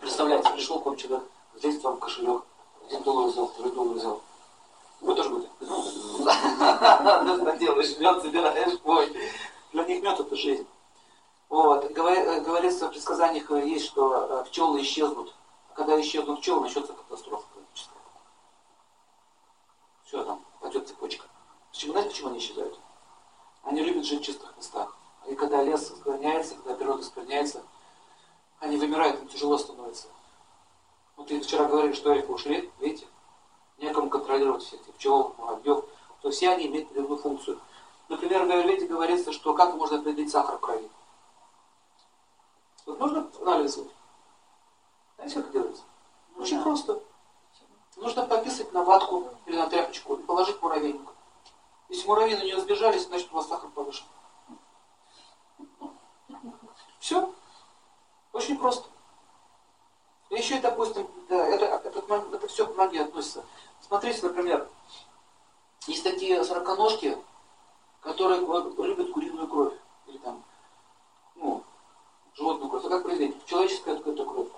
Представляете, 0.01 0.51
пришел 0.51 0.81
к 0.81 0.85
вам 0.85 0.97
человек, 0.97 1.23
здесь 1.55 1.81
вам 1.81 1.97
кошелек, 1.97 2.43
один 2.85 3.03
доллар 3.03 3.29
взял, 3.29 3.47
второй 3.47 3.71
доллар 3.71 3.95
взял. 3.95 4.21
Вы 5.01 5.15
тоже 5.15 5.29
будете? 5.29 5.49
Делаешь, 7.59 7.97
мед 7.97 8.21
собираешь, 8.21 8.79
ой. 8.83 9.17
Для 9.73 9.83
них 9.85 10.01
мед 10.03 10.19
это 10.19 10.35
жизнь. 10.35 10.67
Вот. 11.49 11.85
Говори- 11.91 12.41
Говорится 12.41 12.87
в 12.87 12.91
предсказаниях 12.91 13.49
есть, 13.51 13.85
что 13.85 14.41
э, 14.41 14.45
пчелы 14.45 14.81
исчезнут. 14.81 15.33
А 15.71 15.73
когда 15.75 15.99
исчезнут 15.99 16.39
пчелы, 16.41 16.61
начнется 16.61 16.93
катастрофа 16.93 17.45
климатическая. 17.53 17.97
Все 20.05 20.23
там, 20.23 20.43
пойдет 20.59 20.87
цепочка. 20.87 21.25
Почему, 21.71 21.93
знаете, 21.93 22.09
почему 22.11 22.29
они 22.29 22.39
исчезают? 22.39 22.79
Они 23.63 23.81
любят 23.81 24.05
жить 24.05 24.21
в 24.21 24.25
чистых 24.25 24.55
местах. 24.57 24.95
И 25.27 25.35
когда 25.35 25.61
лес 25.63 25.87
склоняется, 25.89 26.55
когда 26.55 26.75
природа 26.75 27.03
склоняется, 27.03 27.63
они 28.59 28.77
вымирают, 28.77 29.21
им 29.21 29.27
тяжело 29.27 29.57
становится. 29.57 30.07
Вот 31.17 31.29
и 31.31 31.39
вчера 31.39 31.65
говорили, 31.65 31.93
что 31.93 32.11
эльфы 32.11 32.31
ушли, 32.31 32.71
видите? 32.79 33.07
Некому 33.79 34.09
контролировать 34.09 34.63
всех 34.63 34.81
этих 34.81 34.93
пчел, 34.95 35.35
муравьев. 35.37 35.85
То 36.21 36.31
все 36.31 36.49
они 36.49 36.67
имеют 36.67 36.87
определенную 36.87 37.17
функцию. 37.17 37.59
Например, 38.09 38.45
в 38.45 38.51
Аюрведе 38.51 38.87
говорится, 38.87 39.31
что 39.31 39.53
как 39.53 39.75
можно 39.75 39.99
определить 39.99 40.31
сахар 40.31 40.57
в 40.57 40.59
крови. 40.59 40.89
Вот 42.85 42.99
можно 42.99 43.29
анализовать? 43.41 43.91
Знаете, 45.15 45.35
как 45.35 45.43
это 45.45 45.53
делается? 45.53 45.83
Очень 46.37 46.61
просто. 46.61 47.01
Нужно 47.97 48.25
пописать 48.25 48.73
на 48.73 48.83
ватку 48.83 49.27
или 49.45 49.55
на 49.55 49.69
тряпочку 49.69 50.15
и 50.15 50.23
положить 50.23 50.61
муравейник. 50.61 51.07
Если 51.89 52.07
муравьины 52.07 52.43
не 52.43 52.53
разбежались, 52.53 53.05
значит 53.07 53.31
у 53.31 53.35
вас 53.35 53.47
сахар 53.47 53.69
повышен. 53.69 54.05
Все. 56.99 57.33
Очень 58.33 58.57
просто. 58.57 58.87
И 60.29 60.35
еще, 60.35 60.59
допустим, 60.59 61.07
да, 61.27 61.47
это, 61.47 61.65
это, 61.65 61.99
это 62.33 62.47
все 62.47 62.65
к 62.67 62.75
магии 62.75 62.99
относится. 62.99 63.43
Смотрите, 63.81 64.25
например, 64.25 64.67
есть 65.87 66.03
такие 66.03 66.43
сороконожки, 66.43 67.17
которые 68.01 68.39
любят 68.39 69.11
куриную 69.11 69.47
кровь. 69.47 69.73
Или 70.07 70.17
там, 70.17 70.43
ну, 71.35 71.63
животную 72.35 72.69
кровь. 72.69 72.85
А 72.85 72.89
как 72.89 73.03
проверить, 73.03 73.45
человеческая 73.45 73.97
это 73.97 74.25
кровь 74.25 74.49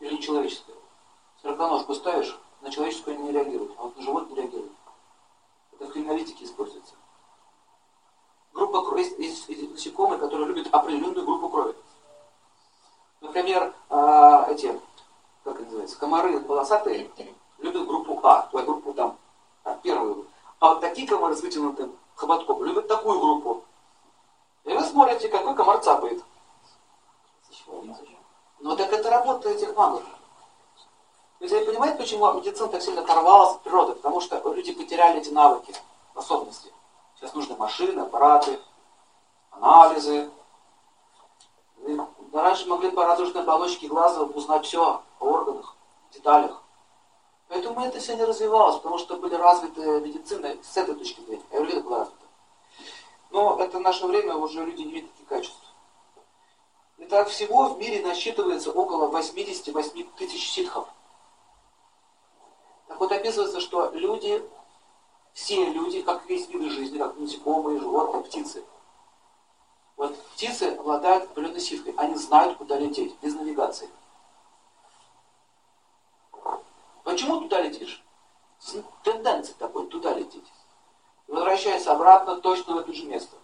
или 0.00 0.14
нечеловеческая? 0.14 0.76
Сороконожку 1.42 1.94
ставишь, 1.94 2.38
на 2.60 2.70
человеческую 2.70 3.20
не 3.20 3.32
реагирует, 3.32 3.72
а 3.78 3.84
вот 3.84 3.96
на 3.96 4.02
животное 4.02 4.36
реагирует. 4.36 4.72
Это 5.72 5.86
в 5.86 5.92
криминалитике 5.92 6.44
используется. 6.44 6.94
Группа 8.52 8.82
крови, 8.82 9.00
есть, 9.00 9.18
есть, 9.18 9.48
есть 9.48 9.70
насекомые, 9.70 10.18
которые 10.18 10.48
любят 10.48 10.72
определенную 10.72 11.26
группу 11.26 11.48
крови. 11.48 11.74
Например, 13.20 13.74
а, 13.90 14.46
эти, 14.50 14.80
как 15.44 15.56
они 15.56 15.64
называются, 15.66 15.98
комары 15.98 16.40
полосатые 16.40 17.10
любят 17.58 17.86
группу 17.86 18.20
А, 18.22 18.48
группу 18.52 18.92
там, 18.92 19.16
а, 19.64 19.74
первую. 19.82 20.26
А 20.58 20.70
вот 20.70 20.80
такие 20.80 21.06
комары 21.06 21.36
с 21.36 21.42
вытянутым 21.42 21.96
хоботком 22.14 22.64
любят 22.64 22.88
такую 22.88 23.20
группу. 23.20 23.64
И 24.64 24.72
вы 24.72 24.80
смотрите, 24.82 25.28
какой 25.28 25.54
комар 25.54 25.78
цапает. 25.78 26.22
Ну 28.60 28.76
так 28.76 28.92
это 28.92 29.10
работа 29.10 29.50
этих 29.50 29.76
магов. 29.76 30.02
Вы 31.38 31.48
понимаете, 31.48 31.98
почему 31.98 32.32
медицина 32.32 32.68
так 32.68 32.82
сильно 32.82 33.02
оторвалась 33.02 33.56
от 33.56 33.62
природы? 33.62 33.94
Потому 33.94 34.20
что 34.20 34.42
люди 34.52 34.72
потеряли 34.72 35.20
эти 35.20 35.30
навыки, 35.30 35.74
способности. 36.12 36.72
Сейчас 37.16 37.34
нужны 37.34 37.56
машины, 37.56 38.00
аппараты, 38.00 38.58
анализы. 39.50 40.30
И 41.86 42.00
раньше 42.32 42.66
могли 42.66 42.90
по 42.90 43.04
радужной 43.04 43.42
оболочке 43.42 43.86
глаза 43.86 44.22
узнать 44.22 44.64
все 44.64 45.02
о 45.20 45.24
органах, 45.24 45.76
деталях. 46.12 46.62
Поэтому 47.48 47.84
это 47.84 48.00
все 48.00 48.16
не 48.16 48.24
развивалось, 48.24 48.76
потому 48.76 48.98
что 48.98 49.16
были 49.16 49.34
развиты 49.34 50.00
медицины 50.00 50.58
с 50.62 50.76
этой 50.76 50.94
точки 50.94 51.20
зрения. 51.20 51.44
Аюрведа 51.52 51.80
была 51.80 51.98
развита. 52.00 52.26
Но 53.30 53.58
это 53.60 53.78
наше 53.78 54.06
время 54.06 54.34
уже 54.34 54.64
люди 54.64 54.82
не 54.82 54.92
видят 54.92 55.12
таких 55.12 55.28
качеств. 55.28 55.66
Итак, 56.98 57.28
всего 57.28 57.68
в 57.68 57.78
мире 57.78 58.04
насчитывается 58.04 58.72
около 58.72 59.08
88 59.08 60.06
тысяч 60.16 60.50
ситхов. 60.50 60.88
Так 62.88 62.98
вот 62.98 63.12
описывается, 63.12 63.60
что 63.60 63.90
люди, 63.90 64.42
все 65.32 65.66
люди, 65.66 66.02
как 66.02 66.26
весь 66.28 66.48
виды 66.48 66.70
жизни, 66.70 66.98
как 66.98 67.16
насекомые, 67.16 67.78
животные, 67.78 68.24
птицы. 68.24 68.64
Вот 69.96 70.16
птицы 70.32 70.74
обладают 70.78 71.24
определенной 71.24 71.60
ситхой. 71.60 71.94
Они 71.96 72.16
знают, 72.16 72.58
куда 72.58 72.78
лететь, 72.78 73.14
без 73.20 73.34
навигации. 73.34 73.88
Почему 77.16 77.40
туда 77.40 77.62
летишь? 77.62 78.04
Тенденция 79.02 79.54
такой, 79.54 79.86
туда 79.86 80.12
лететь. 80.12 80.44
Возвращаясь 81.26 81.86
обратно 81.86 82.36
точно 82.42 82.74
в 82.74 82.78
это 82.80 82.92
же 82.92 83.06
место. 83.06 83.34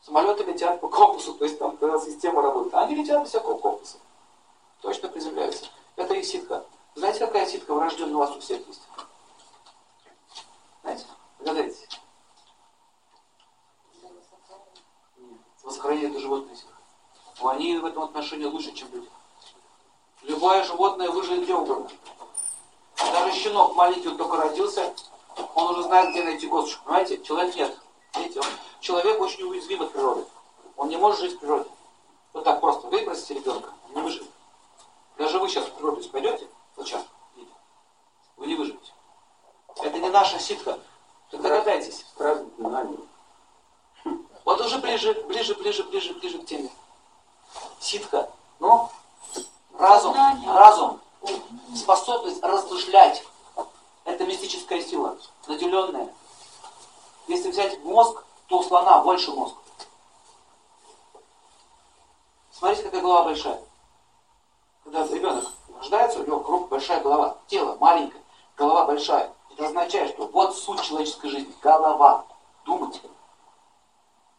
Самолеты 0.00 0.44
летят 0.44 0.80
по 0.80 0.88
компасу, 0.88 1.34
то 1.34 1.44
есть 1.44 1.58
там 1.58 1.76
когда 1.76 1.98
система 1.98 2.42
работает. 2.42 2.72
Они 2.74 2.94
летят 2.94 3.20
без 3.20 3.30
всякого 3.30 3.58
компаса. 3.58 3.96
Точно 4.80 5.08
приземляются. 5.08 5.66
Это 5.96 6.14
их 6.14 6.24
ситка. 6.24 6.64
Знаете, 6.94 7.18
какая 7.18 7.46
ситка 7.46 7.74
врожденная 7.74 8.14
у 8.14 8.18
вас 8.18 8.30
у 8.30 8.38
всех 8.38 8.64
есть? 8.68 8.82
Знаете? 10.82 11.04
Догадайтесь. 11.40 11.88
Нет. 14.04 14.12
Сохранение 15.68 16.10
это 16.10 16.20
животное 16.20 16.54
ситка. 16.54 16.76
Они 17.42 17.76
в 17.76 17.84
этом 17.84 18.04
отношении 18.04 18.44
лучше, 18.44 18.70
чем 18.70 18.88
люди. 18.92 19.10
Любое 20.22 20.62
животное 20.62 21.10
выживет 21.10 21.42
где 21.42 21.54
угодно. 21.56 21.90
Даже 23.12 23.32
щенок 23.32 23.74
маленький, 23.74 24.08
он 24.08 24.16
только 24.16 24.36
родился, 24.36 24.94
он 25.54 25.70
уже 25.70 25.82
знает, 25.84 26.10
где 26.10 26.22
найти 26.22 26.46
косточку. 26.46 26.84
Понимаете? 26.84 27.22
Человек 27.22 27.54
нет. 27.56 27.78
Видите, 28.16 28.40
он, 28.40 28.46
человек 28.80 29.20
очень 29.20 29.44
уязвим 29.44 29.82
от 29.82 29.92
природы. 29.92 30.24
Он 30.76 30.88
не 30.88 30.96
может 30.96 31.20
жить 31.20 31.34
в 31.34 31.38
природе. 31.38 31.68
Вот 32.32 32.44
так 32.44 32.60
просто 32.60 32.86
выбросите 32.88 33.34
ребенка, 33.34 33.70
не 33.94 34.00
выживет. 34.00 34.30
Даже 35.18 35.38
вы 35.38 35.48
сейчас 35.48 35.64
в 35.64 35.72
природу 35.72 36.06
пойдете, 36.10 36.46
вот 36.76 36.86
сейчас, 36.86 37.02
вы 38.36 38.46
не 38.46 38.54
выживете. 38.54 38.92
Это 39.82 39.98
не 39.98 40.08
наша 40.10 40.38
ситка. 40.38 40.78
Так 41.30 41.42
догадайтесь. 41.42 42.04
Праздник 42.16 42.52
знаний. 42.58 42.98
Вот 44.44 44.60
уже 44.60 44.78
ближе, 44.78 45.12
ближе, 45.26 45.54
ближе, 45.54 45.84
ближе, 45.84 46.14
ближе 46.14 46.38
к 46.38 46.46
теме. 46.46 46.70
Ситка. 47.80 48.30
Ну, 48.58 48.88
разум, 49.78 50.16
разум, 50.46 51.00
способность 51.74 52.42
размышлять. 52.42 53.24
Это 54.04 54.24
мистическая 54.24 54.82
сила, 54.82 55.16
наделенная. 55.46 56.12
Если 57.26 57.50
взять 57.50 57.82
мозг, 57.82 58.24
то 58.46 58.58
у 58.58 58.62
слона 58.62 59.02
больше 59.02 59.32
мозг. 59.32 59.56
Смотрите, 62.52 62.84
какая 62.84 63.02
голова 63.02 63.24
большая. 63.24 63.60
Когда 64.84 65.06
ребенок 65.06 65.44
рождается, 65.76 66.20
у 66.20 66.26
него 66.26 66.40
круг 66.40 66.68
большая 66.68 67.00
голова. 67.00 67.36
Тело 67.48 67.76
маленькое, 67.80 68.22
голова 68.56 68.86
большая. 68.86 69.32
Это 69.50 69.66
означает, 69.66 70.14
что 70.14 70.26
вот 70.28 70.56
суть 70.56 70.82
человеческой 70.82 71.30
жизни. 71.30 71.54
Голова. 71.62 72.24
Думать. 72.64 73.00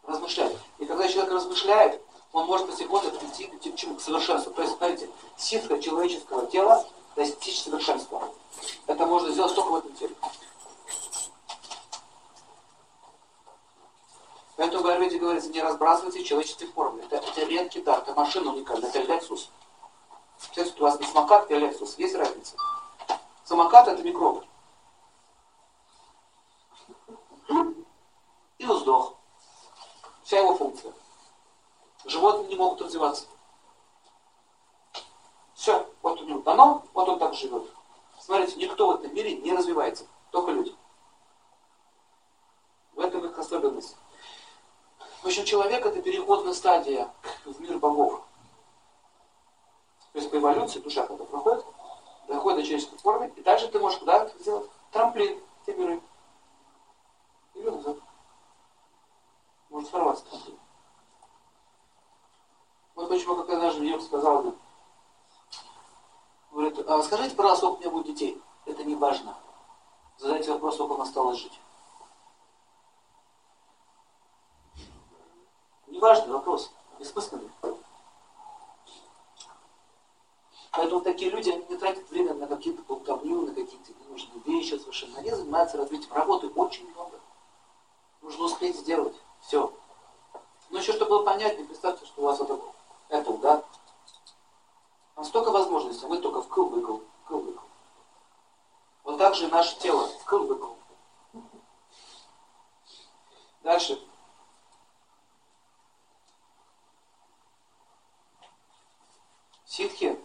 Размышлять. 0.04 0.56
И 0.80 0.86
когда 0.86 1.08
человек 1.08 1.34
размышляет, 1.34 2.02
он 2.34 2.46
может 2.46 2.68
постепенно 2.68 3.10
прийти 3.12 3.46
к 3.46 3.76
чему? 3.76 3.96
К 3.96 4.02
совершенству. 4.02 4.54
То 4.54 4.62
есть, 4.62 4.78
смотрите, 4.78 5.10
ситка 5.38 5.80
человеческого 5.80 6.46
тела 6.48 6.86
достичь 7.16 7.62
совершенства. 7.62 8.30
Это 8.86 9.06
можно 9.06 9.32
сделать 9.32 9.56
только 9.56 9.70
в 9.70 9.76
этом 9.76 9.94
теле. 9.94 10.16
Поэтому 14.56 14.84
в 14.84 15.20
говорится, 15.20 15.50
не 15.50 15.62
разбрасывайте 15.62 16.24
человеческие 16.24 16.70
формы. 16.70 17.04
Это, 17.04 17.18
это 17.18 17.46
редкий 17.46 17.82
дар, 17.82 18.00
это 18.00 18.14
машина 18.14 18.54
уникальная, 18.54 18.90
это 18.90 19.00
Lexus. 19.02 19.50
Представляете, 20.40 20.80
у 20.80 20.84
вас 20.84 21.00
не 21.00 21.06
самокат, 21.06 21.52
а 21.52 21.54
Lexus. 21.54 21.94
Есть 21.98 22.16
разница? 22.16 22.56
Самокат 23.44 23.88
это 23.88 24.04
микроб. 24.04 24.44
И 28.58 28.66
вздох. 28.66 29.14
Вся 30.24 30.40
его 30.40 30.56
функция. 30.56 30.92
Животные 32.08 32.48
не 32.48 32.56
могут 32.56 32.82
развиваться. 32.82 33.26
Все, 35.54 35.86
вот 36.02 36.22
у 36.22 36.26
него 36.26 36.40
дано, 36.40 36.84
вот 36.94 37.10
он 37.10 37.20
так 37.20 37.34
живет. 37.34 37.70
Смотрите, 38.22 38.56
никто 38.56 38.88
в 38.88 38.96
этом 38.96 39.14
мире 39.14 39.36
не 39.36 39.52
развивается, 39.52 40.06
только 40.32 40.52
люди. 40.52 40.74
В 42.94 43.02
этом 43.02 43.26
их 43.26 43.38
особенность. 43.38 43.98
В 45.22 45.26
общем, 45.26 45.44
человек 45.44 45.86
это 45.86 46.02
переходная 46.02 46.54
стадия 46.54 47.12
в 47.44 47.60
мир 47.60 47.78
богов. 47.78 48.24
То 50.14 50.20
есть 50.20 50.32
по 50.32 50.38
эволюции 50.38 50.80
душа 50.80 51.06
когда 51.06 51.26
проходит, 51.26 51.66
доходит 52.30 52.60
до 52.60 52.66
человеческой 52.66 53.00
формы, 53.00 53.34
и 53.36 53.42
дальше 53.42 53.68
ты 53.68 53.80
можешь 53.80 54.00
куда 54.00 54.30
сделать 54.40 54.70
трамплин 54.92 55.42
те 55.66 55.76
миры. 55.76 56.02
Или 57.56 57.70
назад. 57.70 57.98
Может 59.70 59.90
сорваться 59.90 60.24
трамплин. 60.26 60.58
Вот 62.98 63.10
почему, 63.10 63.36
как 63.36 63.50
однажды 63.52 63.86
Йог 63.86 64.02
сказал, 64.02 64.56
А, 66.88 67.04
скажите, 67.04 67.36
пожалуйста, 67.36 67.68
сколько 67.68 67.78
у 67.78 67.80
меня 67.80 67.92
будет 67.92 68.08
детей? 68.08 68.42
Это 68.66 68.84
не 68.84 68.96
важно. 68.96 69.38
Задайте 70.18 70.52
вопрос, 70.52 70.74
сколько 70.76 70.94
вам 70.94 71.02
осталось 71.02 71.38
жить. 71.38 71.60
Неважный 75.86 76.34
вопрос, 76.34 76.72
бессмысленный. 76.98 77.52
Поэтому 80.72 81.02
такие 81.02 81.30
люди 81.30 81.50
не 81.70 81.78
тратят 81.78 82.10
время 82.10 82.34
на 82.34 82.48
какие-то 82.48 82.82
болтовню, 82.82 83.44
на 83.44 83.54
какие-то 83.54 83.92
ненужные 83.94 84.42
вещи 84.46 84.74
совершенно. 84.74 85.20
Они 85.20 85.30
занимаются 85.30 85.78
развитием 85.78 86.14
работы 86.14 86.48
очень 86.50 86.90
много. 86.92 87.20
Нужно 88.24 88.46
успеть 88.46 88.76
сделать. 88.76 89.16
Все. 89.42 89.72
Но 90.72 90.80
еще, 90.80 90.94
чтобы 90.94 91.12
было 91.12 91.24
понятнее, 91.24 91.68
представьте, 91.68 92.06
что 92.08 92.22
у 92.22 92.26
вас 92.26 92.40
Apple, 93.10 93.40
да? 93.40 93.64
Там 95.16 95.26
столько 95.26 95.52
возможностей, 95.52 96.06
а 96.06 96.10
мы 96.10 96.20
только 96.20 96.42
вкл-выкл, 96.42 97.02
вкл-выкл. 97.26 97.62
Вот 99.04 99.18
так 99.18 99.36
же 99.36 99.48
наше 99.48 99.80
тело, 99.80 100.10
вкл-выкл. 100.26 100.76
Дальше. 103.64 104.00
Ситхи. 109.66 110.18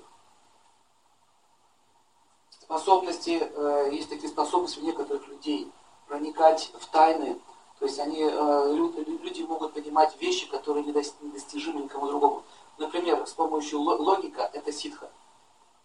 Способности, 2.60 3.38
э, 3.42 3.88
есть 3.92 4.08
такие 4.08 4.28
способности 4.28 4.78
у 4.78 4.82
некоторых 4.82 5.26
людей 5.28 5.70
проникать 6.06 6.70
в 6.78 6.86
тайны. 6.86 7.40
То 7.78 7.86
есть 7.86 7.98
они, 7.98 8.22
э, 8.22 8.74
люди 8.74 9.42
могут 9.42 9.74
понимать 9.74 10.14
вещи, 10.20 10.48
которые 10.48 10.84
недостижимы 10.84 11.82
никому 11.82 12.06
другому. 12.06 12.44
Например, 12.82 13.24
с 13.24 13.32
помощью 13.32 13.78
логика 13.78 14.50
это 14.52 14.72
ситха, 14.72 15.08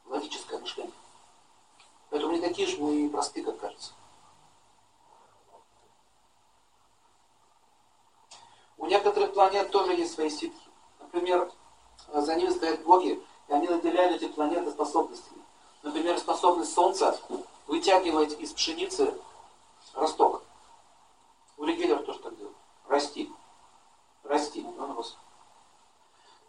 логическое 0.07 0.57
мышление. 0.57 0.91
Поэтому 2.09 2.33
не 2.33 2.41
такие 2.41 2.67
же 2.67 2.77
мы 2.79 3.05
и 3.05 3.07
простые, 3.07 3.45
как 3.45 3.59
кажется. 3.59 3.93
У 8.79 8.87
некоторых 8.87 9.35
планет 9.35 9.69
тоже 9.69 9.93
есть 9.93 10.15
свои 10.15 10.31
ситхи. 10.31 10.69
Например, 10.99 11.51
за 12.11 12.33
ними 12.33 12.49
стоят 12.49 12.81
боги, 12.81 13.23
и 13.47 13.53
они 13.53 13.67
наделяют 13.67 14.19
эти 14.19 14.31
планеты 14.31 14.71
способностями. 14.71 15.43
Например, 15.83 16.17
способность 16.17 16.73
Солнца 16.73 17.15
вытягивать 17.67 18.39
из 18.39 18.53
пшеницы 18.53 19.13
росток. 19.93 20.41
Ули 21.57 21.73
Геллер 21.73 22.01
тоже 22.01 22.17
так 22.19 22.35
делал. 22.39 22.53
Расти. 22.87 23.31
Расти. 24.23 24.65
Он 24.79 24.93
рос. 24.93 25.15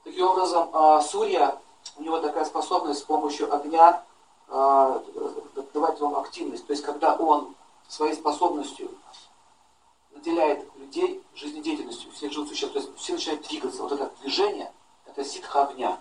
Таким 0.09 0.26
образом, 0.26 0.70
а, 0.72 1.02
Сурья, 1.02 1.59
у 1.98 2.02
него 2.02 2.18
такая 2.18 2.46
способность 2.46 3.00
с 3.00 3.02
помощью 3.02 3.54
огня 3.54 4.02
а, 4.48 5.02
давать 5.74 6.00
вам 6.00 6.16
активность. 6.16 6.66
То 6.66 6.72
есть, 6.72 6.82
когда 6.82 7.14
он 7.14 7.54
своей 7.88 8.14
способностью 8.14 8.88
наделяет 10.12 10.66
людей 10.76 11.22
жизнедеятельностью, 11.34 12.11
всех 12.12 12.32
живых 12.32 12.48
существ, 12.48 12.72
то 12.72 12.78
есть 12.78 12.96
все 12.96 13.12
начинают 13.12 13.46
двигаться. 13.46 13.82
Вот 13.82 13.92
это 13.92 14.11
движение, 14.22 14.72
это 15.04 15.22
ситха 15.22 15.64
огня. 15.64 15.98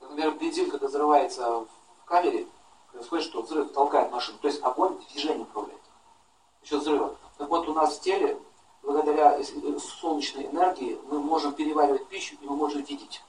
Например, 0.00 0.30
бензин, 0.36 0.70
когда 0.70 0.86
взрывается 0.86 1.50
в 1.62 1.68
камере, 2.04 2.46
происходит, 2.92 3.24
что 3.24 3.42
взрыв 3.42 3.72
толкает 3.72 4.12
машину. 4.12 4.38
То 4.38 4.46
есть 4.46 4.62
огонь 4.62 4.96
движением 5.10 5.42
управляет. 5.42 5.82
Еще 6.62 6.78
взрыва. 6.78 7.16
Так 7.36 7.48
вот, 7.48 7.68
у 7.68 7.74
нас 7.74 7.98
в 7.98 8.00
теле 8.00 8.38
благодаря 8.82 9.42
солнечной 9.42 10.46
энергии 10.46 10.98
мы 11.08 11.20
можем 11.20 11.52
переваривать 11.52 12.06
пищу 12.08 12.36
и 12.40 12.46
мы 12.46 12.56
можем 12.56 12.82
видеть. 12.82 13.22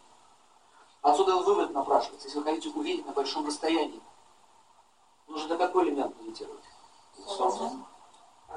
Отсюда 1.01 1.37
вывод 1.37 1.71
напрашивается. 1.71 2.27
Если 2.27 2.39
вы 2.39 2.45
хотите 2.45 2.69
увидеть 2.69 3.05
на 3.05 3.11
большом 3.11 3.45
расстоянии, 3.45 4.01
нужно 5.27 5.49
на 5.49 5.57
какой 5.57 5.85
элемент 5.85 6.15
медитировать? 6.21 6.63
Солнце. 7.25 7.71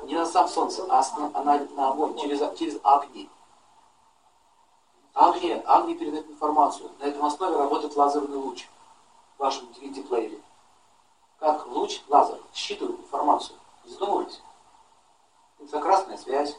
Не 0.03 0.15
на 0.15 0.27
сам 0.27 0.49
солнце, 0.49 0.85
а 0.89 1.03
на, 1.19 1.45
на, 1.45 1.59
на 1.65 1.89
огонь, 1.91 2.19
через, 2.19 2.41
через 2.59 2.79
огни. 2.83 3.31
Огни, 5.15 5.53
огни 5.53 5.95
передают 5.95 6.29
информацию. 6.29 6.91
На 6.99 7.05
этом 7.05 7.25
основе 7.25 7.57
работает 7.57 7.97
лазерный 7.97 8.37
луч 8.37 8.69
в 9.37 9.41
вашем 9.41 9.69
DVD-плеере. 9.69 10.41
Как 11.39 11.67
луч, 11.69 12.03
лазер, 12.09 12.41
считывает 12.53 12.99
информацию. 12.99 13.57
Задумывайтесь. 13.85 14.43
Инфракрасная 15.61 16.19
связь, 16.19 16.57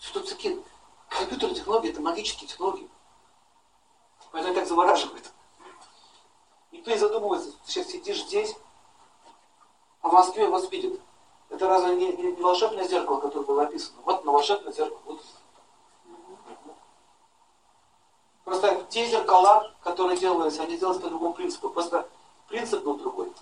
Что 0.00 0.20
такие 0.20 0.58
компьютерные 1.08 1.56
технологии, 1.56 1.90
это 1.90 2.00
магические 2.00 2.48
технологии. 2.48 2.88
Поэтому 4.32 4.54
так 4.54 4.66
завораживает. 4.66 5.30
Никто 6.72 6.90
не 6.90 6.98
задумывается, 6.98 7.52
сейчас 7.64 7.88
сидишь 7.88 8.24
здесь, 8.24 8.56
а 10.02 10.08
в 10.08 10.12
Москве 10.12 10.48
вас 10.48 10.70
видят. 10.70 11.00
Это 11.50 11.68
разве 11.68 11.96
не, 11.96 12.12
не, 12.12 12.32
не 12.32 12.42
волшебное 12.42 12.86
зеркало, 12.86 13.20
которое 13.20 13.44
было 13.44 13.64
описано? 13.64 13.98
Вот 14.04 14.24
на 14.24 14.32
волшебное 14.32 14.72
зеркало. 14.72 15.00
Вот. 15.04 15.20
Просто 18.44 18.86
те 18.88 19.06
зеркала, 19.06 19.74
которые 19.82 20.16
делались, 20.16 20.58
они 20.60 20.78
делались 20.78 21.00
по 21.00 21.08
другому 21.08 21.34
принципу. 21.34 21.70
Просто 21.70 22.08
принцип 22.48 22.82
был 22.84 22.96
другой. 22.96 23.32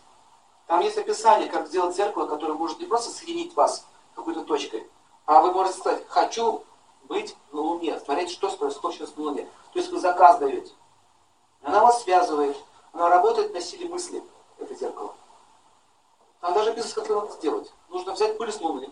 Там 0.67 0.81
есть 0.81 0.99
описание, 0.99 1.49
как 1.49 1.69
сделать 1.69 1.95
зеркало, 1.95 2.27
которое 2.27 2.55
может 2.55 2.81
не 2.81 2.87
просто 2.87 3.11
соединить 3.11 3.55
вас 3.55 3.87
какой-то 4.15 4.43
точкой, 4.45 4.89
а 5.29 5.43
вы 5.43 5.53
можете 5.53 5.79
сказать, 5.79 6.05
хочу 6.09 6.64
быть 7.03 7.37
на 7.53 7.61
Луне, 7.61 8.01
смотреть, 8.01 8.31
что 8.31 8.49
сейчас 8.49 9.14
на 9.14 9.22
Луне. 9.24 9.47
То 9.74 9.79
есть 9.79 9.93
вы 9.93 10.01
заказ 10.01 10.39
даете. 10.39 10.72
Она 11.62 11.83
вас 11.83 12.03
связывает, 12.03 12.57
она 12.95 13.11
работает 13.11 13.53
на 13.53 13.61
силе 13.61 13.87
мысли, 13.89 14.22
это 14.59 14.74
зеркало. 14.74 15.14
Там 16.41 16.55
даже 16.55 16.72
бизнес 16.72 16.95
как 16.95 17.11
надо 17.11 17.31
сделать. 17.33 17.70
Нужно 17.91 18.14
взять 18.14 18.39
пыль 18.39 18.51
с 18.51 18.59
Луны. 18.59 18.89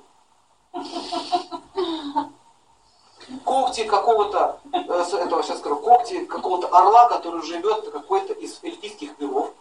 Когти 3.46 3.84
какого-то, 3.84 4.60
э, 4.72 4.78
этого 4.78 5.42
сейчас 5.42 5.60
скажу, 5.60 5.76
когти 5.76 6.26
какого-то 6.26 6.68
орла, 6.68 7.08
который 7.08 7.40
живет 7.40 7.90
какой-то 7.90 8.34
из 8.34 8.62
эльфийских 8.62 9.18
миров. 9.18 9.54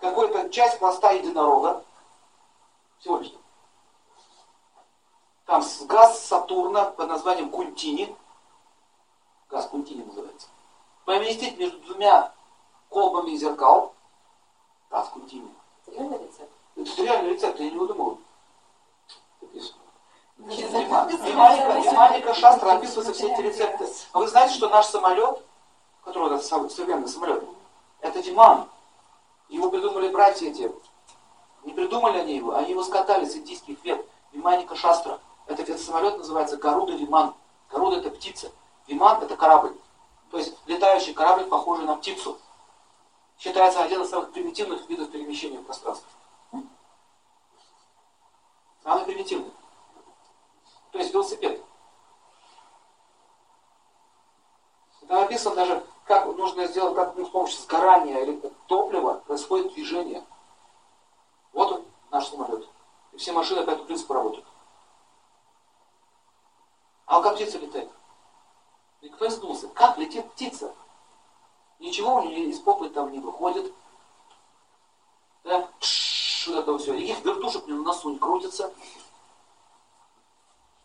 Какой-то 0.00 0.50
часть 0.50 0.78
хвоста 0.78 1.12
единорога. 1.12 1.84
Всего 2.98 3.18
лишь 3.18 3.32
там 5.48 5.64
газ 5.86 6.26
Сатурна 6.26 6.84
под 6.84 7.08
названием 7.08 7.48
Кунтини, 7.50 8.14
газ 9.48 9.66
Кунтини 9.66 10.04
называется, 10.04 10.48
поместить 11.06 11.58
между 11.58 11.78
двумя 11.78 12.34
колбами 12.90 13.34
зеркал, 13.34 13.94
газ 14.90 15.08
Кунтини. 15.08 15.48
Реальный 15.86 16.18
рецепт? 16.18 16.50
Это 16.76 17.02
реальный 17.02 17.30
рецепт, 17.30 17.58
я 17.60 17.70
не 17.70 17.78
выдумываю. 17.78 18.18
Виманика 20.36 22.34
Шастра 22.34 22.72
описываются 22.72 23.14
все 23.14 23.32
эти 23.32 23.40
рецепты. 23.40 23.88
А 24.12 24.18
вы 24.18 24.28
знаете, 24.28 24.52
что 24.52 24.68
наш 24.68 24.84
самолет, 24.84 25.42
который 26.04 26.36
это 26.36 26.44
современный 26.68 27.08
самолет, 27.08 27.42
это 28.02 28.22
Диман. 28.22 28.68
Его 29.48 29.70
придумали 29.70 30.10
братья 30.10 30.48
эти. 30.48 30.70
Не 31.64 31.72
придумали 31.72 32.18
они 32.18 32.36
его, 32.36 32.54
они 32.54 32.72
его 32.72 32.84
скатали 32.84 33.24
с 33.24 33.34
индийских 33.34 33.82
вет. 33.82 34.06
Виманика 34.32 34.76
Шастра. 34.76 35.18
Это, 35.48 35.62
этот 35.62 35.80
самолет 35.80 36.18
называется 36.18 36.58
Гаруда 36.58 36.92
Виман. 36.92 37.34
Гаруда 37.70 37.96
это 37.96 38.10
птица. 38.10 38.52
Виман 38.86 39.22
это 39.22 39.34
корабль. 39.36 39.74
То 40.30 40.36
есть 40.36 40.54
летающий 40.66 41.14
корабль, 41.14 41.44
похожий 41.44 41.86
на 41.86 41.96
птицу. 41.96 42.38
Считается 43.38 43.82
один 43.82 44.02
из 44.02 44.10
самых 44.10 44.32
примитивных 44.32 44.88
видов 44.88 45.10
перемещения 45.10 45.58
в 45.58 45.64
пространстве. 45.64 46.08
Самый 48.82 49.04
примитивный. 49.06 49.52
То 50.92 50.98
есть 50.98 51.12
велосипед. 51.14 51.62
Там 55.06 55.20
написано 55.20 55.56
даже, 55.56 55.86
как 56.04 56.26
нужно 56.26 56.66
сделать, 56.66 56.94
как 56.94 57.16
ну, 57.16 57.24
с 57.24 57.30
помощью 57.30 57.62
сгорания 57.62 58.20
или 58.20 58.42
топлива 58.66 59.14
происходит 59.26 59.72
движение. 59.72 60.22
Вот 61.54 61.72
он, 61.72 61.84
наш 62.10 62.28
самолет. 62.28 62.68
И 63.12 63.16
все 63.16 63.32
машины 63.32 63.64
по 63.64 63.70
этому 63.70 63.86
принципу 63.86 64.12
работают. 64.12 64.44
А 67.08 67.22
как 67.22 67.36
птица 67.36 67.58
летает? 67.58 67.90
Не 69.00 69.30
задумался, 69.30 69.66
как 69.68 69.96
летит 69.96 70.30
птица? 70.32 70.74
Ничего 71.78 72.16
у 72.16 72.22
нее 72.22 72.50
из 72.50 72.60
попы 72.60 72.90
там 72.90 73.10
не 73.10 73.18
выходит. 73.18 73.72
Да? 75.42 75.66
Тш, 75.80 76.48
вот 76.48 76.58
это 76.58 76.78
все. 76.78 76.94
Никаких 76.94 77.24
вертушек 77.24 77.66
на 77.66 77.76
носу 77.76 78.10
не 78.10 78.18
крутится. 78.18 78.72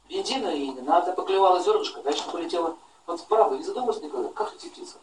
Бензина 0.08 0.48
ей 0.48 0.70
не 0.70 0.82
надо, 0.82 1.12
поклевала 1.12 1.60
зернышко, 1.60 2.02
дальше 2.02 2.30
полетела. 2.32 2.78
Вот 3.06 3.26
правда, 3.28 3.58
не 3.58 3.64
задумывался 3.64 4.02
никогда, 4.02 4.30
как 4.30 4.54
летит 4.54 4.72
птица? 4.72 4.98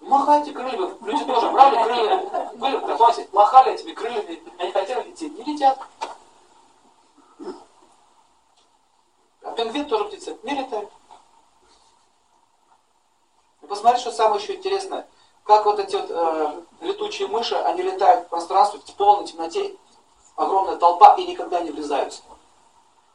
Махайте 0.00 0.52
крыльями, 0.52 0.94
люди 1.00 1.24
тоже 1.24 1.50
брали 1.50 1.82
крылья, 1.82 2.52
были, 2.54 3.32
махали 3.32 3.72
этими 3.72 3.92
крыльями, 3.92 4.42
они 4.58 4.70
хотели 4.70 5.02
лететь, 5.08 5.36
не 5.38 5.52
летят. 5.52 5.78
А 9.46 9.52
пингвин 9.52 9.86
тоже 9.86 10.04
птица 10.06 10.36
не 10.42 10.54
летает. 10.54 10.88
И 13.62 13.66
посмотри, 13.66 14.00
что 14.00 14.10
самое 14.10 14.42
еще 14.42 14.56
интересное. 14.56 15.06
Как 15.44 15.64
вот 15.64 15.78
эти 15.78 15.94
вот 15.94 16.10
э, 16.10 16.62
летучие 16.80 17.28
мыши, 17.28 17.54
они 17.54 17.82
летают 17.82 18.26
в 18.26 18.28
пространстве 18.30 18.80
в 18.80 18.94
полной 18.94 19.24
темноте. 19.24 19.76
Огромная 20.34 20.76
толпа 20.76 21.14
и 21.14 21.24
никогда 21.24 21.60
не 21.60 21.70
врезаются. 21.70 22.22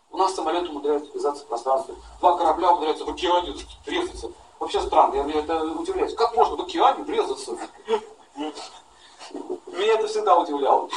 У 0.09 0.17
нас 0.17 0.33
самолеты 0.33 0.69
умудряются 0.69 1.11
врезаться 1.11 1.43
в 1.43 1.47
пространстве. 1.47 1.95
Два 2.21 2.37
корабля 2.37 2.71
умудряются 2.71 3.03
в 3.03 3.09
океане 3.09 3.53
врезаться. 3.85 4.31
Вообще 4.57 4.81
странно, 4.81 5.15
я, 5.15 5.25
я 5.25 5.39
это 5.41 5.63
удивляюсь. 5.65 6.15
Как 6.15 6.33
можно 6.35 6.55
в 6.55 6.61
океане 6.61 7.03
врезаться? 7.03 7.57
Меня 8.35 9.93
это 9.95 10.07
всегда 10.07 10.37
удивляло. 10.37 10.89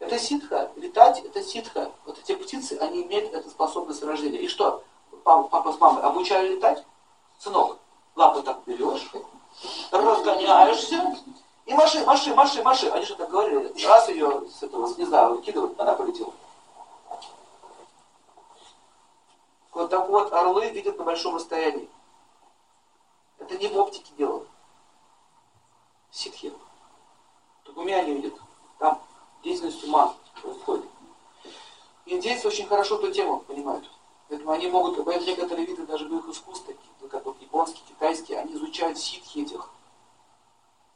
Это 0.00 0.18
ситха. 0.18 0.70
Летать 0.76 1.20
это 1.24 1.42
ситха. 1.42 1.90
Вот 2.06 2.18
эти 2.18 2.34
птицы, 2.34 2.78
они 2.80 3.02
имеют 3.02 3.32
эту 3.34 3.50
способность 3.50 4.02
рождения. 4.02 4.38
И 4.38 4.48
что? 4.48 4.82
Папа, 5.24 5.72
с 5.72 5.78
мамой 5.78 6.02
обучали 6.02 6.54
летать? 6.54 6.84
Сынок, 7.38 7.78
лапы 8.16 8.42
так 8.42 8.60
берешь, 8.66 9.10
разгоняешься, 9.92 11.16
и 11.66 11.74
маши, 11.74 12.04
маши, 12.04 12.34
маши, 12.34 12.62
маши. 12.62 12.88
Они 12.88 13.04
же 13.04 13.14
так 13.14 13.30
говорили. 13.30 13.72
Раз 13.86 14.08
ее 14.08 14.42
с 14.48 14.62
этого, 14.62 14.92
не 14.96 15.04
знаю, 15.04 15.34
выкидывают, 15.34 15.78
она 15.78 15.94
полетела. 15.94 16.32
Вот 19.72 19.90
так 19.90 20.08
вот 20.08 20.32
орлы 20.32 20.70
видят 20.70 20.98
на 20.98 21.04
большом 21.04 21.36
расстоянии. 21.36 21.88
Это 23.38 23.56
не 23.56 23.68
в 23.68 23.78
оптике 23.78 24.10
дело. 24.16 24.44
Ситхи. 26.10 26.52
Только 27.64 27.78
у 27.78 27.84
меня 27.84 27.98
они 27.98 28.14
видят. 28.14 28.34
Там 28.78 29.00
деятельность 29.42 29.84
ума 29.84 30.14
происходит. 30.40 30.86
Индейцы 32.06 32.48
очень 32.48 32.66
хорошо 32.66 32.96
эту 32.96 33.12
тему 33.12 33.40
понимают. 33.40 33.88
Поэтому 34.28 34.52
они 34.52 34.68
могут, 34.68 35.02
поэтому 35.04 35.26
некоторые 35.26 35.66
виды 35.66 35.86
даже 35.86 36.06
их 36.06 36.28
искусств, 36.28 36.66
такие, 36.66 37.08
как 37.10 37.24
вот 37.24 37.40
японские, 37.40 37.82
китайские, 37.88 38.38
они 38.38 38.54
изучают 38.54 38.98
ситхи 38.98 39.38
этих 39.40 39.70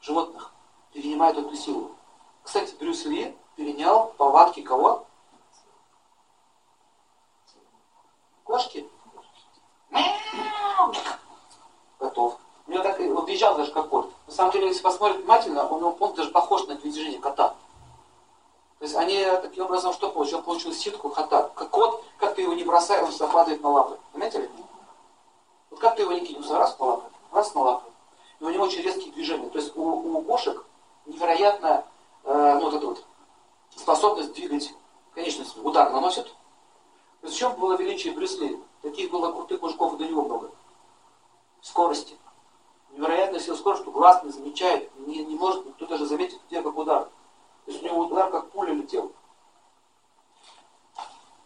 животных, 0.00 0.52
перенимают 0.92 1.38
эту 1.38 1.54
силу. 1.56 1.92
Кстати, 2.42 2.74
Брюс 2.78 3.04
Ли 3.06 3.34
перенял 3.56 4.12
повадки 4.18 4.62
кого? 4.62 5.06
Кошки. 8.44 8.86
Готов. 11.98 12.38
У 12.66 12.70
него 12.70 12.82
так, 12.82 12.98
он 13.00 13.24
визжал 13.26 13.56
даже 13.56 13.72
как 13.72 13.88
кот. 13.88 14.12
На 14.26 14.32
самом 14.32 14.52
деле, 14.52 14.68
если 14.68 14.82
посмотреть 14.82 15.20
внимательно, 15.20 15.66
он, 15.68 15.96
он 15.98 16.14
даже 16.14 16.30
похож 16.30 16.66
на 16.66 16.74
движение 16.74 17.20
кота. 17.20 17.54
То 18.82 18.86
есть 18.86 18.96
они 18.96 19.24
таким 19.40 19.66
образом 19.66 19.92
что 19.92 20.10
получил? 20.10 20.38
Он 20.38 20.42
получил 20.42 20.72
ситку 20.72 21.08
кота. 21.08 21.52
Как 21.54 21.70
кот, 21.70 22.02
как 22.18 22.34
ты 22.34 22.42
его 22.42 22.52
не 22.52 22.64
бросай, 22.64 23.00
он 23.00 23.12
падает 23.30 23.62
на 23.62 23.70
лапы. 23.70 23.96
Заметили? 24.12 24.50
Вот 25.70 25.78
как 25.78 25.94
ты 25.94 26.02
его 26.02 26.10
не 26.10 26.26
кинешь, 26.26 26.50
раз 26.50 26.76
на 26.80 26.86
лапы, 26.86 27.04
раз 27.30 27.54
на 27.54 27.60
лапы. 27.60 27.88
И 28.40 28.44
у 28.44 28.48
него 28.48 28.64
очень 28.64 28.82
резкие 28.82 29.12
движения. 29.12 29.48
То 29.50 29.58
есть 29.60 29.76
у, 29.76 29.82
у 30.18 30.22
кошек 30.22 30.64
невероятная 31.06 31.86
э, 32.24 32.54
ну, 32.54 32.60
вот 32.60 32.74
эта 32.74 32.86
вот 32.88 33.04
способность 33.76 34.32
двигать 34.32 34.74
конечностью. 35.14 35.64
Удар 35.64 35.92
наносит. 35.92 36.24
То 37.20 37.28
есть 37.28 37.36
в 37.36 37.38
чем 37.38 37.54
было 37.54 37.76
величие 37.76 38.14
Брюсли? 38.14 38.58
Таких 38.82 39.12
было 39.12 39.30
крутых 39.30 39.62
мужиков 39.62 39.96
до 39.96 40.06
него 40.06 40.22
много. 40.22 40.50
Скорости. 41.60 42.18
Невероятная 42.90 43.38
сила 43.38 43.54
скорости, 43.54 43.84
что 43.84 43.92
глаз 43.92 44.24
не 44.24 44.30
замечает, 44.30 44.90
не, 45.06 45.24
не 45.24 45.36
может 45.36 45.64
никто 45.66 45.86
даже 45.86 46.04
заметить, 46.04 46.40
где 46.48 46.60
как 46.62 46.76
удар. 46.76 47.08
То 47.64 47.70
есть 47.70 47.82
у 47.82 47.86
него 47.86 47.98
удар 48.00 48.30
как 48.30 48.50
пуля 48.50 48.72
летел. 48.72 49.12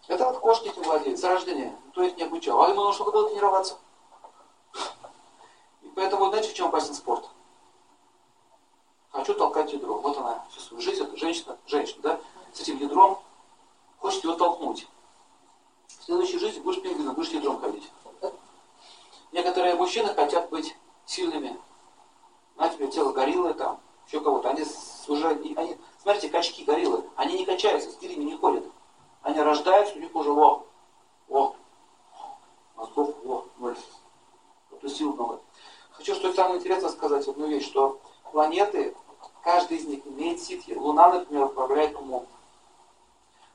Это 0.09 0.25
вот 0.27 0.39
кошки 0.39 0.69
этим 0.69 0.83
рождения. 1.57 1.77
Никто 1.87 2.03
их 2.03 2.17
не 2.17 2.23
обучал. 2.25 2.63
А 2.63 2.69
ему 2.69 2.85
нужно 2.85 3.05
было 3.05 3.29
тренироваться. 3.29 3.79
И 5.83 5.89
поэтому, 5.95 6.29
знаете, 6.29 6.51
в 6.51 6.55
чем 6.55 6.69
опасен 6.69 6.95
спорт? 6.95 7.29
Хочу 9.11 9.35
толкать 9.35 9.73
ядро. 9.73 9.99
Вот 9.99 10.17
она, 10.19 10.45
всю 10.51 10.81
жизнь, 10.81 11.03
это 11.03 11.17
женщина, 11.17 11.57
женщина, 11.67 12.03
да, 12.03 12.21
с 12.53 12.61
этим 12.61 12.79
ядром, 12.79 13.19
хочет 13.99 14.25
его 14.25 14.35
толкнуть. 14.35 14.87
В 15.89 16.05
следующей 16.05 16.39
жизни 16.39 16.61
будешь 16.61 16.83
пингвином, 16.83 17.15
будешь 17.15 17.31
ядром 17.31 17.61
ходить. 17.61 17.91
Некоторые 19.33 19.75
мужчины 19.75 20.15
хотят 20.15 20.51
быть 20.51 20.77
сильными. 21.07 21.59
Знаете, 22.57 22.89
тело 22.89 23.13
гориллы 23.13 23.55
там, 23.55 23.81
еще 24.07 24.21
кого-то. 24.21 24.51
Они 24.51 24.65
уже, 25.09 25.29
они, 25.29 25.79
смотрите, 26.03 26.29
качки 26.29 26.65
гориллы, 26.65 27.05
они 27.17 27.39
не 27.39 27.47
качаются, 27.47 27.91
с 27.91 27.99
гирями 27.99 28.25
не 28.25 28.37
ходят. 28.37 28.65
Они 29.23 29.41
рождаются, 29.41 29.97
у 29.97 29.99
них 29.99 30.15
уже 30.15 30.31
о, 30.31 30.65
о, 31.29 31.55
мозгов, 32.77 33.15
о, 33.25 33.45
ноль. 33.59 33.77
Вот 34.71 34.91
сил 34.91 35.13
много. 35.15 35.41
Хочу, 35.93 36.15
что 36.15 36.33
самое 36.33 36.61
интересное 36.61 36.91
сказать 36.91 37.27
одну 37.27 37.47
вещь, 37.47 37.67
что 37.67 38.01
планеты, 38.31 38.95
каждый 39.43 39.79
из 39.79 39.87
них 39.87 40.07
имеет 40.07 40.41
ситхи. 40.41 40.73
Луна, 40.73 41.09
например, 41.09 41.47
управляет 41.47 41.97
умом. 41.97 42.27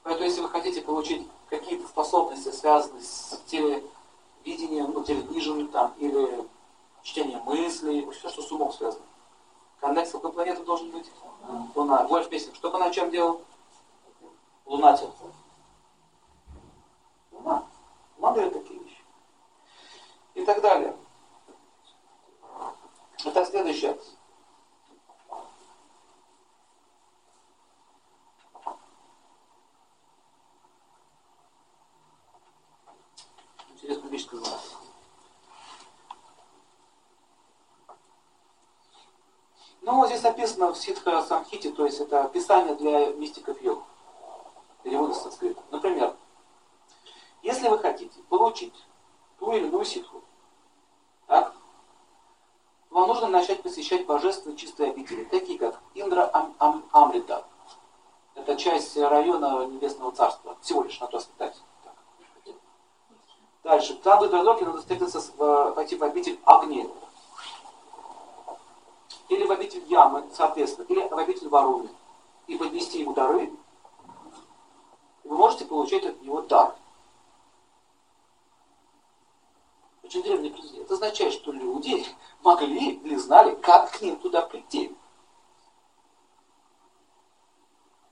Поэтому, 0.04 0.26
если 0.26 0.42
вы 0.42 0.50
хотите 0.50 0.82
получить 0.82 1.28
какие-то 1.50 1.88
способности, 1.88 2.50
связанные 2.52 3.04
с 3.04 3.40
телевидением, 3.46 4.92
ну, 4.92 5.04
телевидением 5.04 5.68
там, 5.68 5.94
или 6.00 6.48
чтением 7.04 7.44
мыслей, 7.44 8.10
все, 8.12 8.30
что 8.30 8.42
с 8.42 8.52
умом 8.52 8.74
связано. 8.74 9.06
Коннекс 9.80 10.12
какой 10.12 10.32
планеты 10.32 10.64
должен 10.64 10.90
быть? 10.92 11.10
Луна. 11.76 12.08
Вольф 12.08 12.30
песен. 12.30 12.54
Что 12.56 12.72
бы 12.72 12.78
она 12.78 12.90
чем 12.92 13.12
делал? 13.12 13.42
Лунатил. 14.66 15.14
Луна. 17.32 17.66
Луна 18.18 18.34
дает 18.34 18.54
такие 18.54 18.80
вещи. 18.80 19.02
И 20.36 20.46
так 20.46 20.62
далее. 20.62 20.96
Это 23.24 23.46
следующее. 23.46 23.98
Интересную 33.72 34.12
вещь 34.12 34.26
сказала. 34.26 34.60
Ну, 39.82 39.96
вот 39.96 40.08
здесь 40.08 40.22
написано 40.42 40.74
в 40.74 40.78
Ситха 40.78 41.22
Самхите, 41.22 41.72
то 41.72 41.86
есть 41.86 42.00
это 42.00 42.24
описание 42.24 42.74
для 42.76 43.14
мистиков 43.14 43.62
йог. 43.62 43.84
Переводы 44.82 45.14
с 45.14 45.22
санскрита. 45.22 45.62
Например, 45.70 46.16
если 47.44 47.70
вы 47.70 47.78
хотите 47.78 48.20
получить 48.30 48.74
ту 49.40 49.52
или 49.52 49.68
иную 49.68 49.86
ситху, 49.86 50.24
так, 51.28 51.54
вам 52.90 53.08
нужно 53.08 53.28
начать 53.28 53.62
посещать 53.62 54.08
божественные 54.08 54.58
чистые 54.58 54.90
обители, 54.90 55.26
такие 55.26 55.60
как 55.60 55.80
Индра 55.94 56.28
Ам 56.34 56.56
Ам 56.58 56.84
Амрита. 56.92 57.46
Это 58.34 58.56
часть 58.56 58.98
района 58.98 59.68
Небесного 59.68 60.12
Царства, 60.12 60.58
всего 60.62 60.82
лишь 60.82 61.00
на 61.00 61.06
то 61.06 61.18
летать. 61.20 61.62
Дальше. 63.64 63.94
Там 63.98 64.20
в 64.20 64.26
Идралоке 64.26 64.66
надо 64.66 64.80
встретиться, 64.80 65.22
пойти 65.76 65.96
в 65.96 66.04
обитель 66.04 66.40
Агни. 66.46 66.90
Или 69.32 69.46
в 69.46 69.52
обитель 69.52 69.86
Ямы, 69.86 70.30
соответственно. 70.34 70.86
Или 70.88 71.08
в 71.08 71.18
обитель 71.18 71.48
Варуны. 71.48 71.90
И 72.48 72.58
поднести 72.58 73.00
ему 73.00 73.14
дары. 73.14 73.50
Вы 75.24 75.38
можете 75.38 75.64
получать 75.64 76.06
от 76.06 76.22
него 76.22 76.42
дар. 76.42 76.76
Очень 80.04 80.22
древний 80.24 80.50
президент. 80.50 80.84
Это 80.84 80.96
означает, 80.96 81.32
что 81.32 81.54
люди 81.54 82.06
могли 82.44 82.96
или 82.96 83.16
знали, 83.16 83.56
как 83.56 83.92
к 83.92 84.02
ним 84.02 84.18
туда 84.18 84.42
прийти. 84.42 84.94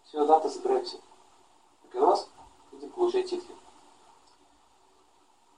Все, 0.06 0.26
завтра 0.26 0.48
собираемся. 0.48 1.02
Как 1.92 2.02
раз 2.02 2.30
будем 2.72 2.92
получать 2.92 3.30
титки. 3.30 3.54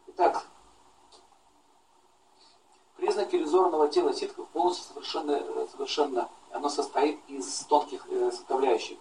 Итак, 0.08 0.44
признаки 3.02 3.36
иллюзорного 3.36 3.88
тела 3.88 4.14
ситхов 4.14 4.48
полностью 4.50 4.86
совершенно, 4.94 5.42
совершенно 5.72 6.30
оно 6.52 6.70
состоит 6.70 7.20
из 7.28 7.62
тонких 7.62 8.06
э, 8.08 8.30
составляющих. 8.32 9.00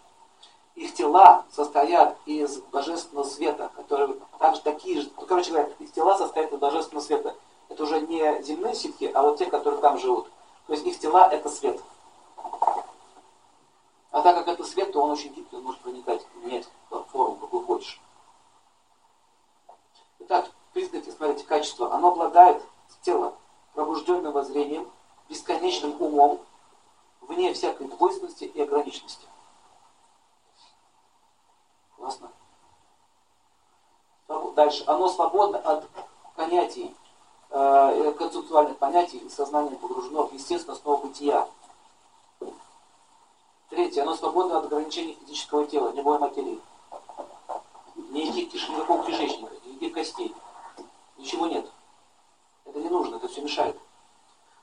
Их 0.74 0.94
тела 0.94 1.44
состоят 1.53 2.16
из 2.24 2.61
божественного 2.72 3.26
света, 3.26 3.70
которые 3.76 4.16
также 4.38 4.62
такие 4.62 5.03
же, 5.03 5.11
ну, 5.18 5.26
короче 5.26 5.51
говоря, 5.51 5.68
их 5.78 5.92
тела 5.92 6.16
состоят 6.16 6.51
из 6.51 6.59
божественного 6.59 7.05
света. 7.05 7.36
Это 7.68 7.82
уже 7.82 8.01
не 8.01 8.42
земные 8.42 8.74
ситхи, 8.74 9.11
а 9.12 9.20
вот 9.20 9.36
те, 9.36 9.44
которые 9.44 9.82
там 9.82 9.98
живут. 9.98 10.30
То 10.66 10.72
есть 10.72 10.86
их 10.86 10.98
тела 10.98 11.28
это 11.30 11.51
свет. 11.51 11.78
А 14.12 14.22
так 14.22 14.34
как 14.34 14.48
это 14.48 14.64
свет, 14.64 14.92
то 14.92 15.03
он 15.03 15.11
очень 15.11 15.34
гибкий, 15.34 15.57
он 15.57 15.64
может 15.64 15.80
проникать, 15.82 16.26
менять 16.42 16.66
форму, 17.12 17.36
какую 17.36 17.66
хочешь. 17.66 18.01
Итак, 20.20 20.51
признаки, 20.72 21.11
смотрите, 21.11 21.44
качество. 21.44 21.92
Оно 21.92 22.09
обладает 22.09 22.62
тело 23.03 23.34
пробужденным 23.74 24.32
воззрением, 24.32 24.90
бесконечным 25.28 26.00
умом, 26.00 26.40
вне 27.22 27.52
всякой 27.54 27.88
двойственности 27.88 28.44
и 28.44 28.60
ограниченности. 28.60 29.26
Классно. 31.96 32.30
Дальше. 34.54 34.84
Оно 34.86 35.08
свободно 35.08 35.58
от 35.58 35.88
понятий, 36.34 36.94
э, 37.50 38.12
концептуальных 38.18 38.78
понятий, 38.78 39.18
и 39.18 39.28
сознание 39.28 39.76
погружено 39.76 40.26
в 40.26 40.32
естественную 40.32 40.76
основу 40.76 41.08
бытия. 41.08 41.48
Смотрите, 43.68 44.02
оно 44.02 44.16
свободно 44.16 44.58
от 44.58 44.66
ограничений 44.66 45.16
физического 45.20 45.66
тела, 45.66 45.92
любой 45.92 46.18
материи. 46.18 46.60
Никаких 48.10 48.68
никакого 48.68 49.04
кишечника, 49.04 49.52
никаких 49.64 49.94
костей. 49.94 50.34
Ничего 51.16 51.46
нет. 51.46 51.66
Это 52.70 52.78
не 52.78 52.88
нужно, 52.88 53.16
это 53.16 53.26
все 53.26 53.40
мешает. 53.40 53.76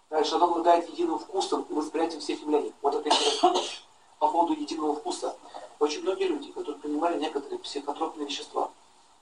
Дальше 0.10 0.36
оно 0.36 0.46
обладает 0.46 0.90
единым 0.90 1.20
вкусом 1.20 1.64
и 1.64 1.74
восприятием 1.74 2.22
всех 2.22 2.40
явлений. 2.40 2.74
Вот 2.82 2.96
это 2.96 3.10
интересно. 3.10 3.54
По 4.20 4.30
поводу 4.30 4.54
единого 4.54 4.96
вкуса. 4.96 5.36
Очень 5.80 6.04
многие 6.04 6.28
люди, 6.28 6.54
которые 6.54 6.80
принимали 6.80 7.20
некоторые 7.20 7.60
психотропные 7.60 8.26
вещества, 8.26 8.72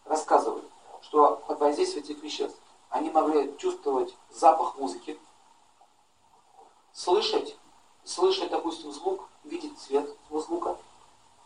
рассказывали, 0.05 0.63
что 1.01 1.41
под 1.47 1.59
воздействием 1.59 2.05
этих 2.05 2.21
веществ 2.21 2.57
они 2.89 3.09
могли 3.09 3.57
чувствовать 3.57 4.15
запах 4.29 4.77
музыки, 4.77 5.19
слышать, 6.93 7.57
слышать, 8.03 8.51
допустим, 8.51 8.91
звук, 8.93 9.27
видеть 9.43 9.77
цвет 9.79 10.07
звука. 10.29 10.77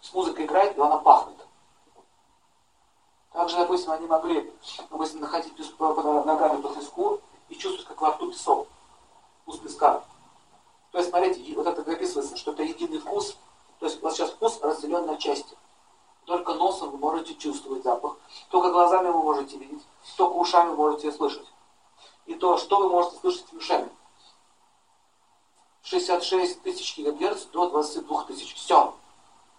С 0.02 0.14
музыкой 0.14 0.46
играет, 0.46 0.78
и 0.78 0.82
она 0.82 0.98
пахнет. 0.98 1.38
Также, 3.32 3.56
допустим, 3.56 3.92
они 3.92 4.08
могли, 4.08 4.54
допустим, 4.90 5.22
находить 5.22 5.54
ногами 5.80 6.62
по 6.62 6.70
песку 6.70 7.22
и 7.50 7.56
чувствовать, 7.56 7.88
как 7.88 8.02
во 8.02 8.12
рту 8.12 8.32
песок, 8.32 8.68
вкус 9.42 9.58
песка. 9.60 10.04
То 10.92 10.98
есть, 10.98 11.10
смотрите, 11.10 11.56
вот 11.56 11.68
это 11.68 11.82
описывается, 11.82 12.38
что 12.38 12.52
это 12.52 12.64
единый 12.64 13.00
вкус. 13.00 13.38
То 13.80 13.86
есть, 13.86 14.02
у 14.02 14.06
вас 14.06 14.16
сейчас 14.16 14.32
вкус 14.32 14.60
разделен 14.62 15.06
на 15.06 15.18
части. 15.18 15.58
Только 16.26 16.54
носом 16.54 16.92
вы 16.92 16.98
можете 16.98 17.34
чувствовать 17.36 17.84
запах, 17.84 18.18
только 18.50 18.72
глазами 18.72 19.08
вы 19.08 19.24
можете 19.24 19.58
видеть, 19.58 19.82
только 20.16 20.34
ушами 20.34 20.76
можете 20.76 21.12
слышать. 21.12 21.48
И 22.28 22.36
то, 22.36 22.58
что 22.58 22.78
вы 22.78 22.90
можете 22.90 23.18
слышать 23.18 23.52
ушами. 23.54 23.90
66 25.82 26.62
тысяч 26.62 26.98
гигагерц 26.98 27.46
до 27.46 27.70
22 27.70 28.24
тысяч. 28.26 28.54
Все. 28.54 28.94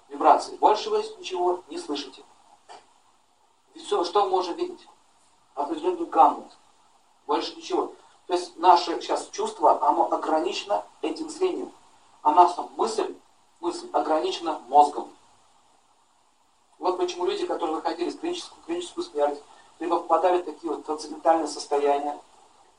Вибрации. 0.09 0.57
Больше 0.59 0.91
вы 0.91 1.03
ничего 1.19 1.65
не 1.69 1.79
слышите. 1.79 2.23
И 3.75 3.81
все, 3.81 4.05
что 4.05 4.25
мы 4.25 4.31
можем 4.31 4.55
видеть? 4.55 4.87
Определенную 5.55 6.07
гамму. 6.07 6.49
Больше 7.31 7.55
ничего. 7.55 7.93
То 8.27 8.33
есть 8.33 8.57
наше 8.59 9.01
сейчас 9.01 9.29
чувство, 9.31 9.87
оно 9.89 10.13
ограничено 10.13 10.85
этим 11.01 11.31
зрением. 11.31 11.71
А 12.23 12.33
наша 12.33 12.63
мысль, 12.77 13.15
мысль 13.61 13.89
ограничена 13.93 14.61
мозгом. 14.67 15.09
Вот 16.81 16.99
почему 16.99 17.27
люди, 17.27 17.47
которые 17.47 17.77
находились 17.77 18.17
в 18.17 18.19
клиническую, 18.19 18.61
клиническую 18.67 19.05
смерть, 19.05 19.41
либо 19.79 20.01
попадали 20.01 20.43
в 20.43 20.45
такие 20.45 20.73
вот 20.73 20.85
трансцендентальные 20.85 21.47
состояния, 21.47 22.19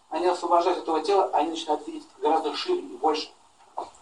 они 0.09 0.27
освобождают 0.27 0.79
этого 0.79 1.01
тела, 1.01 1.29
они 1.31 1.51
начинают 1.51 1.87
видеть 1.87 2.05
гораздо 2.19 2.53
шире 2.53 2.81
и 2.81 2.97
больше. 2.97 3.31